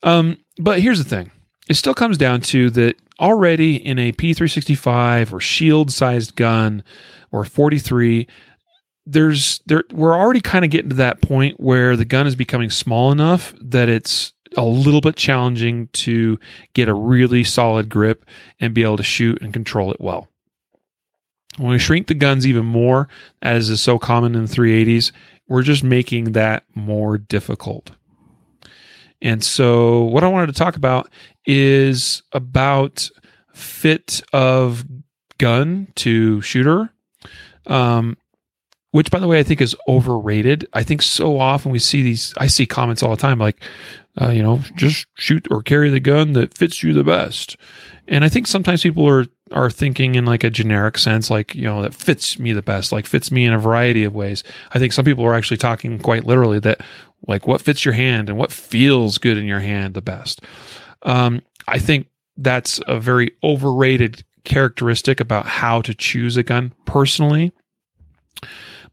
Um, 0.01 0.37
but 0.57 0.79
here's 0.79 1.03
the 1.03 1.09
thing: 1.09 1.31
it 1.67 1.75
still 1.75 1.93
comes 1.93 2.17
down 2.17 2.41
to 2.41 2.69
that 2.71 2.95
already 3.19 3.75
in 3.75 3.99
a 3.99 4.13
P365 4.13 5.33
or 5.33 5.39
shield 5.39 5.91
sized 5.91 6.35
gun 6.35 6.83
or 7.31 7.45
43. 7.45 8.27
There's 9.05 9.59
there 9.65 9.83
we're 9.91 10.17
already 10.17 10.41
kind 10.41 10.63
of 10.63 10.71
getting 10.71 10.89
to 10.89 10.95
that 10.97 11.21
point 11.21 11.59
where 11.59 11.97
the 11.97 12.05
gun 12.05 12.25
is 12.25 12.35
becoming 12.35 12.69
small 12.69 13.11
enough 13.11 13.53
that 13.59 13.89
it's 13.89 14.33
a 14.55 14.63
little 14.63 15.01
bit 15.01 15.15
challenging 15.15 15.87
to 15.93 16.39
get 16.73 16.87
a 16.87 16.93
really 16.93 17.43
solid 17.43 17.89
grip 17.89 18.25
and 18.59 18.73
be 18.73 18.83
able 18.83 18.97
to 18.97 19.03
shoot 19.03 19.41
and 19.41 19.51
control 19.51 19.91
it 19.91 19.99
well. 19.99 20.27
When 21.57 21.71
we 21.71 21.79
shrink 21.79 22.07
the 22.07 22.13
guns 22.13 22.47
even 22.47 22.65
more, 22.65 23.07
as 23.41 23.69
is 23.69 23.81
so 23.81 23.99
common 23.99 24.35
in 24.35 24.45
the 24.45 24.53
380s, 24.53 25.11
we're 25.47 25.63
just 25.63 25.83
making 25.83 26.31
that 26.31 26.63
more 26.73 27.17
difficult. 27.17 27.91
And 29.21 29.43
so, 29.43 30.03
what 30.03 30.23
I 30.23 30.27
wanted 30.27 30.47
to 30.47 30.53
talk 30.53 30.75
about 30.75 31.09
is 31.45 32.23
about 32.31 33.09
fit 33.53 34.21
of 34.33 34.83
gun 35.37 35.87
to 35.95 36.41
shooter, 36.41 36.91
um, 37.67 38.17
which, 38.93 39.09
by 39.09 39.17
the 39.17 39.27
way, 39.27 39.39
I 39.39 39.43
think 39.43 39.59
is 39.59 39.75
overrated. 39.87 40.67
I 40.73 40.83
think 40.83 41.01
so 41.01 41.39
often 41.39 41.71
we 41.71 41.79
see 41.79 42.03
these, 42.03 42.31
I 42.37 42.45
see 42.45 42.67
comments 42.67 43.01
all 43.01 43.09
the 43.09 43.17
time 43.17 43.39
like, 43.39 43.59
uh, 44.21 44.29
you 44.29 44.43
know, 44.43 44.61
just 44.75 45.07
shoot 45.15 45.47
or 45.49 45.63
carry 45.63 45.89
the 45.89 45.99
gun 45.99 46.33
that 46.33 46.55
fits 46.55 46.83
you 46.83 46.93
the 46.93 47.03
best. 47.03 47.57
And 48.07 48.23
I 48.23 48.29
think 48.29 48.45
sometimes 48.45 48.83
people 48.83 49.09
are 49.09 49.25
are 49.51 49.69
thinking 49.69 50.15
in 50.15 50.25
like 50.25 50.43
a 50.43 50.49
generic 50.49 50.99
sense, 50.99 51.31
like 51.31 51.55
you 51.55 51.63
know 51.63 51.81
that 51.81 51.95
fits 51.95 52.37
me 52.37 52.53
the 52.53 52.61
best, 52.61 52.91
like 52.91 53.07
fits 53.07 53.31
me 53.31 53.45
in 53.45 53.53
a 53.53 53.59
variety 53.59 54.03
of 54.03 54.13
ways. 54.13 54.43
I 54.73 54.79
think 54.79 54.93
some 54.93 55.05
people 55.05 55.25
are 55.25 55.33
actually 55.33 55.57
talking 55.57 55.97
quite 55.97 56.25
literally 56.25 56.59
that 56.59 56.81
like 57.27 57.47
what 57.47 57.61
fits 57.61 57.83
your 57.83 57.95
hand 57.95 58.29
and 58.29 58.37
what 58.37 58.51
feels 58.51 59.17
good 59.17 59.37
in 59.37 59.45
your 59.45 59.59
hand 59.59 59.95
the 59.95 60.01
best. 60.01 60.41
Um, 61.01 61.41
I 61.67 61.79
think 61.79 62.07
that's 62.37 62.79
a 62.87 62.99
very 62.99 63.31
overrated 63.43 64.23
characteristic 64.43 65.19
about 65.19 65.47
how 65.47 65.81
to 65.81 65.95
choose 65.95 66.37
a 66.37 66.43
gun 66.43 66.73
personally. 66.85 67.53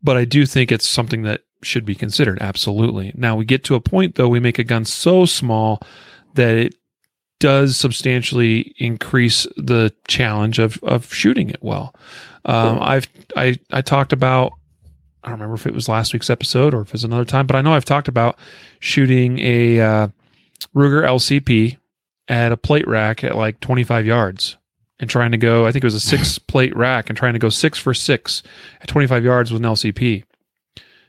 But 0.03 0.17
I 0.17 0.25
do 0.25 0.47
think 0.47 0.73
it's 0.73 0.87
something 0.87 1.23
that 1.23 1.43
should 1.63 1.85
be 1.85 1.95
considered. 1.95 2.39
Absolutely. 2.41 3.13
Now 3.15 3.37
we 3.37 3.45
get 3.45 3.65
to 3.65 3.75
a 3.75 3.81
point 3.81 4.15
though, 4.15 4.29
we 4.29 4.41
make 4.41 4.59
a 4.59 4.65
gun 4.65 4.85
so 4.85 5.27
small 5.27 5.83
that 6.35 6.57
it 6.57 6.75
does 7.39 7.77
substantially 7.77 8.75
increase 8.79 9.47
the 9.57 9.93
challenge 10.07 10.59
of 10.59 10.83
of 10.83 11.13
shooting 11.13 11.51
it 11.51 11.63
well. 11.63 11.95
Um, 12.45 12.79
I've 12.81 13.09
I 13.37 13.59
I 13.71 13.83
talked 13.83 14.13
about 14.13 14.53
I 15.25 15.29
don't 15.29 15.39
remember 15.39 15.57
if 15.57 15.67
it 15.67 15.75
was 15.75 15.89
last 15.89 16.13
week's 16.13 16.31
episode 16.31 16.73
or 16.73 16.81
if 16.83 16.95
it's 16.95 17.05
another 17.05 17.25
time, 17.25 17.47
but 17.47 17.57
I 17.57 17.63
know 17.63 17.75
I've 17.75 17.85
talked 17.85 18.09
about 18.09 18.39
shooting 18.79 19.39
a 19.41 19.81
uh, 19.81 20.09
Ruger 20.75 21.05
LCP 21.05 21.77
at 22.29 22.53
a 22.53 22.57
plate 22.57 22.87
rack 22.87 23.25
at 23.25 23.37
like 23.37 23.61
25 23.61 24.07
yards 24.07 24.57
and 25.01 25.11
trying 25.11 25.33
to 25.33 25.39
go. 25.39 25.67
I 25.67 25.73
think 25.73 25.83
it 25.83 25.87
was 25.87 25.95
a 25.95 26.01
six 26.17 26.39
plate 26.39 26.77
rack 26.77 27.09
and 27.09 27.17
trying 27.17 27.33
to 27.33 27.39
go 27.39 27.49
six 27.49 27.79
for 27.79 27.95
six 27.95 28.43
at 28.81 28.89
25 28.89 29.25
yards 29.25 29.53
with 29.53 29.63
an 29.65 29.71
LCP. 29.71 30.25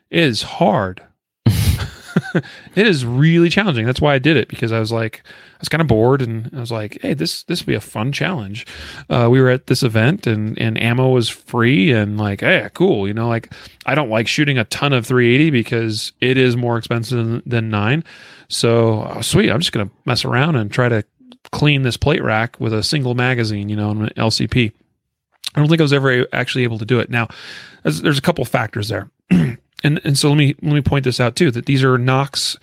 It 0.10 0.20
is 0.20 0.42
hard. 0.42 1.02
it 2.76 2.88
is 2.88 3.06
really 3.06 3.50
challenging. 3.50 3.86
That's 3.86 4.02
why 4.02 4.14
I 4.14 4.20
did 4.20 4.38
it 4.38 4.48
because 4.48 4.72
I 4.72 4.80
was 4.80 4.92
like, 4.92 5.22
I 5.26 5.58
was 5.60 5.70
kind 5.70 5.82
of 5.82 5.88
bored 5.88 6.22
and 6.22 6.50
I 6.56 6.60
was 6.60 6.72
like, 6.72 6.98
hey, 7.02 7.14
this 7.14 7.44
this 7.44 7.62
would 7.62 7.68
be 7.68 7.76
a 7.76 7.82
fun 7.82 8.12
challenge. 8.12 8.66
Uh, 9.10 9.28
we 9.32 9.40
were 9.42 9.50
at 9.50 9.68
this 9.68 9.84
event 9.84 10.28
and 10.28 10.58
and 10.60 10.82
ammo 10.82 11.10
was 11.10 11.30
free 11.30 11.92
and 11.92 12.18
like, 12.18 12.42
hey, 12.42 12.70
cool. 12.74 13.08
You 13.08 13.14
know, 13.14 13.28
like 13.28 13.54
I 13.86 13.96
don't 13.96 14.10
like 14.10 14.28
shooting 14.28 14.58
a 14.58 14.66
ton 14.66 14.94
of 14.94 15.06
380 15.06 15.52
because 15.52 16.14
it 16.20 16.38
is 16.38 16.58
more 16.58 16.78
expensive 16.78 17.18
than, 17.18 17.44
than 17.46 17.70
nine. 17.70 18.04
So 18.48 19.08
oh, 19.10 19.22
sweet, 19.22 19.50
I'm 19.50 19.60
just 19.60 19.72
gonna 19.72 19.92
mess 20.06 20.26
around 20.26 20.56
and 20.56 20.72
try 20.72 20.90
to 20.90 21.04
clean 21.52 21.84
this 21.84 21.98
plate 21.98 22.24
rack 22.24 22.60
with 22.60 22.74
a 22.74 22.84
single 22.84 23.16
magazine. 23.16 23.70
You 23.70 23.76
know, 23.76 23.92
an 23.92 24.10
LCP. 24.18 24.72
I 25.54 25.60
don't 25.60 25.68
think 25.68 25.82
I 25.82 25.84
was 25.84 25.94
ever 25.94 26.28
actually 26.32 26.64
able 26.64 26.80
to 26.80 26.86
do 26.86 27.00
it. 27.00 27.10
Now, 27.10 27.28
there's, 27.84 28.18
a 28.18 28.22
couple 28.22 28.46
factors 28.46 28.88
there. 28.88 29.10
and 29.30 29.58
and 29.84 30.18
so 30.18 30.30
let 30.30 30.38
me 30.38 30.56
let 30.62 30.74
me 30.74 30.82
point 30.82 31.04
this 31.04 31.20
out 31.20 31.36
too 31.36 31.52
that 31.52 31.66
these 31.66 31.84
are 31.84 31.98
knocks 31.98 32.58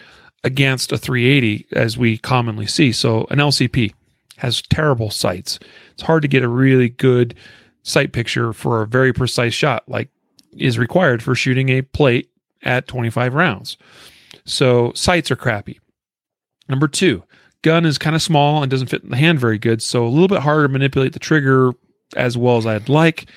against 0.44 0.92
a 0.92 0.98
380 0.98 1.66
as 1.72 1.98
we 1.98 2.16
commonly 2.18 2.66
see. 2.66 2.92
So 2.92 3.26
an 3.30 3.38
LCP 3.38 3.92
has 4.38 4.62
terrible 4.62 5.10
sights. 5.10 5.58
It's 5.92 6.02
hard 6.02 6.22
to 6.22 6.28
get 6.28 6.44
a 6.44 6.48
really 6.48 6.88
good 6.88 7.34
sight 7.82 8.12
picture 8.12 8.52
for 8.52 8.82
a 8.82 8.86
very 8.86 9.12
precise 9.12 9.54
shot 9.54 9.88
like 9.88 10.08
is 10.56 10.78
required 10.78 11.22
for 11.22 11.34
shooting 11.34 11.68
a 11.68 11.82
plate 11.82 12.30
at 12.62 12.86
25 12.88 13.34
rounds. 13.34 13.76
So 14.44 14.92
sights 14.94 15.30
are 15.30 15.36
crappy. 15.36 15.80
Number 16.68 16.88
2, 16.88 17.22
gun 17.62 17.84
is 17.84 17.98
kind 17.98 18.16
of 18.16 18.22
small 18.22 18.62
and 18.62 18.70
doesn't 18.70 18.88
fit 18.88 19.02
in 19.02 19.10
the 19.10 19.16
hand 19.16 19.40
very 19.40 19.58
good, 19.58 19.82
so 19.82 20.06
a 20.06 20.08
little 20.08 20.28
bit 20.28 20.40
harder 20.40 20.66
to 20.66 20.72
manipulate 20.72 21.12
the 21.12 21.18
trigger 21.18 21.72
as 22.16 22.36
well 22.36 22.56
as 22.56 22.66
I'd 22.66 22.88
like. 22.88 23.30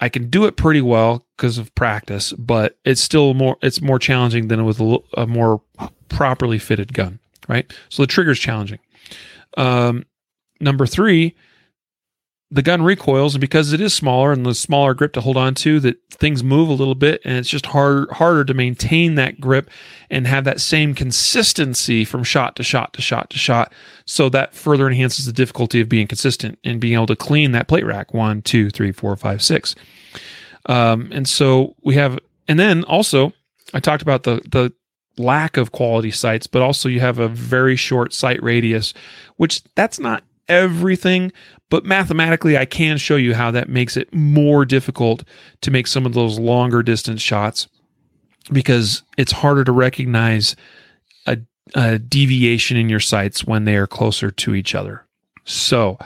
I 0.00 0.08
can 0.08 0.28
do 0.28 0.44
it 0.44 0.56
pretty 0.56 0.80
well 0.82 1.24
because 1.36 1.56
of 1.56 1.74
practice, 1.74 2.32
but 2.32 2.76
it's 2.84 3.00
still 3.00 3.32
more 3.34 3.56
it's 3.62 3.80
more 3.80 3.98
challenging 3.98 4.48
than 4.48 4.64
with 4.64 4.80
a, 4.80 4.98
a 5.16 5.26
more 5.26 5.62
properly 6.08 6.58
fitted 6.58 6.92
gun, 6.92 7.20
right? 7.48 7.72
So 7.88 8.02
the 8.02 8.06
trigger 8.06 8.32
is 8.32 8.38
challenging. 8.38 8.80
Um, 9.56 10.04
number 10.60 10.86
three, 10.86 11.36
the 12.54 12.62
gun 12.62 12.82
recoils, 12.82 13.34
and 13.34 13.40
because 13.40 13.72
it 13.72 13.80
is 13.80 13.92
smaller 13.92 14.30
and 14.32 14.46
the 14.46 14.54
smaller 14.54 14.94
grip 14.94 15.12
to 15.14 15.20
hold 15.20 15.36
on 15.36 15.56
to, 15.56 15.80
that 15.80 15.96
things 16.08 16.44
move 16.44 16.68
a 16.68 16.72
little 16.72 16.94
bit, 16.94 17.20
and 17.24 17.36
it's 17.36 17.48
just 17.48 17.66
harder 17.66 18.06
harder 18.14 18.44
to 18.44 18.54
maintain 18.54 19.16
that 19.16 19.40
grip 19.40 19.68
and 20.08 20.28
have 20.28 20.44
that 20.44 20.60
same 20.60 20.94
consistency 20.94 22.04
from 22.04 22.22
shot 22.22 22.54
to 22.54 22.62
shot 22.62 22.92
to 22.92 23.02
shot 23.02 23.28
to 23.30 23.38
shot. 23.38 23.72
So 24.06 24.28
that 24.28 24.54
further 24.54 24.86
enhances 24.86 25.26
the 25.26 25.32
difficulty 25.32 25.80
of 25.80 25.88
being 25.88 26.06
consistent 26.06 26.60
and 26.62 26.80
being 26.80 26.94
able 26.94 27.08
to 27.08 27.16
clean 27.16 27.50
that 27.52 27.66
plate 27.66 27.84
rack 27.84 28.14
one, 28.14 28.40
two, 28.40 28.70
three, 28.70 28.92
four, 28.92 29.16
five, 29.16 29.42
six. 29.42 29.74
Um, 30.66 31.10
and 31.12 31.28
so 31.28 31.74
we 31.82 31.96
have, 31.96 32.20
and 32.46 32.58
then 32.60 32.84
also 32.84 33.32
I 33.74 33.80
talked 33.80 34.02
about 34.02 34.22
the 34.22 34.40
the 34.48 34.72
lack 35.18 35.56
of 35.56 35.72
quality 35.72 36.12
sights, 36.12 36.46
but 36.46 36.62
also 36.62 36.88
you 36.88 37.00
have 37.00 37.18
a 37.18 37.28
very 37.28 37.74
short 37.74 38.12
sight 38.12 38.40
radius, 38.44 38.94
which 39.38 39.62
that's 39.74 39.98
not 39.98 40.22
everything, 40.48 41.32
but 41.70 41.84
mathematically 41.84 42.56
I 42.56 42.64
can 42.64 42.98
show 42.98 43.16
you 43.16 43.34
how 43.34 43.50
that 43.50 43.68
makes 43.68 43.96
it 43.96 44.12
more 44.14 44.64
difficult 44.64 45.24
to 45.62 45.70
make 45.70 45.86
some 45.86 46.06
of 46.06 46.14
those 46.14 46.38
longer 46.38 46.82
distance 46.82 47.22
shots 47.22 47.68
because 48.52 49.02
it's 49.16 49.32
harder 49.32 49.64
to 49.64 49.72
recognize 49.72 50.56
a 51.26 51.38
uh, 51.74 51.98
deviation 52.08 52.76
in 52.76 52.88
your 52.88 53.00
sights 53.00 53.44
when 53.44 53.64
they 53.64 53.76
are 53.76 53.86
closer 53.86 54.30
to 54.30 54.54
each 54.54 54.74
other. 54.74 55.06
So 55.44 55.98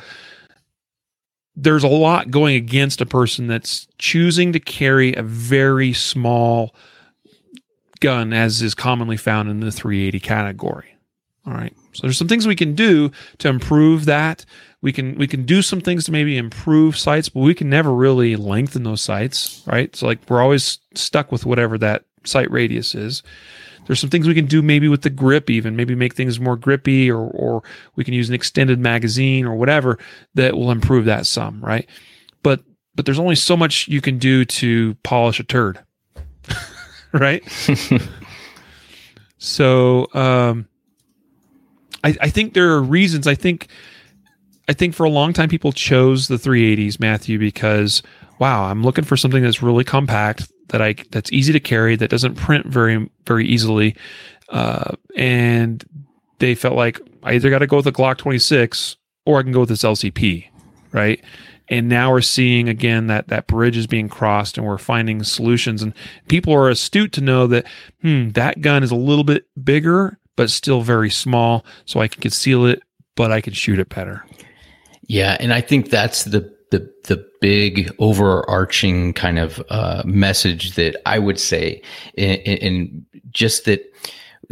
there's 1.57 1.85
a 1.85 1.89
lot 1.89 2.31
going 2.31 2.55
against 2.55 3.01
a 3.01 3.07
person 3.07 3.49
that's 3.49 3.89
choosing 3.99 4.53
to 4.53 4.61
carry 4.61 5.15
a 5.15 5.23
very 5.23 5.93
small 5.93 6.75
gun, 8.01 8.33
as 8.33 8.63
is 8.63 8.75
commonly 8.75 9.17
found 9.17 9.49
in 9.49 9.61
the 9.61 9.73
380 9.73 10.21
category. 10.21 10.95
All 11.45 11.53
right. 11.53 11.75
So 11.99 12.07
there's 12.07 12.17
some 12.17 12.29
things 12.29 12.47
we 12.47 12.55
can 12.55 12.77
do 12.77 13.11
to 13.39 13.49
improve 13.49 14.05
that. 14.05 14.45
We 14.83 14.93
can 14.93 15.17
we 15.17 15.27
can 15.27 15.45
do 15.45 15.63
some 15.63 15.81
things 15.81 16.05
to 16.05 16.13
maybe 16.13 16.39
improve 16.39 16.97
sights, 16.97 17.29
but 17.29 17.41
we 17.41 17.55
can 17.55 17.69
never 17.69 17.93
really 17.93 18.37
lengthen 18.37 18.85
those 18.85 19.03
sights, 19.03 19.65
right? 19.67 19.95
So 19.97 20.07
like 20.07 20.21
we're 20.31 20.41
always 20.41 20.79
stuck 20.95 21.33
with 21.33 21.45
whatever 21.45 21.77
that 21.79 22.05
sight 22.23 22.53
radius 22.53 22.95
is. 22.95 23.25
There's 23.87 23.99
some 23.99 24.11
things 24.11 24.29
we 24.29 24.35
can 24.35 24.47
do 24.47 24.63
maybe 24.63 24.87
with 24.87 25.03
the 25.03 25.11
grip, 25.11 25.51
even 25.51 25.75
maybe 25.75 25.97
make 25.97 26.15
things 26.15 26.39
more 26.39 26.57
grippy, 26.57 27.11
or 27.11 27.27
or 27.31 27.65
we 27.97 28.05
can 28.05 28.15
use 28.15 28.29
an 28.29 28.35
extended 28.37 28.79
magazine 28.79 29.45
or 29.45 29.57
whatever 29.57 29.99
that 30.35 30.55
will 30.55 30.71
improve 30.71 31.07
that 31.07 31.27
some, 31.27 31.61
right? 31.61 31.89
But 32.45 32.61
but 32.95 33.07
there's 33.07 33.19
only 33.19 33.35
so 33.35 33.57
much 33.57 33.89
you 33.89 34.01
can 34.01 34.19
do 34.19 34.45
to 34.45 34.95
polish 35.03 35.41
a 35.41 35.45
turd, 35.45 35.81
right? 37.13 37.43
so 39.39 40.07
um, 40.15 40.68
I 42.05 42.17
I 42.21 42.31
think 42.31 42.55
there 42.55 42.71
are 42.71 42.83
reasons. 42.83 43.27
I 43.27 43.35
think 43.35 43.69
I 44.69 44.73
think 44.73 44.95
for 44.95 45.05
a 45.05 45.11
long 45.11 45.33
time 45.33 45.49
people 45.49 45.73
chose 45.73 46.29
the 46.29 46.37
380s, 46.37 47.01
Matthew, 47.01 47.39
because 47.39 48.03
wow, 48.39 48.65
I'm 48.65 48.83
looking 48.83 49.05
for 49.05 49.17
something 49.17 49.43
that's 49.43 49.63
really 49.63 49.85
compact 49.85 50.51
that 50.69 50.83
I 50.83 50.95
that's 51.11 51.33
easy 51.33 51.53
to 51.53 51.61
carry 51.61 51.97
that 51.97 52.11
doesn't 52.11 52.35
print 52.35 52.67
very 52.67 53.11
very 53.25 53.47
easily, 53.47 53.97
uh, 54.51 54.93
and 55.17 55.85
they 56.39 56.55
felt 56.55 56.77
like 56.77 57.01
I 57.23 57.35
either 57.35 57.51
got 57.51 57.59
to 57.59 57.67
go 57.67 57.77
with 57.77 57.87
a 57.87 57.93
Glock 57.93 58.19
26 58.19 58.97
or 59.27 59.39
I 59.39 59.43
can 59.43 59.53
go 59.53 59.61
with 59.61 59.69
this 59.69 59.83
LCP, 59.83 60.49
right? 60.93 61.23
And 61.71 61.89
now 61.89 62.13
we're 62.13 62.23
seeing 62.23 62.69
again 62.69 63.09
that 63.09 63.29
that 63.29 63.47
bridge 63.47 63.77
is 63.77 63.87
being 63.87 64.09
crossed, 64.09 64.57
and 64.57 64.67
we're 64.67 64.79
finding 64.79 65.23
solutions. 65.23 65.83
And 65.83 65.93
people 66.29 66.55
are 66.55 66.69
astute 66.69 67.13
to 67.13 67.21
know 67.21 67.47
that 67.47 67.67
hmm, 68.01 68.31
that 68.31 68.61
gun 68.61 68.83
is 68.83 68.91
a 68.91 68.97
little 68.97 69.25
bit 69.25 69.45
bigger, 69.63 70.18
but 70.39 70.51
still 70.51 70.83
very 70.83 71.11
small, 71.11 71.67
so 71.85 71.99
I 71.99 72.07
can 72.07 72.23
conceal 72.23 72.65
it, 72.65 72.81
but 73.17 73.33
I 73.33 73.41
can 73.41 73.55
shoot 73.55 73.81
it 73.81 73.89
better. 73.89 74.25
Yeah, 75.09 75.37
and 75.41 75.53
I 75.53 75.61
think 75.61 75.91
that's 75.91 76.25
the 76.25 76.57
the 76.71 76.89
the 77.09 77.27
big 77.41 77.91
overarching 77.99 79.15
kind 79.15 79.41
of 79.41 79.61
uh, 79.69 80.03
message 80.05 80.77
that 80.77 80.97
I 81.07 81.19
would 81.19 81.41
say, 81.41 81.83
and 82.17 83.05
just 83.31 83.65
that 83.65 83.83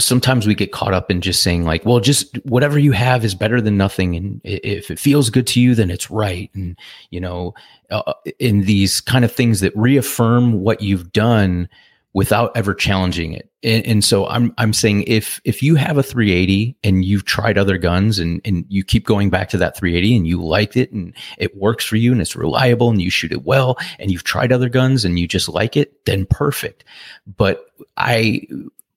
sometimes 0.01 0.45
we 0.45 0.57
get 0.57 0.72
caught 0.72 0.93
up 0.93 1.09
in 1.09 1.20
just 1.20 1.41
saying 1.41 1.64
like, 1.64 1.87
well, 1.87 2.01
just 2.01 2.37
whatever 2.45 2.80
you 2.80 2.91
have 2.91 3.24
is 3.24 3.37
better 3.37 3.61
than 3.61 3.76
nothing, 3.76 4.16
and 4.16 4.41
if 4.43 4.91
it 4.91 4.99
feels 4.99 5.30
good 5.30 5.47
to 5.47 5.61
you, 5.61 5.76
then 5.76 5.89
it's 5.89 6.11
right, 6.11 6.51
and 6.53 6.76
you 7.11 7.20
know, 7.20 7.55
uh, 7.93 8.12
in 8.41 8.62
these 8.62 9.01
kind 9.01 9.24
of 9.24 9.30
things 9.30 9.61
that 9.61 9.76
reaffirm 9.76 10.62
what 10.62 10.82
you've 10.82 11.12
done 11.12 11.68
without 12.17 12.51
ever 12.57 12.73
challenging 12.73 13.35
it. 13.35 13.51
And, 13.62 13.85
and, 13.85 14.03
so 14.03 14.27
I'm 14.27 14.55
I'm 14.57 14.73
saying 14.73 15.05
if 15.07 15.39
if 15.45 15.62
you 15.62 15.75
have 15.75 15.99
a 15.99 16.03
380 16.03 16.75
and 16.83 17.05
you've 17.05 17.27
tried 17.27 17.59
other 17.59 17.77
guns 17.77 18.19
and 18.19 18.41
and 18.43 18.64
you 18.71 18.85
keep 18.85 19.05
going 19.05 19.29
back 19.29 19.51
to 19.51 19.59
that 19.59 19.77
380 19.77 20.17
and 20.17 20.27
you 20.27 20.43
liked 20.43 20.79
it 20.79 20.91
and 20.93 21.12
it 21.37 21.55
works 21.59 21.85
for 21.85 21.97
you 21.97 22.12
and 22.12 22.23
it's 22.23 22.35
reliable 22.35 22.89
and 22.89 23.03
you 23.03 23.11
shoot 23.11 23.33
it 23.33 23.45
well 23.45 23.77
and 23.99 24.11
you've 24.11 24.25
tried 24.25 24.51
other 24.51 24.71
guns 24.71 25.05
and 25.05 25.19
you 25.19 25.29
just 25.29 25.47
like 25.47 25.77
it, 25.77 26.07
then 26.07 26.25
perfect. 26.25 26.85
But 27.27 27.67
I 27.99 28.47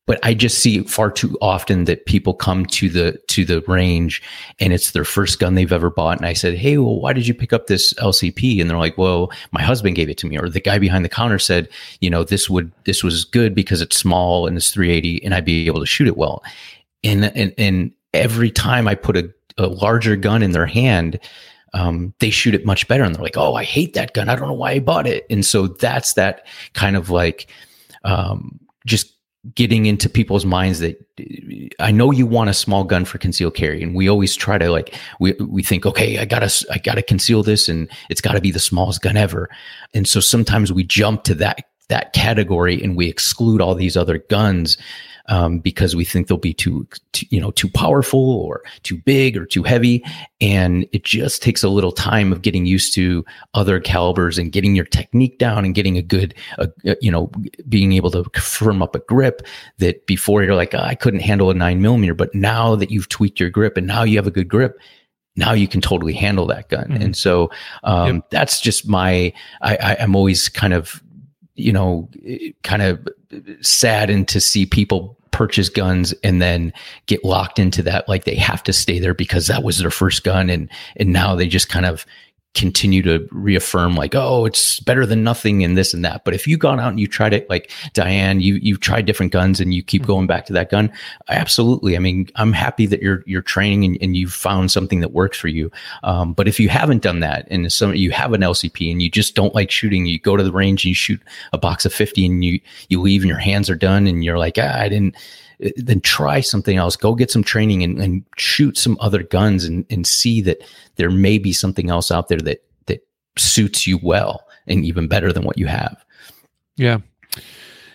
but 0.10 0.20
I 0.24 0.34
just 0.34 0.58
see 0.58 0.82
far 0.86 1.12
too 1.12 1.38
often 1.40 1.86
that 1.86 2.08
people 2.08 2.34
come 2.34 2.66
to 2.66 2.90
the 2.90 3.22
to 3.28 3.46
the 3.46 3.62
range 3.68 4.24
and 4.58 4.74
it's 4.74 4.90
their 4.90 5.06
first 5.06 5.38
gun 5.38 5.54
they've 5.54 5.72
ever 5.72 5.92
bought. 5.92 6.18
And 6.18 6.26
I 6.26 6.34
said, 6.34 6.56
Hey, 6.56 6.80
well, 6.80 7.00
why 7.00 7.14
did 7.14 7.28
you 7.28 7.36
pick 7.36 7.54
up 7.54 7.68
this 7.68 7.94
LCP? 7.94 8.60
And 8.60 8.68
they're 8.68 8.80
like, 8.80 8.98
Well, 8.98 9.32
my 9.52 9.62
husband 9.62 9.96
gave 9.96 10.10
it 10.10 10.18
to 10.18 10.28
me, 10.28 10.40
or 10.40 10.50
the 10.50 10.60
guy 10.60 10.80
behind 10.80 11.06
the 11.06 11.10
counter 11.10 11.38
said, 11.38 11.70
you 12.02 12.10
know, 12.10 12.24
this 12.24 12.50
would 12.50 12.72
this 12.86 13.04
was 13.04 13.24
good 13.24 13.54
because 13.54 13.84
it's 13.84 13.96
small 13.96 14.48
and 14.48 14.58
it's 14.58 14.72
380 14.72 15.24
and 15.24 15.36
I'd 15.36 15.46
be 15.46 15.68
able 15.68 15.80
to 15.80 15.86
shoot 15.86 16.08
it 16.08 16.18
well. 16.18 16.44
And 17.04 17.26
and 17.26 17.54
and 17.60 17.92
every 18.12 18.50
time 18.50 18.88
I 18.88 18.96
put 18.96 19.16
a, 19.16 19.32
a 19.60 19.68
larger 19.68 20.16
gun 20.16 20.42
in 20.42 20.54
their 20.54 20.66
hand, 20.66 21.20
um, 21.76 22.16
they 22.20 22.32
shoot 22.32 22.56
it 22.56 22.66
much 22.66 22.88
better. 22.88 23.04
And 23.04 23.14
they're 23.14 23.22
like, 23.22 23.38
Oh, 23.38 23.54
I 23.54 23.64
hate 23.64 23.94
that 23.94 24.16
gun. 24.16 24.28
I 24.28 24.36
don't 24.36 24.48
know 24.48 24.56
why 24.56 24.72
I 24.72 24.80
bought 24.80 25.06
it. 25.06 25.28
And 25.30 25.46
so 25.46 25.68
that's 25.68 26.14
that 26.14 26.48
kind 26.74 26.96
of 26.96 27.12
like 27.12 27.46
um, 28.04 28.60
just 28.88 29.14
getting 29.56 29.86
into 29.86 30.10
people's 30.10 30.46
minds 30.46 30.80
that 30.80 31.04
I 31.80 31.92
know 31.92 32.12
you 32.12 32.26
want 32.26 32.50
a 32.50 32.54
small 32.54 32.84
gun 32.84 33.06
for 33.06 33.18
concealed 33.18 33.56
carry, 33.56 33.82
and 33.82 33.96
we 33.96 34.10
always 34.10 34.36
try 34.36 34.58
to 34.58 34.70
like 34.70 34.96
we 35.20 35.34
we 35.34 35.64
think, 35.64 35.86
okay, 35.86 36.18
I 36.20 36.26
gotta 36.26 36.66
I 36.72 36.78
gotta 36.78 37.02
conceal 37.02 37.44
this, 37.44 37.68
and 37.68 37.90
it's 38.10 38.22
got 38.22 38.34
to 38.34 38.42
be 38.42 38.52
the 38.52 38.60
smallest 38.60 39.02
gun 39.02 39.18
ever, 39.18 39.50
and 39.94 40.08
so 40.08 40.20
sometimes 40.20 40.72
we 40.72 40.84
jump 40.84 41.24
to 41.24 41.36
that 41.36 41.66
that 41.90 42.14
category 42.14 42.82
and 42.82 42.96
we 42.96 43.10
exclude 43.10 43.62
all 43.62 43.76
these 43.76 43.98
other 43.98 44.20
guns 44.30 44.78
um, 45.30 45.60
because 45.60 45.96
we 45.96 46.04
think 46.04 46.28
they'll 46.28 46.38
be 46.38 46.54
too, 46.54 46.88
too, 47.14 47.26
you 47.30 47.40
know, 47.40 47.52
too 47.52 47.70
powerful 47.70 48.32
or 48.32 48.64
too 48.84 48.98
big 48.98 49.38
or 49.38 49.46
too 49.46 49.64
heavy. 49.64 50.04
And 50.42 50.88
it 50.92 51.04
just 51.04 51.42
takes 51.42 51.64
a 51.64 51.70
little 51.70 51.92
time 51.92 52.34
of 52.34 52.42
getting 52.42 52.66
used 52.66 52.94
to 52.96 53.24
other 53.54 53.80
calibers 53.80 54.38
and 54.38 54.52
getting 54.52 54.76
your 54.76 54.86
technique 54.86 55.38
down 55.38 55.66
and 55.66 55.76
getting 55.76 55.98
a 55.98 56.02
good, 56.02 56.34
uh, 56.58 56.68
you 57.00 57.12
know, 57.12 57.32
being 57.70 57.94
able 57.94 58.12
to 58.12 58.24
firm 58.40 58.82
up 58.82 58.96
a 58.96 59.00
grip 59.00 59.44
that 59.78 60.06
before 60.08 60.44
you're 60.44 60.56
like, 60.56 60.74
oh, 60.74 60.80
I 60.80 60.96
couldn't 60.96 61.22
handle 61.22 61.52
a 61.52 61.54
nine 61.54 61.82
millimeter. 61.82 62.16
But 62.16 62.34
now 62.34 62.76
that 62.76 62.90
you've 62.90 63.10
tweaked 63.10 63.40
your 63.40 63.52
grip 63.52 63.78
and 63.78 63.86
now 63.86 64.04
you 64.04 64.18
have 64.18 64.28
a 64.28 64.32
good 64.32 64.50
grip, 64.50 64.80
now 65.36 65.54
you 65.54 65.68
can 65.68 65.80
totally 65.80 66.14
handle 66.14 66.48
that 66.48 66.70
gun. 66.70 66.86
Mm-hmm. 66.86 67.04
And 67.04 67.16
so 67.16 67.52
um, 67.84 68.16
yep. 68.16 68.30
that's 68.32 68.60
just 68.60 68.88
my, 68.88 69.32
I, 69.62 69.76
I, 69.76 69.98
I'm 70.00 70.16
always 70.16 70.50
kind 70.50 70.74
of, 70.74 71.04
you 71.54 71.72
know, 71.72 72.10
kind 72.64 72.82
of 72.82 73.08
saddened 73.62 74.28
to 74.30 74.40
see 74.40 74.66
people 74.66 75.19
purchase 75.40 75.70
guns 75.70 76.14
and 76.22 76.42
then 76.42 76.74
get 77.06 77.24
locked 77.24 77.60
into 77.60 77.82
that 77.82 78.10
like 78.10 78.26
they 78.26 78.36
have 78.36 78.62
to 78.62 78.74
stay 78.74 79.00
there 79.00 79.14
because 79.14 79.48
that 79.48 79.64
was 79.64 79.78
their 79.78 79.90
first 79.90 80.26
gun 80.26 80.50
and 80.50 80.70
and 80.98 81.14
now 81.14 81.34
they 81.34 81.48
just 81.48 81.70
kind 81.70 81.86
of 81.86 82.06
continue 82.56 83.04
to 83.04 83.28
reaffirm 83.32 83.96
like 83.96 84.16
oh 84.16 84.44
it's 84.44 84.80
better 84.80 85.06
than 85.06 85.24
nothing 85.24 85.64
and 85.64 85.78
this 85.78 85.94
and 85.94 86.04
that. 86.04 86.26
But 86.26 86.34
if 86.34 86.48
you 86.48 86.58
gone 86.58 86.80
out 86.80 86.90
and 86.90 87.00
you 87.00 87.08
tried 87.08 87.34
it 87.34 87.50
like 87.50 87.72
diane 87.94 88.42
you 88.42 88.56
you've 88.56 88.80
tried 88.80 89.06
different 89.06 89.32
guns 89.32 89.60
and 89.60 89.74
you 89.74 89.84
keep 89.84 90.02
mm-hmm. 90.02 90.12
going 90.12 90.28
back 90.28 90.46
to 90.48 90.54
that 90.54 90.72
gun 90.72 90.92
absolutely. 91.30 91.96
I 91.96 92.00
mean 92.00 92.28
i'm 92.36 92.52
happy 92.52 92.88
that 92.88 93.02
you're 93.02 93.24
you're 93.28 93.44
training 93.44 93.86
and, 93.86 93.98
and 94.02 94.18
you've 94.18 94.34
found 94.34 94.72
something 94.72 95.00
that 95.02 95.14
works 95.14 95.38
for 95.38 95.48
you. 95.48 95.72
Um, 96.04 96.34
but 96.34 96.48
if 96.48 96.60
you 96.60 96.70
haven't 96.70 97.04
done 97.04 97.20
that 97.20 97.48
and 97.52 97.72
some 97.72 97.94
you 97.94 98.12
have 98.12 98.34
an 98.34 98.42
lcp 98.42 98.92
and 98.92 99.02
you 99.02 99.12
just 99.12 99.36
don't 99.36 99.54
like 99.54 99.70
shooting 99.70 100.06
you 100.08 100.20
go 100.20 100.36
to 100.36 100.44
the 100.44 100.52
range 100.52 100.84
and 100.84 100.90
you 100.90 100.96
shoot 100.96 101.22
a 101.54 101.58
box 101.58 101.86
of 101.86 101.94
50 101.94 102.26
and 102.26 102.44
you 102.44 102.60
you 102.90 103.00
leave 103.00 103.22
and 103.22 103.30
your 103.30 103.38
hands 103.38 103.70
are 103.70 103.76
done 103.76 104.08
and 104.08 104.24
you're 104.24 104.40
like 104.40 104.58
ah, 104.58 104.80
i 104.80 104.90
didn't 104.90 105.16
then 105.76 106.02
try 106.02 106.42
something 106.42 106.78
else. 106.78 106.96
Go 106.96 107.16
get 107.16 107.32
some 107.32 107.44
training 107.44 107.84
and, 107.84 108.00
and 108.02 108.24
shoot 108.38 108.78
some 108.78 108.98
other 109.00 109.24
guns 109.24 109.66
and, 109.66 109.86
and 109.90 110.08
see 110.08 110.42
that 110.42 110.62
there 110.96 111.12
may 111.12 111.38
be 111.38 111.54
something 111.54 111.90
else 111.90 112.12
out 112.12 112.28
there 112.28 112.40
that 112.40 112.64
that 112.86 113.06
suits 113.38 113.86
you 113.86 114.00
well 114.02 114.46
and 114.68 114.86
even 114.86 115.08
better 115.08 115.34
than 115.34 115.44
what 115.44 115.58
you 115.58 115.68
have. 115.68 116.04
Yeah. 116.76 117.00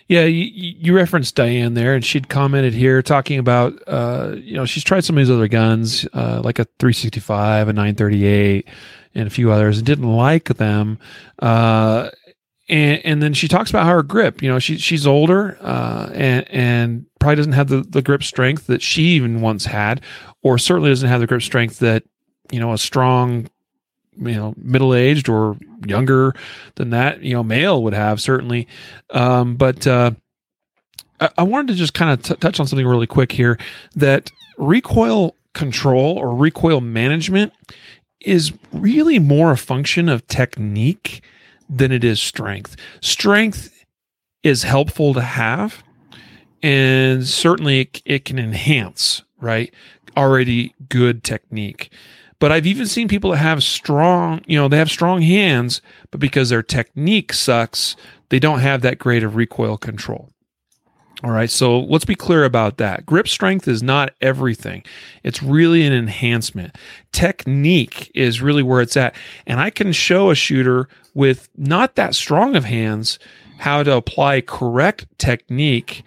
Yeah, 0.06 0.24
you, 0.24 0.44
you 0.52 0.94
referenced 0.94 1.34
Diane 1.34 1.72
there, 1.72 1.94
and 1.94 2.04
she'd 2.04 2.28
commented 2.28 2.74
here 2.74 3.00
talking 3.00 3.38
about, 3.38 3.72
uh, 3.86 4.34
you 4.36 4.54
know, 4.54 4.66
she's 4.66 4.84
tried 4.84 5.02
some 5.02 5.16
of 5.16 5.24
these 5.24 5.34
other 5.34 5.48
guns, 5.48 6.06
uh, 6.12 6.42
like 6.44 6.58
a 6.58 6.64
365, 6.78 7.68
a 7.68 7.72
938, 7.72 8.68
and 9.14 9.26
a 9.26 9.30
few 9.30 9.50
others, 9.50 9.78
and 9.78 9.86
didn't 9.86 10.12
like 10.12 10.44
them. 10.56 10.98
Uh, 11.38 12.10
and 12.68 13.04
and 13.04 13.22
then 13.22 13.34
she 13.34 13.48
talks 13.48 13.70
about 13.70 13.84
how 13.84 13.92
her 13.92 14.02
grip, 14.02 14.42
you 14.42 14.48
know, 14.48 14.58
she 14.58 14.78
she's 14.78 15.06
older 15.06 15.58
uh, 15.60 16.10
and 16.14 16.50
and 16.50 17.06
probably 17.18 17.36
doesn't 17.36 17.52
have 17.52 17.68
the, 17.68 17.82
the 17.82 18.02
grip 18.02 18.22
strength 18.22 18.66
that 18.66 18.82
she 18.82 19.02
even 19.02 19.40
once 19.40 19.66
had, 19.66 20.00
or 20.42 20.58
certainly 20.58 20.90
doesn't 20.90 21.08
have 21.08 21.20
the 21.20 21.26
grip 21.26 21.42
strength 21.42 21.78
that 21.80 22.04
you 22.50 22.60
know 22.60 22.72
a 22.72 22.78
strong, 22.78 23.48
you 24.16 24.34
know, 24.34 24.54
middle 24.56 24.94
aged 24.94 25.28
or 25.28 25.56
younger 25.86 26.34
than 26.76 26.90
that, 26.90 27.22
you 27.22 27.34
know, 27.34 27.42
male 27.42 27.82
would 27.82 27.94
have 27.94 28.20
certainly. 28.20 28.66
Um, 29.10 29.56
but 29.56 29.86
uh, 29.86 30.12
I, 31.20 31.30
I, 31.38 31.42
wanted 31.42 31.68
to 31.68 31.74
just 31.74 31.94
kind 31.94 32.12
of 32.12 32.40
touch 32.40 32.58
on 32.60 32.66
something 32.66 32.86
really 32.86 33.06
quick 33.06 33.32
here 33.32 33.58
that 33.96 34.30
recoil 34.56 35.36
control 35.52 36.16
or 36.16 36.34
recoil 36.34 36.80
management 36.80 37.52
is 38.20 38.52
really 38.72 39.18
more 39.18 39.52
a 39.52 39.56
function 39.56 40.08
of 40.08 40.26
technique 40.26 41.22
than 41.68 41.92
it 41.92 42.04
is 42.04 42.20
strength. 42.20 42.76
Strength 43.00 43.84
is 44.42 44.62
helpful 44.62 45.14
to 45.14 45.22
have, 45.22 45.82
and 46.62 47.26
certainly 47.26 47.80
it, 47.80 48.02
it 48.04 48.24
can 48.24 48.38
enhance, 48.38 49.22
right? 49.40 49.72
Already 50.16 50.74
good 50.88 51.24
technique. 51.24 51.92
But 52.38 52.52
I've 52.52 52.66
even 52.66 52.86
seen 52.86 53.08
people 53.08 53.30
that 53.30 53.38
have 53.38 53.62
strong, 53.62 54.42
you 54.46 54.58
know, 54.58 54.68
they 54.68 54.76
have 54.76 54.90
strong 54.90 55.22
hands, 55.22 55.80
but 56.10 56.20
because 56.20 56.50
their 56.50 56.62
technique 56.62 57.32
sucks, 57.32 57.96
they 58.28 58.38
don't 58.38 58.60
have 58.60 58.82
that 58.82 58.98
great 58.98 59.22
of 59.22 59.36
recoil 59.36 59.78
control. 59.78 60.28
All 61.22 61.30
right, 61.30 61.48
so 61.48 61.80
let's 61.80 62.04
be 62.04 62.14
clear 62.14 62.44
about 62.44 62.76
that. 62.76 63.06
Grip 63.06 63.28
strength 63.28 63.66
is 63.66 63.82
not 63.82 64.12
everything, 64.20 64.84
it's 65.22 65.42
really 65.42 65.86
an 65.86 65.94
enhancement. 65.94 66.76
Technique 67.12 68.10
is 68.14 68.42
really 68.42 68.62
where 68.62 68.82
it's 68.82 68.96
at. 68.96 69.14
And 69.46 69.58
I 69.58 69.70
can 69.70 69.92
show 69.92 70.30
a 70.30 70.34
shooter 70.34 70.88
with 71.14 71.48
not 71.56 71.94
that 71.94 72.14
strong 72.14 72.56
of 72.56 72.64
hands 72.64 73.18
how 73.58 73.82
to 73.82 73.96
apply 73.96 74.40
correct 74.40 75.06
technique 75.18 76.04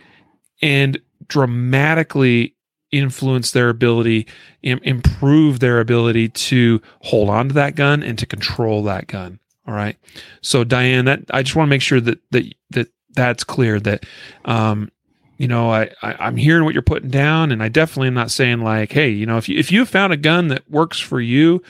and 0.62 1.00
dramatically 1.28 2.54
influence 2.92 3.52
their 3.52 3.70
ability, 3.70 4.28
Im- 4.64 4.80
improve 4.84 5.60
their 5.60 5.80
ability 5.80 6.30
to 6.30 6.82
hold 7.02 7.30
on 7.30 7.50
to 7.50 7.54
that 7.54 7.76
gun 7.76 8.04
and 8.04 8.18
to 8.20 8.26
control 8.26 8.84
that 8.84 9.08
gun. 9.08 9.40
All 9.68 9.74
right. 9.74 9.98
So 10.42 10.64
Diane, 10.64 11.06
that 11.06 11.24
I 11.32 11.44
just 11.44 11.56
want 11.56 11.68
to 11.68 11.70
make 11.70 11.82
sure 11.82 12.00
that 12.00 12.20
that 12.32 12.54
that 12.72 12.88
that's 13.14 13.44
clear 13.44 13.80
that 13.82 14.06
um, 14.46 14.92
you 15.38 15.48
know, 15.48 15.72
I, 15.72 15.92
I 16.02 16.28
am 16.28 16.36
hearing 16.38 16.64
what 16.64 16.74
you're 16.74 16.82
putting 16.82 17.10
down, 17.10 17.52
and 17.52 17.62
I 17.62 17.70
definitely 17.70 18.08
am 18.08 18.16
not 18.16 18.32
saying 18.32 18.62
like, 18.62 18.92
hey, 18.92 19.10
you 19.10 19.26
know, 19.26 19.38
if 19.38 19.48
you 19.48 19.58
if 19.60 19.72
you 19.72 19.86
found 19.86 20.14
a 20.14 20.18
gun 20.18 20.48
that 20.48 20.70
works 20.70 21.00
for 21.00 21.22
you, 21.22 21.62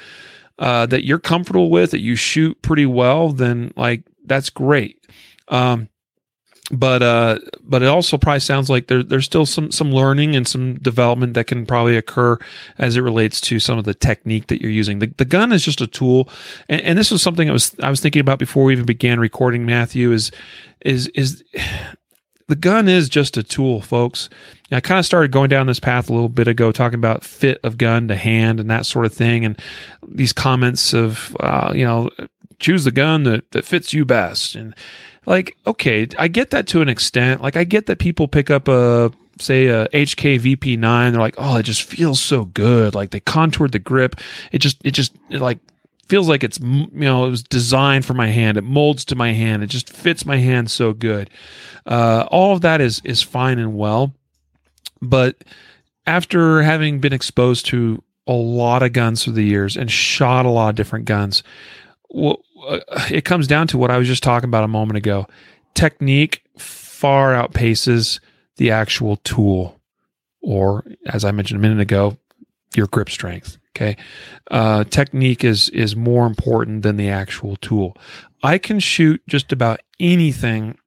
uh, 0.60 0.86
that 0.88 1.05
you're 1.05 1.20
comfortable 1.20 1.70
with, 1.70 1.91
that 1.91 2.01
you 2.01 2.16
shoot 2.16 2.62
pretty 2.62 2.86
well, 2.86 3.30
then 3.30 3.72
like 3.76 4.03
that's 4.26 4.49
great. 4.49 5.05
Um, 5.47 5.89
but 6.70 7.01
uh, 7.01 7.39
but 7.64 7.82
it 7.82 7.88
also 7.88 8.18
probably 8.18 8.41
sounds 8.41 8.70
like 8.70 8.88
there, 8.88 9.01
there's 9.01 9.26
still 9.26 9.45
some 9.45 9.72
some 9.72 9.91
learning 9.91 10.36
and 10.36 10.45
some 10.45 10.76
development 10.80 11.34
that 11.36 11.47
can 11.47 11.66
probably 11.66 11.95
occur 11.95 12.38
as 12.78 12.97
it 12.97 13.01
relates 13.01 13.39
to 13.41 13.60
some 13.60 13.78
of 13.78 13.86
the 13.86 13.93
technique 13.93 14.47
that 14.47 14.62
you're 14.62 14.72
using. 14.72 14.99
The, 14.99 15.14
the 15.18 15.26
gun 15.26 15.53
is 15.53 15.64
just 15.64 15.80
a 15.80 15.88
tool, 15.88 16.30
and, 16.68 16.82
and 16.82 16.97
this 16.97 17.10
was 17.10 17.22
something 17.22 17.49
I 17.49 17.53
was 17.53 17.74
I 17.82 17.89
was 17.89 18.01
thinking 18.01 18.20
about 18.20 18.39
before 18.39 18.66
we 18.66 18.74
even 18.74 18.86
began 18.86 19.20
recording. 19.20 19.66
Matthew 19.66 20.12
is 20.12 20.32
is 20.82 21.08
is 21.10 21.41
the 22.48 22.56
gun 22.56 22.88
is 22.88 23.10
just 23.10 23.38
a 23.38 23.43
tool, 23.43 23.82
folks. 23.82 24.30
I 24.72 24.80
kind 24.80 25.00
of 25.00 25.06
started 25.06 25.32
going 25.32 25.50
down 25.50 25.68
this 25.68 25.80
path 25.80 26.10
a 26.10 26.14
little 26.14 26.30
bit 26.30 26.48
ago, 26.48 26.72
talking 26.72 27.00
about 27.00 27.24
fit 27.24 27.60
of 27.64 27.78
gun 27.78 28.08
to 28.08 28.16
hand 28.16 28.60
and 28.60 28.70
that 28.70 28.86
sort 28.86 29.06
of 29.06 29.14
thing, 29.14 29.45
and 29.45 29.62
these 30.08 30.34
comments 30.34 30.93
of, 30.93 31.36
uh, 31.39 31.72
you 31.76 31.86
know, 31.86 32.10
choose 32.60 32.84
the 32.84 32.91
gun 32.91 33.24
that, 33.24 33.50
that 33.52 33.66
fits 33.66 33.93
you 33.93 34.06
best. 34.06 34.56
And 34.56 34.74
like, 35.26 35.58
okay, 35.68 36.08
I 36.18 36.28
get 36.28 36.52
that 36.52 36.68
to 36.68 36.82
an 36.82 36.89
extent. 36.89 37.41
Like, 37.41 37.56
I 37.56 37.64
get 37.64 37.86
that 37.86 38.00
people 38.00 38.28
pick 38.28 38.50
up 38.50 38.68
a, 38.68 39.12
say, 39.39 39.68
a 39.68 39.88
HK 39.89 40.39
VP9, 40.39 41.12
they're 41.12 41.20
like, 41.20 41.36
oh, 41.38 41.58
it 41.58 41.64
just 41.64 41.84
feels 41.84 42.22
so 42.22 42.45
good. 42.45 42.95
Like, 42.95 43.12
they 43.12 43.20
contoured 43.20 43.74
the 43.74 43.80
grip. 43.80 44.16
It 44.52 44.60
just, 44.60 44.78
it 44.86 44.91
just, 44.91 45.14
it 45.30 45.41
like, 45.41 45.60
feels 46.10 46.28
like 46.28 46.43
it's 46.43 46.60
you 46.60 46.89
know 46.91 47.26
it 47.26 47.30
was 47.30 47.43
designed 47.43 48.05
for 48.05 48.14
my 48.14 48.28
hand. 48.28 48.58
It 48.58 48.64
molds 48.64 49.05
to 49.05 49.16
my 49.16 49.34
hand. 49.34 49.64
It 49.64 49.68
just 49.68 49.89
fits 49.89 50.26
my 50.26 50.38
hand 50.38 50.72
so 50.72 50.93
good. 50.93 51.30
Uh, 51.86 52.28
all 52.32 52.53
of 52.53 52.62
that 52.62 52.82
is 52.82 53.01
is 53.03 53.22
fine 53.22 53.60
and 53.60 53.78
well 53.78 54.14
but 55.01 55.43
after 56.05 56.62
having 56.62 56.99
been 56.99 57.14
exposed 57.14 57.66
to 57.68 58.01
a 58.28 58.34
lot 58.34 58.84
of 58.84 58.93
guns 58.93 59.24
through 59.24 59.34
the 59.34 59.43
years 59.43 59.78
and 59.78 59.91
shot 59.91 60.45
a 60.45 60.49
lot 60.49 60.70
of 60.70 60.76
different 60.76 61.05
guns 61.05 61.43
well, 62.10 62.39
uh, 62.68 62.80
it 63.12 63.26
comes 63.26 63.47
down 63.47 63.68
to 63.68 63.78
what 63.78 63.91
i 63.91 63.97
was 63.97 64.08
just 64.08 64.24
talking 64.24 64.49
about 64.49 64.64
a 64.64 64.68
moment 64.68 64.97
ago. 64.97 65.28
Technique 65.76 66.41
far 66.58 67.34
outpaces 67.34 68.20
the 68.58 68.72
actual 68.72 69.18
tool 69.18 69.80
or 70.41 70.84
as 71.08 71.24
i 71.24 71.32
mentioned 71.32 71.60
a 71.60 71.62
minute 71.62 71.80
ago 71.80 72.18
your 72.76 72.88
grip 72.88 73.10
strength 73.10 73.58
Okay, 73.78 73.95
uh, 74.49 74.86
technique 74.86 75.43
is 75.43 75.69
is 75.69 75.95
more 75.95 76.25
important 76.25 76.82
than 76.82 76.97
the 76.97 77.09
actual 77.09 77.57
tool. 77.57 77.95
I 78.41 78.57
can 78.57 78.80
shoot 78.80 79.21
just 79.28 79.51
about 79.51 79.82
anything, 79.99 80.80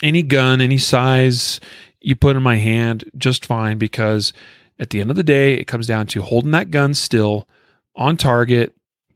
any 0.00 0.22
gun, 0.22 0.60
any 0.60 0.78
size 0.78 1.58
you 2.00 2.14
put 2.14 2.36
in 2.36 2.44
my 2.44 2.58
hand, 2.58 3.10
just 3.18 3.44
fine. 3.44 3.76
Because 3.76 4.32
at 4.78 4.90
the 4.90 5.00
end 5.00 5.10
of 5.10 5.16
the 5.16 5.24
day, 5.24 5.54
it 5.54 5.66
comes 5.66 5.88
down 5.88 6.06
to 6.08 6.22
holding 6.22 6.52
that 6.52 6.70
gun 6.70 6.94
still 6.94 7.48
on 7.96 8.16
target, 8.16 8.72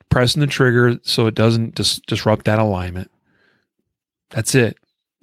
pressing 0.09 0.41
the 0.41 0.49
trigger 0.49 0.99
so 1.05 1.29
it 1.29 1.37
doesn't 1.37 1.77
dis- 1.77 2.01
disrupt 2.09 2.45
that 2.47 2.59
alignment. 2.59 3.09
That's 4.31 4.57
it. 4.57 4.79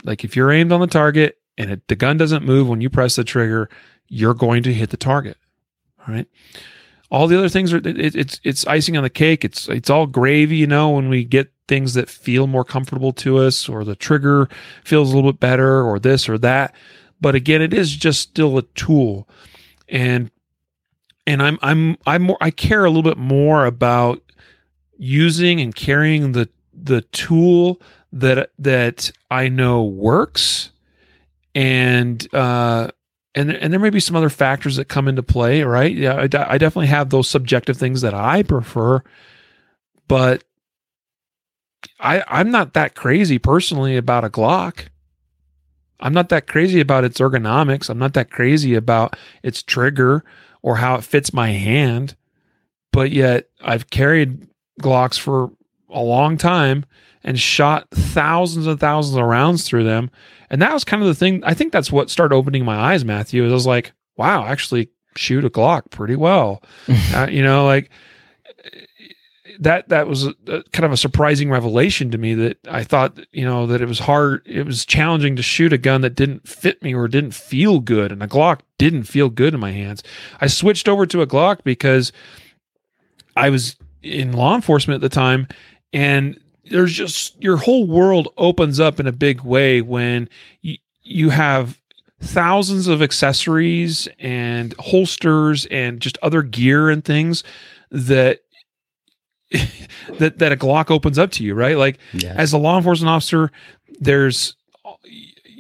Like 0.06 0.24
if 0.24 0.38
you're 0.38 0.54
aimed 0.54 0.72
on 0.72 0.80
the 0.80 0.88
target 0.88 1.38
and 1.58 1.70
it, 1.72 1.88
the 1.90 1.98
gun 1.98 2.16
doesn't 2.16 2.46
move 2.46 2.70
when 2.70 2.80
you 2.80 2.90
press 2.90 3.18
the 3.18 3.26
trigger, 3.26 3.70
you're 4.08 4.34
going 4.34 4.64
to 4.64 4.74
hit 4.74 4.90
the 4.90 4.96
target. 4.96 5.36
All 6.00 6.14
right 6.14 6.28
all 7.12 7.28
the 7.28 7.38
other 7.38 7.50
things 7.50 7.74
are 7.74 7.78
it, 7.78 8.16
it's 8.16 8.40
it's 8.44 8.66
icing 8.68 8.96
on 8.96 9.04
the 9.04 9.10
cake. 9.10 9.44
It's 9.44 9.68
it's 9.68 9.90
all 9.90 10.08
gravy, 10.08 10.56
you 10.56 10.68
know, 10.68 10.92
when 10.92 11.10
we 11.10 11.26
get 11.26 11.52
things 11.68 11.94
that 11.94 12.10
feel 12.10 12.48
more 12.48 12.64
comfortable 12.64 13.12
to 13.14 13.38
us, 13.38 13.68
or 13.68 13.84
the 13.84 13.96
trigger 13.96 14.48
feels 14.84 15.12
a 15.12 15.16
little 15.16 15.32
bit 15.34 15.40
better, 15.40 15.84
or 15.84 16.00
this 16.00 16.30
or 16.30 16.38
that. 16.40 16.74
But 17.20 17.36
again, 17.36 17.62
it 17.62 17.74
is 17.74 17.96
just 17.96 18.22
still 18.22 18.58
a 18.58 18.62
tool, 18.62 19.28
and 19.90 20.32
and 21.28 21.44
I'm 21.44 21.60
I'm 21.62 21.98
I'm 22.08 22.24
more 22.24 22.38
I 22.40 22.50
care 22.50 22.86
a 22.86 22.90
little 22.90 23.04
bit 23.04 23.18
more 23.18 23.66
about 23.66 24.22
using 24.98 25.60
and 25.60 25.76
carrying 25.76 26.32
the 26.32 26.48
the 26.74 27.02
tool 27.02 27.82
that 28.14 28.52
that 28.58 29.12
I 29.30 29.50
know 29.50 29.84
works 29.84 30.72
and 31.54 32.26
uh 32.34 32.92
and 33.36 33.52
and 33.52 33.72
there 33.72 33.80
may 33.80 33.90
be 33.90 34.00
some 34.00 34.16
other 34.16 34.30
factors 34.30 34.76
that 34.76 34.86
come 34.88 35.08
into 35.08 35.24
play, 35.24 35.64
right? 35.64 35.96
Yeah, 35.96 36.16
I, 36.16 36.24
I 36.24 36.58
definitely 36.58 36.88
have 36.88 37.10
those 37.10 37.30
subjective 37.30 37.78
things 37.78 38.02
that 38.02 38.14
I 38.14 38.44
prefer, 38.44 39.02
but 40.08 40.44
I 42.00 42.24
I'm 42.28 42.52
not 42.52 42.74
that 42.74 42.96
crazy 42.96 43.40
personally 43.40 43.98
about 43.98 44.26
a 44.26 44.30
Glock. 44.30 44.88
I'm 46.00 46.14
not 46.14 46.30
that 46.30 46.48
crazy 46.48 46.80
about 46.80 47.04
its 47.04 47.20
ergonomics. 47.20 47.90
I'm 47.90 48.00
not 48.00 48.14
that 48.16 48.32
crazy 48.32 48.74
about 48.74 49.16
its 49.44 49.62
trigger 49.62 50.24
or 50.62 50.78
how 50.78 50.96
it 50.96 51.04
fits 51.04 51.32
my 51.34 51.52
hand. 51.52 52.16
But 52.92 53.12
yet 53.12 53.50
I've 53.62 53.90
carried 53.90 54.48
Glocks 54.82 55.18
for 55.18 55.52
a 55.90 56.02
long 56.02 56.38
time 56.38 56.86
and 57.24 57.40
shot 57.40 57.88
thousands 57.92 58.68
and 58.68 58.80
thousands 58.80 59.18
of 59.18 59.24
rounds 59.24 59.68
through 59.68 59.84
them 59.84 60.10
and 60.52 60.62
that 60.62 60.74
was 60.74 60.84
kind 60.84 61.02
of 61.02 61.08
the 61.08 61.16
thing. 61.16 61.42
I 61.46 61.54
think 61.54 61.72
that's 61.72 61.94
what 61.94 62.10
started 62.10 62.36
opening 62.36 62.66
my 62.66 62.76
eyes, 62.76 63.06
Matthew. 63.06 63.48
I 63.48 63.52
was 63.52 63.66
like, 63.66 63.94
wow, 64.18 64.46
actually 64.46 64.90
shoot 65.16 65.46
a 65.46 65.50
Glock 65.50 65.90
pretty 65.92 66.18
well. 66.18 66.62
uh, 67.16 67.28
you 67.32 67.42
know, 67.42 67.66
like 67.66 67.90
that, 69.60 69.88
that 69.88 70.08
was 70.08 70.26
a, 70.26 70.36
a, 70.48 70.64
kind 70.72 70.84
of 70.84 70.92
a 70.92 70.98
surprising 70.98 71.50
revelation 71.50 72.12
to 72.12 72.18
me 72.18 72.34
that 72.34 72.58
I 72.68 72.84
thought, 72.84 73.18
you 73.32 73.46
know, 73.46 73.66
that 73.68 73.82
it 73.82 73.88
was 73.88 74.00
hard. 74.00 74.46
It 74.46 74.66
was 74.66 74.86
challenging 74.86 75.38
to 75.38 75.42
shoot 75.42 75.72
a 75.72 75.78
gun 75.78 76.02
that 76.02 76.16
didn't 76.16 76.46
fit 76.46 76.84
me 76.84 76.94
or 76.94 77.08
didn't 77.08 77.32
feel 77.32 77.80
good. 77.80 78.12
And 78.12 78.22
a 78.22 78.28
Glock 78.28 78.60
didn't 78.78 79.04
feel 79.04 79.30
good 79.30 79.54
in 79.54 79.60
my 79.62 79.72
hands. 79.72 80.04
I 80.42 80.48
switched 80.48 80.90
over 80.90 81.06
to 81.06 81.22
a 81.22 81.28
Glock 81.28 81.64
because 81.64 82.12
I 83.38 83.52
was 83.52 83.78
in 84.04 84.34
law 84.34 84.54
enforcement 84.54 85.02
at 85.02 85.10
the 85.10 85.16
time 85.16 85.48
and 85.94 86.38
there's 86.72 86.94
just 86.94 87.42
your 87.42 87.58
whole 87.58 87.86
world 87.86 88.30
opens 88.38 88.80
up 88.80 89.00
in 89.00 89.08
a 89.08 89.12
big 89.12 89.42
way 89.42 89.82
when 89.82 90.30
you, 90.62 90.78
you 91.04 91.30
have 91.30 91.80
thousands 92.22 92.88
of 92.88 93.02
accessories 93.02 94.08
and 94.20 94.74
holsters 94.80 95.66
and 95.68 96.00
just 96.00 96.18
other 96.22 96.42
gear 96.42 96.90
and 96.90 97.04
things 97.04 97.44
that 97.92 98.42
that 100.20 100.40
that 100.40 100.52
a 100.52 100.56
Glock 100.56 100.90
opens 100.90 101.20
up 101.20 101.32
to 101.32 101.44
you, 101.44 101.54
right? 101.54 101.78
Like 101.78 102.00
yes. 102.14 102.36
as 102.38 102.54
a 102.54 102.58
law 102.58 102.78
enforcement 102.78 103.10
officer, 103.10 103.52
there's 104.00 104.56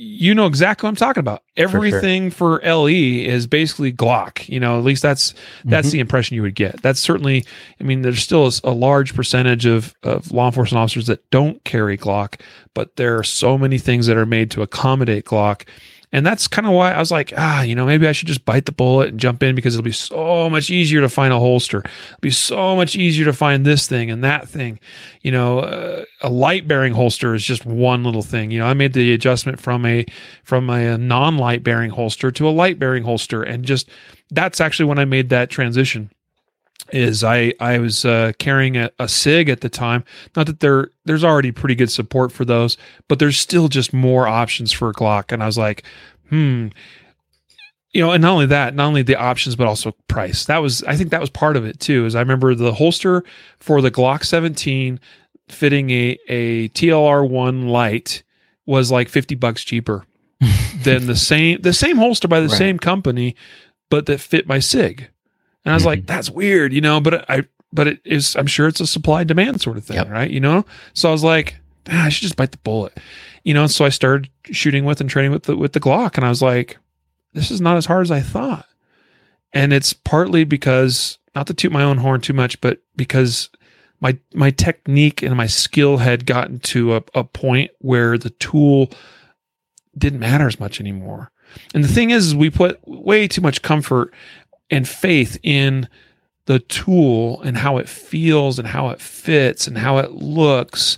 you 0.03 0.33
know 0.33 0.47
exactly 0.47 0.87
what 0.87 0.89
I'm 0.89 0.95
talking 0.95 1.19
about. 1.19 1.43
Everything 1.55 2.31
for, 2.31 2.59
sure. 2.59 2.61
for, 2.61 2.75
LE 2.75 2.87
is 2.87 3.45
basically 3.45 3.93
Glock. 3.93 4.49
You 4.49 4.59
know, 4.59 4.79
at 4.79 4.83
least 4.83 5.03
that's 5.03 5.35
that's 5.63 5.89
mm-hmm. 5.89 5.93
the 5.93 5.99
impression 5.99 6.35
you 6.35 6.41
would 6.41 6.55
get. 6.55 6.81
That's 6.81 6.99
certainly. 6.99 7.45
I 7.79 7.83
mean, 7.83 8.01
there's 8.01 8.23
still 8.23 8.47
a, 8.47 8.51
a, 8.63 8.71
large 8.71 9.13
percentage 9.13 9.67
of 9.67 9.93
of 10.01 10.31
law 10.31 10.47
enforcement 10.47 10.81
officers 10.81 11.05
that 11.05 11.29
don't 11.29 11.63
carry 11.65 11.99
Glock, 11.99 12.41
but 12.73 12.95
there 12.95 13.15
are 13.19 13.23
so 13.23 13.59
many 13.59 13.77
things 13.77 14.07
that 14.07 14.17
are 14.17 14.25
made 14.25 14.49
to 14.51 14.63
accommodate 14.63 15.25
Glock 15.25 15.67
and 16.11 16.25
that's 16.25 16.47
kind 16.47 16.67
of 16.67 16.73
why 16.73 16.91
I 16.91 16.99
was 16.99 17.11
like, 17.11 17.33
ah, 17.37 17.61
you 17.61 17.73
know, 17.73 17.85
maybe 17.85 18.07
I 18.07 18.11
should 18.11 18.27
just 18.27 18.43
bite 18.43 18.65
the 18.65 18.73
bullet 18.73 19.09
and 19.09 19.19
jump 19.19 19.41
in 19.43 19.55
because 19.55 19.75
it'll 19.75 19.83
be 19.83 19.91
so 19.91 20.49
much 20.49 20.69
easier 20.69 20.99
to 20.99 21.07
find 21.07 21.33
a 21.33 21.39
holster. 21.39 21.79
It'll 21.79 22.19
be 22.21 22.31
so 22.31 22.75
much 22.75 22.95
easier 22.95 23.25
to 23.25 23.33
find 23.33 23.65
this 23.65 23.87
thing 23.87 24.11
and 24.11 24.23
that 24.23 24.49
thing. 24.49 24.79
You 25.21 25.31
know, 25.31 25.59
uh, 25.59 26.05
a 26.21 26.29
light 26.29 26.67
bearing 26.67 26.93
holster 26.93 27.33
is 27.33 27.45
just 27.45 27.65
one 27.65 28.03
little 28.03 28.23
thing. 28.23 28.51
You 28.51 28.59
know, 28.59 28.65
I 28.65 28.73
made 28.73 28.93
the 28.93 29.13
adjustment 29.13 29.61
from 29.61 29.85
a 29.85 30.05
from 30.43 30.69
a 30.69 30.97
non 30.97 31.37
light 31.37 31.63
bearing 31.63 31.91
holster 31.91 32.29
to 32.31 32.47
a 32.47 32.51
light 32.51 32.77
bearing 32.77 33.03
holster, 33.03 33.41
and 33.41 33.63
just 33.63 33.89
that's 34.31 34.59
actually 34.59 34.85
when 34.85 34.99
I 34.99 35.05
made 35.05 35.29
that 35.29 35.49
transition 35.49 36.11
is 36.91 37.23
I 37.23 37.53
I 37.59 37.79
was 37.79 38.05
uh, 38.05 38.31
carrying 38.39 38.77
a, 38.77 38.89
a 38.99 39.07
Sig 39.07 39.49
at 39.49 39.61
the 39.61 39.69
time. 39.69 40.03
Not 40.35 40.45
that 40.47 40.59
there 40.59 40.89
there's 41.05 41.23
already 41.23 41.51
pretty 41.51 41.75
good 41.75 41.91
support 41.91 42.31
for 42.31 42.45
those, 42.45 42.77
but 43.07 43.19
there's 43.19 43.37
still 43.39 43.67
just 43.67 43.93
more 43.93 44.27
options 44.27 44.71
for 44.71 44.89
a 44.89 44.93
Glock. 44.93 45.31
And 45.31 45.41
I 45.41 45.45
was 45.45 45.57
like, 45.57 45.83
hmm, 46.29 46.67
you 47.93 48.01
know, 48.01 48.11
and 48.11 48.21
not 48.21 48.31
only 48.31 48.45
that, 48.47 48.73
not 48.75 48.85
only 48.87 49.01
the 49.01 49.15
options, 49.17 49.55
but 49.55 49.67
also 49.67 49.91
price. 50.07 50.45
That 50.45 50.59
was 50.59 50.83
I 50.83 50.95
think 50.95 51.09
that 51.11 51.21
was 51.21 51.29
part 51.29 51.57
of 51.57 51.65
it 51.65 51.79
too. 51.79 52.05
Is 52.05 52.15
I 52.15 52.19
remember 52.21 52.55
the 52.55 52.73
holster 52.73 53.23
for 53.59 53.81
the 53.81 53.91
Glock 53.91 54.23
17 54.25 54.99
fitting 55.49 55.89
a 55.89 56.17
a 56.29 56.69
TLR 56.69 57.27
one 57.29 57.67
light 57.67 58.23
was 58.65 58.91
like 58.91 59.09
50 59.09 59.35
bucks 59.35 59.63
cheaper 59.63 60.05
than 60.83 61.07
the 61.07 61.15
same 61.15 61.61
the 61.61 61.73
same 61.73 61.97
holster 61.97 62.27
by 62.27 62.39
the 62.39 62.47
Right. 62.47 62.57
same 62.57 62.79
company, 62.79 63.35
but 63.89 64.05
that 64.05 64.21
fit 64.21 64.47
my 64.47 64.59
Sig. 64.59 65.09
And 65.65 65.71
I 65.71 65.75
was 65.75 65.85
like, 65.85 66.01
Mhm. 66.01 66.07
that's 66.07 66.29
weird, 66.29 66.73
you 66.73 66.81
know. 66.81 66.99
But 66.99 67.29
I 67.29 67.43
but 67.73 67.87
it 67.87 67.99
is 68.03 68.35
I'm 68.35 68.47
sure 68.47 68.67
it's 68.67 68.79
a 68.81 68.87
supply 68.87 69.23
demand 69.23 69.61
sort 69.61 69.77
of 69.77 69.85
thing, 69.85 69.97
Yep. 69.97 70.09
right? 70.09 70.29
You 70.31 70.39
know. 70.39 70.65
So 70.93 71.09
I 71.09 71.11
was 71.11 71.23
like, 71.23 71.57
ah, 71.89 72.05
I 72.05 72.09
should 72.09 72.23
just 72.23 72.35
bite 72.35 72.51
the 72.51 72.57
bullet, 72.59 72.97
you 73.43 73.53
know. 73.53 73.67
So 73.67 73.85
I 73.85 73.89
started 73.89 74.29
shooting 74.45 74.85
with 74.85 74.99
and 75.01 75.09
training 75.09 75.31
with 75.31 75.43
the 75.43 75.55
with 75.55 75.73
the 75.73 75.79
Glock, 75.79 76.15
and 76.17 76.25
I 76.25 76.29
was 76.29 76.41
like, 76.41 76.77
this 77.33 77.51
is 77.51 77.61
not 77.61 77.77
as 77.77 77.85
hard 77.85 78.01
as 78.05 78.11
I 78.11 78.21
thought. 78.21 78.65
And 79.53 79.73
it's 79.73 79.93
partly 79.93 80.43
because 80.45 81.17
not 81.35 81.47
to 81.47 81.53
toot 81.53 81.71
my 81.71 81.83
own 81.83 81.97
horn 81.97 82.21
too 82.21 82.33
much, 82.33 82.59
but 82.61 82.79
because 82.95 83.49
my 83.99 84.17
my 84.33 84.49
technique 84.51 85.21
and 85.21 85.35
my 85.37 85.47
skill 85.47 85.97
had 85.97 86.25
gotten 86.25 86.59
to 86.59 86.95
a, 86.95 87.03
a 87.13 87.23
point 87.23 87.71
where 87.79 88.17
the 88.17 88.31
tool 88.31 88.89
didn't 89.97 90.19
matter 90.19 90.47
as 90.47 90.59
much 90.59 90.79
anymore. 90.79 91.31
And 91.73 91.83
the 91.83 91.87
thing 91.89 92.11
is, 92.11 92.27
is 92.27 92.35
we 92.35 92.49
put 92.49 92.79
way 92.87 93.27
too 93.27 93.41
much 93.41 93.61
comfort 93.61 94.13
and 94.71 94.87
faith 94.87 95.37
in 95.43 95.87
the 96.45 96.59
tool 96.59 97.41
and 97.41 97.57
how 97.57 97.77
it 97.77 97.87
feels 97.87 98.57
and 98.57 98.67
how 98.67 98.89
it 98.89 98.99
fits 98.99 99.67
and 99.67 99.77
how 99.77 99.97
it 99.99 100.11
looks 100.13 100.97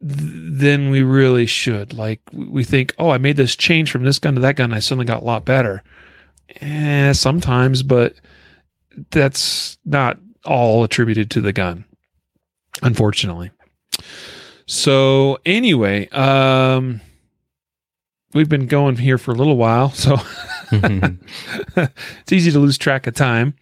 th- 0.00 0.18
than 0.18 0.90
we 0.90 1.02
really 1.02 1.46
should. 1.46 1.92
Like 1.92 2.20
we 2.32 2.64
think, 2.64 2.94
oh, 2.98 3.10
I 3.10 3.18
made 3.18 3.36
this 3.36 3.56
change 3.56 3.90
from 3.90 4.04
this 4.04 4.18
gun 4.18 4.34
to 4.36 4.40
that 4.40 4.56
gun, 4.56 4.70
and 4.70 4.74
I 4.74 4.80
suddenly 4.80 5.04
got 5.04 5.22
a 5.22 5.26
lot 5.26 5.44
better. 5.44 5.82
Eh, 6.60 7.12
sometimes, 7.12 7.82
but 7.82 8.14
that's 9.10 9.76
not 9.84 10.18
all 10.44 10.82
attributed 10.82 11.30
to 11.32 11.40
the 11.40 11.52
gun, 11.52 11.84
unfortunately. 12.82 13.50
So 14.66 15.38
anyway, 15.44 16.08
um, 16.08 17.00
we've 18.34 18.48
been 18.48 18.66
going 18.66 18.96
here 18.96 19.18
for 19.18 19.32
a 19.32 19.34
little 19.34 19.56
while, 19.56 19.90
so 19.90 20.16
it's 20.72 22.32
easy 22.32 22.50
to 22.50 22.58
lose 22.58 22.78
track 22.78 23.06
of 23.06 23.14
time. 23.14 23.54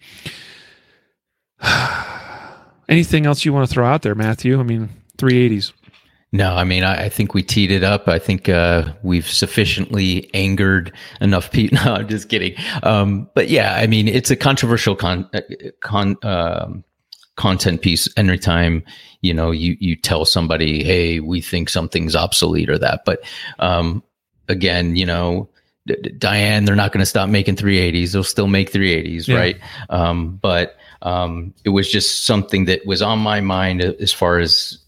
Anything 2.88 3.26
else 3.26 3.44
you 3.44 3.52
want 3.52 3.68
to 3.68 3.72
throw 3.72 3.86
out 3.86 4.02
there, 4.02 4.14
Matthew? 4.14 4.60
I 4.60 4.62
mean, 4.62 4.88
380s. 5.18 5.72
No, 6.32 6.54
I 6.54 6.64
mean, 6.64 6.84
I, 6.84 7.04
I 7.04 7.08
think 7.08 7.34
we 7.34 7.42
teed 7.42 7.70
it 7.70 7.82
up. 7.82 8.08
I 8.08 8.18
think 8.18 8.48
uh, 8.48 8.92
we've 9.02 9.28
sufficiently 9.28 10.28
angered 10.34 10.92
enough 11.20 11.50
people. 11.50 11.78
No, 11.84 11.94
I'm 11.94 12.08
just 12.08 12.28
kidding. 12.28 12.54
Um, 12.82 13.28
but 13.34 13.48
yeah, 13.48 13.74
I 13.76 13.86
mean, 13.86 14.08
it's 14.08 14.30
a 14.30 14.36
controversial 14.36 14.96
con, 14.96 15.28
uh, 15.32 15.40
con 15.80 16.16
um, 16.22 16.84
content 17.36 17.82
piece. 17.82 18.08
Every 18.16 18.38
time 18.38 18.82
you 19.20 19.32
know, 19.32 19.50
you 19.50 19.76
you 19.80 19.96
tell 19.96 20.24
somebody, 20.24 20.84
"Hey, 20.84 21.20
we 21.20 21.40
think 21.40 21.68
something's 21.68 22.16
obsolete" 22.16 22.70
or 22.70 22.78
that. 22.78 23.02
But 23.04 23.20
um, 23.58 24.02
again, 24.48 24.96
you 24.96 25.06
know, 25.06 25.48
Diane, 26.18 26.64
they're 26.64 26.74
not 26.74 26.92
going 26.92 27.02
to 27.02 27.06
stop 27.06 27.28
making 27.28 27.56
380s. 27.56 28.12
They'll 28.12 28.24
still 28.24 28.48
make 28.48 28.72
380s, 28.72 29.28
Yeah. 29.28 29.36
right? 29.36 29.60
Um, 29.88 30.36
but 30.36 30.76
um, 31.02 31.54
it 31.64 31.68
was 31.70 31.90
just 31.90 32.24
something 32.24 32.64
that 32.64 32.84
was 32.86 33.02
on 33.02 33.18
my 33.20 33.40
mind 33.40 33.82
as 33.82 34.12
far 34.12 34.38
as 34.38 34.78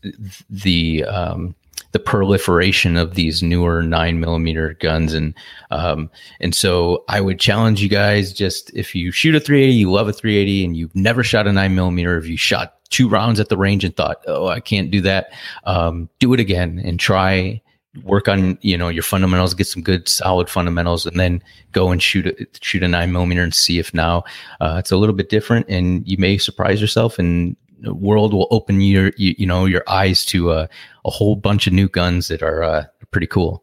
the 0.50 1.04
um, 1.04 1.54
the 1.92 1.98
proliferation 1.98 2.96
of 2.96 3.14
these 3.14 3.42
newer 3.42 3.82
nine 3.82 4.18
millimeter 4.20 4.74
guns, 4.80 5.14
and 5.14 5.34
um, 5.70 6.11
and 6.40 6.54
so 6.54 7.04
I 7.09 7.20
would 7.20 7.38
challenge 7.38 7.80
you 7.80 7.88
guys: 7.88 8.32
just 8.32 8.70
if 8.74 8.94
you 8.94 9.12
shoot 9.12 9.34
a 9.34 9.40
380, 9.40 9.74
you 9.74 9.90
love 9.90 10.09
a 10.09 10.12
380, 10.12 10.64
and 10.64 10.76
you've 10.76 10.94
never 10.96 11.22
shot 11.22 11.46
a 11.46 11.52
nine 11.52 11.74
millimeter, 11.74 12.18
if 12.18 12.26
you 12.26 12.36
shot 12.36 12.74
two 12.90 13.09
rounds 13.09 13.38
at 13.38 13.48
the 13.50 13.56
range 13.56 13.84
and 13.84 13.94
thought, 13.96 14.22
"Oh, 14.26 14.48
I 14.48 14.61
can't 14.61 14.90
do 14.90 15.00
that," 15.02 15.30
um, 15.64 16.09
do 16.18 16.32
it 16.34 16.40
again 16.40 16.80
and 16.84 16.98
try 16.98 17.61
work 18.05 18.28
on 18.28 18.59
you 18.61 18.76
know 18.76 18.88
your 18.88 19.03
fundamentals 19.03 19.55
get 19.55 19.66
some 19.66 19.82
good 19.82 20.09
solid 20.09 20.49
fundamentals 20.49 21.07
and 21.07 21.18
then 21.18 21.42
go 21.72 21.90
and 21.90 22.03
shoot 22.03 22.26
a, 22.26 22.46
shoot 22.61 22.82
a 22.82 22.88
nine 22.88 23.12
millimeter 23.12 23.42
and 23.42 23.55
see 23.55 23.78
if 23.78 23.92
now 23.94 24.24
uh, 24.61 24.76
it's 24.78 24.90
a 24.90 24.96
little 24.96 25.14
bit 25.14 25.28
different 25.28 25.68
and 25.68 26.07
you 26.07 26.16
may 26.18 26.38
surprise 26.38 26.80
yourself 26.80 27.18
and 27.18 27.57
the 27.80 27.94
world 27.94 28.32
will 28.32 28.49
open 28.51 28.80
your 28.80 29.12
you, 29.16 29.34
you 29.38 29.46
know 29.46 29.64
your 29.64 29.84
eyes 29.88 30.24
to 30.24 30.51
uh, 30.51 30.66
a 31.05 31.11
whole 31.11 31.36
bunch 31.36 31.66
of 31.66 31.72
new 31.72 31.88
guns 31.88 32.28
that 32.28 32.42
are 32.42 32.62
uh, 32.62 32.84
pretty 33.11 33.26
cool 33.26 33.62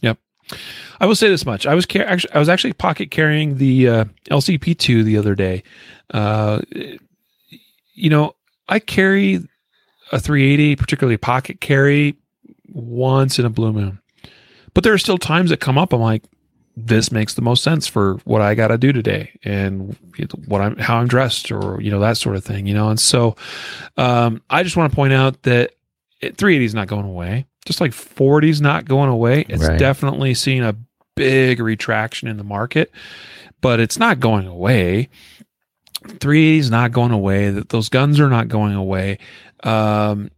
Yep. 0.00 0.18
I 1.00 1.06
will 1.06 1.14
say 1.14 1.28
this 1.28 1.46
much: 1.46 1.66
I 1.66 1.74
was 1.74 1.86
car- 1.86 2.04
actually 2.04 2.32
I 2.32 2.38
was 2.38 2.48
actually 2.48 2.72
pocket 2.72 3.10
carrying 3.10 3.56
the 3.58 3.88
uh, 3.88 4.04
LCP 4.30 4.76
two 4.78 5.04
the 5.04 5.16
other 5.16 5.34
day. 5.34 5.62
Uh, 6.12 6.60
you 7.94 8.10
know, 8.10 8.34
I 8.68 8.78
carry 8.78 9.36
a 10.12 10.18
380, 10.18 10.76
particularly 10.76 11.16
pocket 11.16 11.60
carry, 11.60 12.16
once 12.72 13.38
in 13.38 13.44
a 13.44 13.50
blue 13.50 13.72
moon. 13.72 13.98
But 14.74 14.84
there 14.84 14.92
are 14.92 14.98
still 14.98 15.18
times 15.18 15.50
that 15.50 15.58
come 15.60 15.76
up. 15.78 15.92
I'm 15.92 16.00
like, 16.00 16.22
this 16.76 17.10
makes 17.12 17.34
the 17.34 17.42
most 17.42 17.62
sense 17.62 17.86
for 17.86 18.14
what 18.24 18.40
I 18.40 18.54
got 18.54 18.68
to 18.68 18.78
do 18.78 18.92
today 18.92 19.32
and 19.42 19.96
what 20.46 20.60
I'm 20.60 20.76
how 20.78 20.98
I'm 20.98 21.08
dressed 21.08 21.50
or 21.50 21.80
you 21.80 21.90
know 21.90 22.00
that 22.00 22.16
sort 22.16 22.36
of 22.36 22.44
thing. 22.44 22.66
You 22.66 22.74
know, 22.74 22.88
and 22.88 22.98
so 23.00 23.36
um, 23.96 24.40
I 24.48 24.62
just 24.62 24.76
want 24.76 24.90
to 24.92 24.96
point 24.96 25.12
out 25.12 25.42
that 25.42 25.72
380 26.22 26.64
is 26.64 26.74
not 26.74 26.86
going 26.86 27.04
away. 27.04 27.46
Just 27.66 27.80
like 27.80 27.92
40 27.92 28.48
is 28.48 28.60
not 28.60 28.84
going 28.86 29.10
away. 29.10 29.44
It's 29.48 29.66
Right. 29.68 29.78
definitely 29.78 30.32
seeing 30.34 30.62
a 30.62 30.74
big 31.16 31.60
retraction 31.60 32.28
in 32.28 32.36
the 32.38 32.44
market, 32.44 32.90
but 33.60 33.80
it's 33.80 33.98
not 33.98 34.20
going 34.20 34.46
away. 34.46 35.08
380 36.04 36.58
is 36.58 36.70
not 36.70 36.92
going 36.92 37.12
away. 37.12 37.50
That 37.50 37.68
those 37.70 37.88
guns 37.90 38.18
are 38.20 38.30
not 38.30 38.48
going 38.48 38.74
away. 38.74 39.18
Um, 39.64 40.30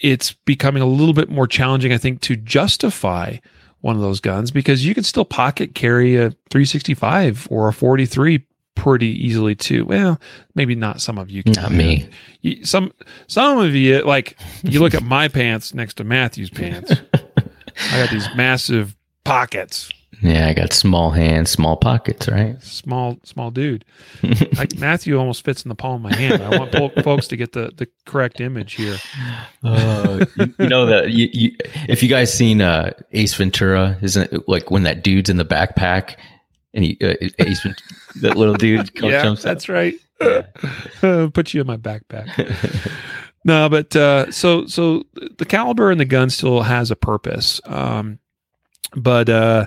it's 0.00 0.32
becoming 0.32 0.82
a 0.82 0.86
little 0.86 1.14
bit 1.14 1.28
more 1.30 1.46
challenging, 1.46 1.92
I 1.92 1.98
think, 1.98 2.20
to 2.22 2.36
justify 2.36 3.36
one 3.80 3.96
of 3.96 4.02
those 4.02 4.20
guns 4.20 4.50
because 4.50 4.84
you 4.84 4.94
can 4.94 5.04
still 5.04 5.24
pocket 5.24 5.74
carry 5.74 6.16
a 6.16 6.30
365 6.50 7.46
or 7.50 7.68
a 7.68 7.72
43 7.72 8.44
pretty 8.74 9.06
easily 9.08 9.54
too. 9.54 9.84
Well, 9.84 10.20
maybe 10.54 10.74
not 10.74 11.00
some 11.00 11.18
of 11.18 11.30
you. 11.30 11.42
Can. 11.42 11.52
not 11.52 11.70
me 11.72 12.08
You- 12.40 12.64
some 12.64 12.92
some 13.28 13.58
of 13.58 13.74
you 13.74 14.02
like 14.02 14.36
you 14.62 14.80
look 14.80 14.94
at 14.94 15.02
my 15.02 15.28
pants 15.28 15.74
next 15.74 15.94
to 15.94 16.04
Matthew's 16.04 16.50
pants. 16.50 16.92
I 17.14 17.98
got 17.98 18.10
these 18.10 18.28
massive 18.34 18.96
pockets. 19.24 19.90
Yeah 20.22 20.48
i 20.48 20.54
got 20.54 20.72
small 20.72 21.10
hands 21.10 21.50
small 21.50 21.76
pockets 21.76 22.28
right 22.28 22.62
Small 22.62 23.18
small 23.24 23.50
dude. 23.50 23.84
Like 24.56 24.76
Matthew 24.78 25.18
almost 25.18 25.44
fits 25.44 25.64
in 25.64 25.68
the 25.68 25.74
palm 25.74 26.04
of 26.04 26.10
my 26.12 26.16
hand. 26.16 26.42
I 26.42 26.56
want 26.58 26.72
po- 26.72 27.02
folks 27.02 27.26
to 27.28 27.36
get 27.36 27.52
the 27.52 27.72
the 27.76 27.88
correct 28.06 28.40
image 28.40 28.74
here. 28.74 28.96
Uh, 29.62 30.24
you, 30.36 30.54
you 30.58 30.68
know 30.68 30.86
that 30.86 31.10
you, 31.10 31.28
you, 31.32 31.56
if 31.88 32.02
you 32.02 32.08
guys 32.08 32.32
seen 32.32 32.60
uh, 32.60 32.92
Ace 33.12 33.34
Ventura, 33.34 33.98
isn't 34.02 34.32
it 34.32 34.48
like 34.48 34.70
when 34.70 34.84
that 34.84 35.02
dude's 35.02 35.28
in 35.28 35.36
the 35.36 35.44
backpack 35.44 36.16
and 36.72 36.84
he 36.84 36.96
uh, 37.02 37.14
Ace 37.40 37.62
Vent- 37.62 37.82
that 38.22 38.36
little 38.36 38.54
dude 38.54 38.94
comes 38.96 39.12
yeah, 39.12 39.22
jumps 39.22 39.44
out? 39.44 39.48
that's 39.50 39.68
right. 39.68 39.94
Put 41.32 41.52
you 41.54 41.60
in 41.60 41.66
my 41.66 41.76
backpack. 41.76 42.92
no, 43.44 43.68
but 43.68 43.94
uh, 43.96 44.30
so 44.30 44.66
so 44.66 45.02
the 45.38 45.44
caliber 45.46 45.90
and 45.90 46.00
the 46.00 46.04
gun 46.04 46.30
still 46.30 46.62
has 46.62 46.90
a 46.90 46.96
purpose. 46.96 47.60
Um, 47.64 48.18
but 48.94 49.28
uh, 49.28 49.66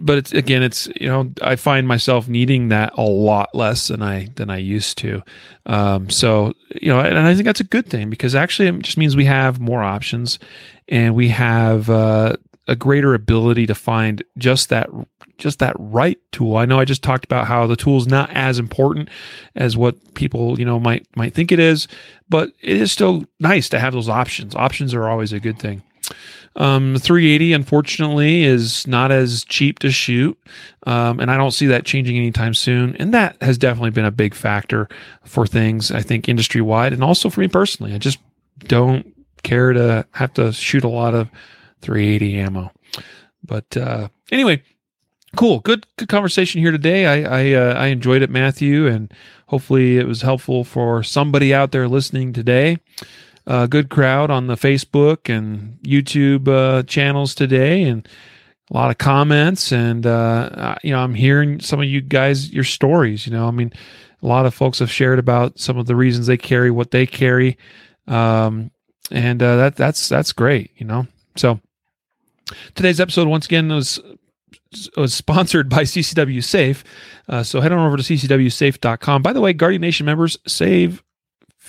but 0.00 0.18
it's 0.18 0.32
again, 0.32 0.62
it's 0.62 0.88
you 1.00 1.08
know, 1.08 1.32
I 1.42 1.56
find 1.56 1.88
myself 1.88 2.28
needing 2.28 2.68
that 2.68 2.96
a 2.96 3.02
lot 3.02 3.54
less 3.54 3.88
than 3.88 4.02
I 4.02 4.28
than 4.36 4.50
I 4.50 4.58
used 4.58 4.98
to. 4.98 5.22
Um, 5.66 6.08
so 6.10 6.52
you 6.80 6.92
know, 6.92 7.00
and 7.00 7.18
I 7.18 7.34
think 7.34 7.46
that's 7.46 7.60
a 7.60 7.64
good 7.64 7.86
thing 7.86 8.10
because 8.10 8.34
actually 8.34 8.68
it 8.68 8.78
just 8.80 8.96
means 8.96 9.16
we 9.16 9.24
have 9.24 9.60
more 9.60 9.82
options, 9.82 10.38
and 10.88 11.14
we 11.14 11.28
have 11.28 11.90
uh, 11.90 12.36
a 12.68 12.76
greater 12.76 13.14
ability 13.14 13.66
to 13.66 13.74
find 13.74 14.22
just 14.38 14.68
that 14.68 14.88
just 15.38 15.58
that 15.58 15.74
right 15.78 16.18
tool. 16.32 16.56
I 16.56 16.64
know 16.64 16.78
I 16.78 16.84
just 16.84 17.02
talked 17.02 17.24
about 17.24 17.46
how 17.46 17.66
the 17.66 17.76
tool 17.76 17.98
is 17.98 18.06
not 18.06 18.30
as 18.30 18.58
important 18.58 19.08
as 19.54 19.76
what 19.76 20.14
people 20.14 20.58
you 20.58 20.64
know 20.64 20.78
might 20.78 21.06
might 21.16 21.34
think 21.34 21.50
it 21.50 21.58
is, 21.58 21.88
but 22.28 22.50
it 22.60 22.76
is 22.76 22.92
still 22.92 23.24
nice 23.40 23.68
to 23.70 23.80
have 23.80 23.94
those 23.94 24.08
options. 24.08 24.54
Options 24.54 24.94
are 24.94 25.08
always 25.08 25.32
a 25.32 25.40
good 25.40 25.58
thing. 25.58 25.82
Um, 26.56 26.96
380, 26.96 27.52
unfortunately, 27.52 28.44
is 28.44 28.86
not 28.86 29.12
as 29.12 29.44
cheap 29.44 29.78
to 29.80 29.90
shoot, 29.90 30.38
um, 30.86 31.20
and 31.20 31.30
I 31.30 31.36
don't 31.36 31.50
see 31.50 31.66
that 31.66 31.84
changing 31.84 32.16
anytime 32.16 32.54
soon. 32.54 32.96
And 32.96 33.12
that 33.12 33.36
has 33.42 33.58
definitely 33.58 33.90
been 33.90 34.06
a 34.06 34.10
big 34.10 34.34
factor 34.34 34.88
for 35.24 35.46
things. 35.46 35.90
I 35.90 36.00
think 36.00 36.28
industry 36.28 36.62
wide, 36.62 36.94
and 36.94 37.04
also 37.04 37.28
for 37.28 37.40
me 37.40 37.48
personally. 37.48 37.92
I 37.94 37.98
just 37.98 38.18
don't 38.60 39.14
care 39.42 39.74
to 39.74 40.06
have 40.12 40.32
to 40.34 40.50
shoot 40.52 40.82
a 40.82 40.88
lot 40.88 41.14
of 41.14 41.28
380 41.82 42.38
ammo. 42.38 42.72
But 43.44 43.76
uh, 43.76 44.08
anyway, 44.32 44.62
cool, 45.36 45.60
good, 45.60 45.86
good 45.96 46.08
conversation 46.08 46.62
here 46.62 46.72
today. 46.72 47.06
I 47.06 47.40
I, 47.40 47.52
uh, 47.52 47.74
I 47.74 47.86
enjoyed 47.88 48.22
it, 48.22 48.30
Matthew, 48.30 48.86
and 48.86 49.12
hopefully 49.48 49.98
it 49.98 50.06
was 50.06 50.22
helpful 50.22 50.64
for 50.64 51.02
somebody 51.02 51.52
out 51.52 51.70
there 51.72 51.86
listening 51.86 52.32
today 52.32 52.78
uh, 53.46 53.66
good 53.66 53.90
crowd 53.90 54.30
on 54.30 54.46
the 54.46 54.54
Facebook 54.54 55.34
and 55.34 55.78
YouTube 55.82 56.48
uh, 56.48 56.82
channels 56.84 57.34
today, 57.34 57.84
and 57.84 58.08
a 58.70 58.74
lot 58.74 58.90
of 58.90 58.98
comments. 58.98 59.72
And 59.72 60.06
uh, 60.06 60.76
you 60.82 60.92
know, 60.92 61.00
I'm 61.00 61.14
hearing 61.14 61.60
some 61.60 61.80
of 61.80 61.86
you 61.86 62.00
guys 62.00 62.52
your 62.52 62.64
stories. 62.64 63.26
You 63.26 63.32
know, 63.32 63.48
I 63.48 63.50
mean, 63.50 63.72
a 64.22 64.26
lot 64.26 64.46
of 64.46 64.54
folks 64.54 64.78
have 64.80 64.90
shared 64.90 65.18
about 65.18 65.58
some 65.58 65.78
of 65.78 65.86
the 65.86 65.96
reasons 65.96 66.26
they 66.26 66.36
carry 66.36 66.70
what 66.70 66.90
they 66.90 67.06
carry, 67.06 67.58
um, 68.06 68.70
and 69.10 69.42
uh, 69.42 69.56
that 69.56 69.76
that's 69.76 70.08
that's 70.08 70.32
great. 70.32 70.70
You 70.76 70.86
know, 70.86 71.06
so 71.36 71.60
Today's 72.74 73.00
episode, 73.00 73.28
once 73.28 73.46
again, 73.46 73.68
was 73.68 74.00
was 74.96 75.14
sponsored 75.14 75.68
by 75.68 75.82
CCW 75.82 76.42
Safe. 76.42 76.84
Uh, 77.28 77.42
so 77.42 77.60
head 77.60 77.72
on 77.72 77.78
over 77.78 77.96
to 77.96 78.02
ccwsafe.com. 78.02 79.22
By 79.22 79.32
the 79.32 79.40
way, 79.40 79.52
Guardian 79.52 79.82
Nation 79.82 80.06
members 80.06 80.38
save 80.46 81.02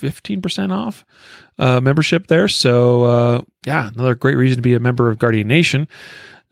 15% 0.00 0.72
off 0.72 1.04
uh, 1.58 1.80
membership 1.80 2.26
there. 2.28 2.48
So, 2.48 3.04
uh, 3.04 3.42
yeah, 3.66 3.88
another 3.88 4.14
great 4.14 4.36
reason 4.36 4.56
to 4.56 4.62
be 4.62 4.74
a 4.74 4.80
member 4.80 5.10
of 5.10 5.18
Guardian 5.18 5.48
Nation. 5.48 5.88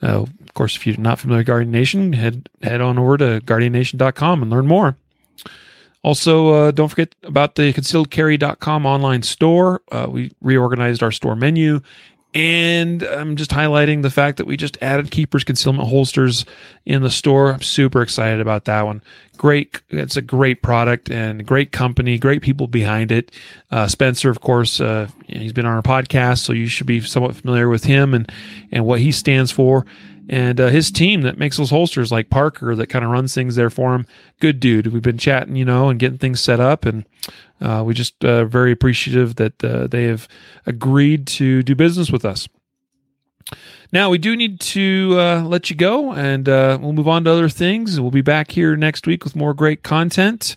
Uh, 0.02 0.22
of 0.22 0.54
course, 0.54 0.76
if 0.76 0.86
you're 0.86 0.96
not 0.98 1.18
familiar 1.18 1.40
with 1.40 1.46
Guardian 1.46 1.72
Nation, 1.72 2.12
head 2.12 2.48
head 2.62 2.80
on 2.80 2.98
over 2.98 3.16
to 3.16 3.40
guardiannation.com 3.44 4.42
and 4.42 4.50
learn 4.50 4.66
more. 4.66 4.96
Also, 6.02 6.50
uh, 6.50 6.70
don't 6.70 6.88
forget 6.88 7.14
about 7.24 7.56
the 7.56 7.72
concealedcarry.com 7.72 8.86
online 8.86 9.22
store. 9.22 9.82
Uh, 9.90 10.06
we 10.08 10.32
reorganized 10.40 11.02
our 11.02 11.10
store 11.10 11.34
menu 11.34 11.80
and 12.36 13.02
I'm 13.02 13.36
just 13.36 13.50
highlighting 13.50 14.02
the 14.02 14.10
fact 14.10 14.36
that 14.36 14.46
we 14.46 14.58
just 14.58 14.76
added 14.82 15.10
Keepers 15.10 15.42
concealment 15.42 15.88
holsters 15.88 16.44
in 16.84 17.02
the 17.02 17.10
store. 17.10 17.50
I'm 17.50 17.62
super 17.62 18.02
excited 18.02 18.42
about 18.42 18.66
that 18.66 18.82
one. 18.82 19.00
Great. 19.38 19.80
It's 19.88 20.18
a 20.18 20.22
great 20.22 20.60
product 20.60 21.10
and 21.10 21.46
great 21.46 21.72
company, 21.72 22.18
great 22.18 22.42
people 22.42 22.66
behind 22.66 23.10
it. 23.10 23.30
Uh, 23.70 23.88
Spencer, 23.88 24.28
of 24.28 24.42
course, 24.42 24.82
uh, 24.82 25.08
he's 25.26 25.54
been 25.54 25.64
on 25.64 25.76
our 25.76 25.82
podcast, 25.82 26.40
so 26.40 26.52
you 26.52 26.66
should 26.66 26.86
be 26.86 27.00
somewhat 27.00 27.34
familiar 27.34 27.70
with 27.70 27.84
him 27.84 28.12
and, 28.12 28.30
and 28.70 28.84
what 28.84 29.00
he 29.00 29.12
stands 29.12 29.50
for 29.50 29.86
and 30.28 30.60
uh, 30.60 30.68
his 30.68 30.90
team 30.90 31.22
that 31.22 31.38
makes 31.38 31.56
those 31.56 31.70
holsters 31.70 32.10
like 32.10 32.30
Parker 32.30 32.74
that 32.74 32.88
kind 32.88 33.04
of 33.04 33.10
runs 33.10 33.34
things 33.34 33.54
there 33.54 33.70
for 33.70 33.94
him. 33.94 34.06
Good 34.40 34.60
dude. 34.60 34.88
We've 34.88 35.02
been 35.02 35.18
chatting, 35.18 35.56
you 35.56 35.64
know, 35.64 35.88
and 35.88 36.00
getting 36.00 36.18
things 36.18 36.40
set 36.40 36.58
up, 36.60 36.84
and 36.84 37.04
uh, 37.60 37.82
we 37.86 37.94
just 37.94 38.24
uh, 38.24 38.44
very 38.44 38.72
appreciative 38.72 39.36
that 39.36 39.62
uh, 39.62 39.86
they 39.86 40.04
have 40.04 40.26
agreed 40.66 41.26
to 41.28 41.62
do 41.62 41.74
business 41.74 42.10
with 42.10 42.24
us. 42.24 42.48
Now 43.92 44.10
we 44.10 44.18
do 44.18 44.34
need 44.34 44.58
to 44.60 45.14
uh, 45.16 45.42
let 45.44 45.70
you 45.70 45.76
go, 45.76 46.12
and 46.12 46.48
uh, 46.48 46.78
we'll 46.80 46.92
move 46.92 47.08
on 47.08 47.24
to 47.24 47.30
other 47.30 47.48
things. 47.48 48.00
We'll 48.00 48.10
be 48.10 48.20
back 48.20 48.50
here 48.50 48.74
next 48.74 49.06
week 49.06 49.22
with 49.22 49.36
more 49.36 49.54
great 49.54 49.84
content. 49.84 50.56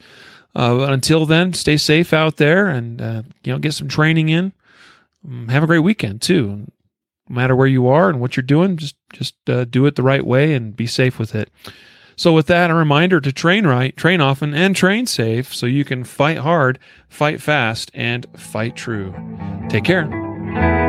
until 0.55 1.27
then, 1.27 1.53
stay 1.53 1.77
safe 1.77 2.11
out 2.11 2.37
there, 2.37 2.67
and 2.67 2.99
you 3.43 3.53
know, 3.53 3.59
get 3.59 3.75
some 3.75 3.87
training 3.87 4.29
in. 4.29 4.51
Um, 5.23 5.49
have 5.49 5.63
a 5.63 5.67
great 5.67 5.79
weekend 5.79 6.21
too 6.21 6.71
matter 7.29 7.55
where 7.55 7.67
you 7.67 7.87
are 7.87 8.09
and 8.09 8.19
what 8.19 8.35
you're 8.35 8.43
doing, 8.43 8.77
just 8.77 8.95
just 9.13 9.35
uh, 9.47 9.65
do 9.65 9.85
it 9.85 9.95
the 9.95 10.03
right 10.03 10.25
way 10.25 10.53
and 10.53 10.75
be 10.75 10.87
safe 10.87 11.19
with 11.19 11.35
it. 11.35 11.49
So, 12.15 12.33
with 12.33 12.47
that, 12.47 12.69
a 12.69 12.75
reminder 12.75 13.21
to 13.21 13.31
train 13.31 13.65
right, 13.65 13.95
train 13.95 14.19
often, 14.19 14.53
and 14.53 14.75
train 14.75 15.05
safe 15.05 15.55
so 15.55 15.65
you 15.65 15.85
can 15.85 16.03
fight 16.03 16.39
hard, 16.39 16.77
fight 17.07 17.41
fast, 17.41 17.91
and 17.93 18.25
fight 18.35 18.75
true. 18.75 19.15
Take 19.69 19.85
care. 19.85 20.88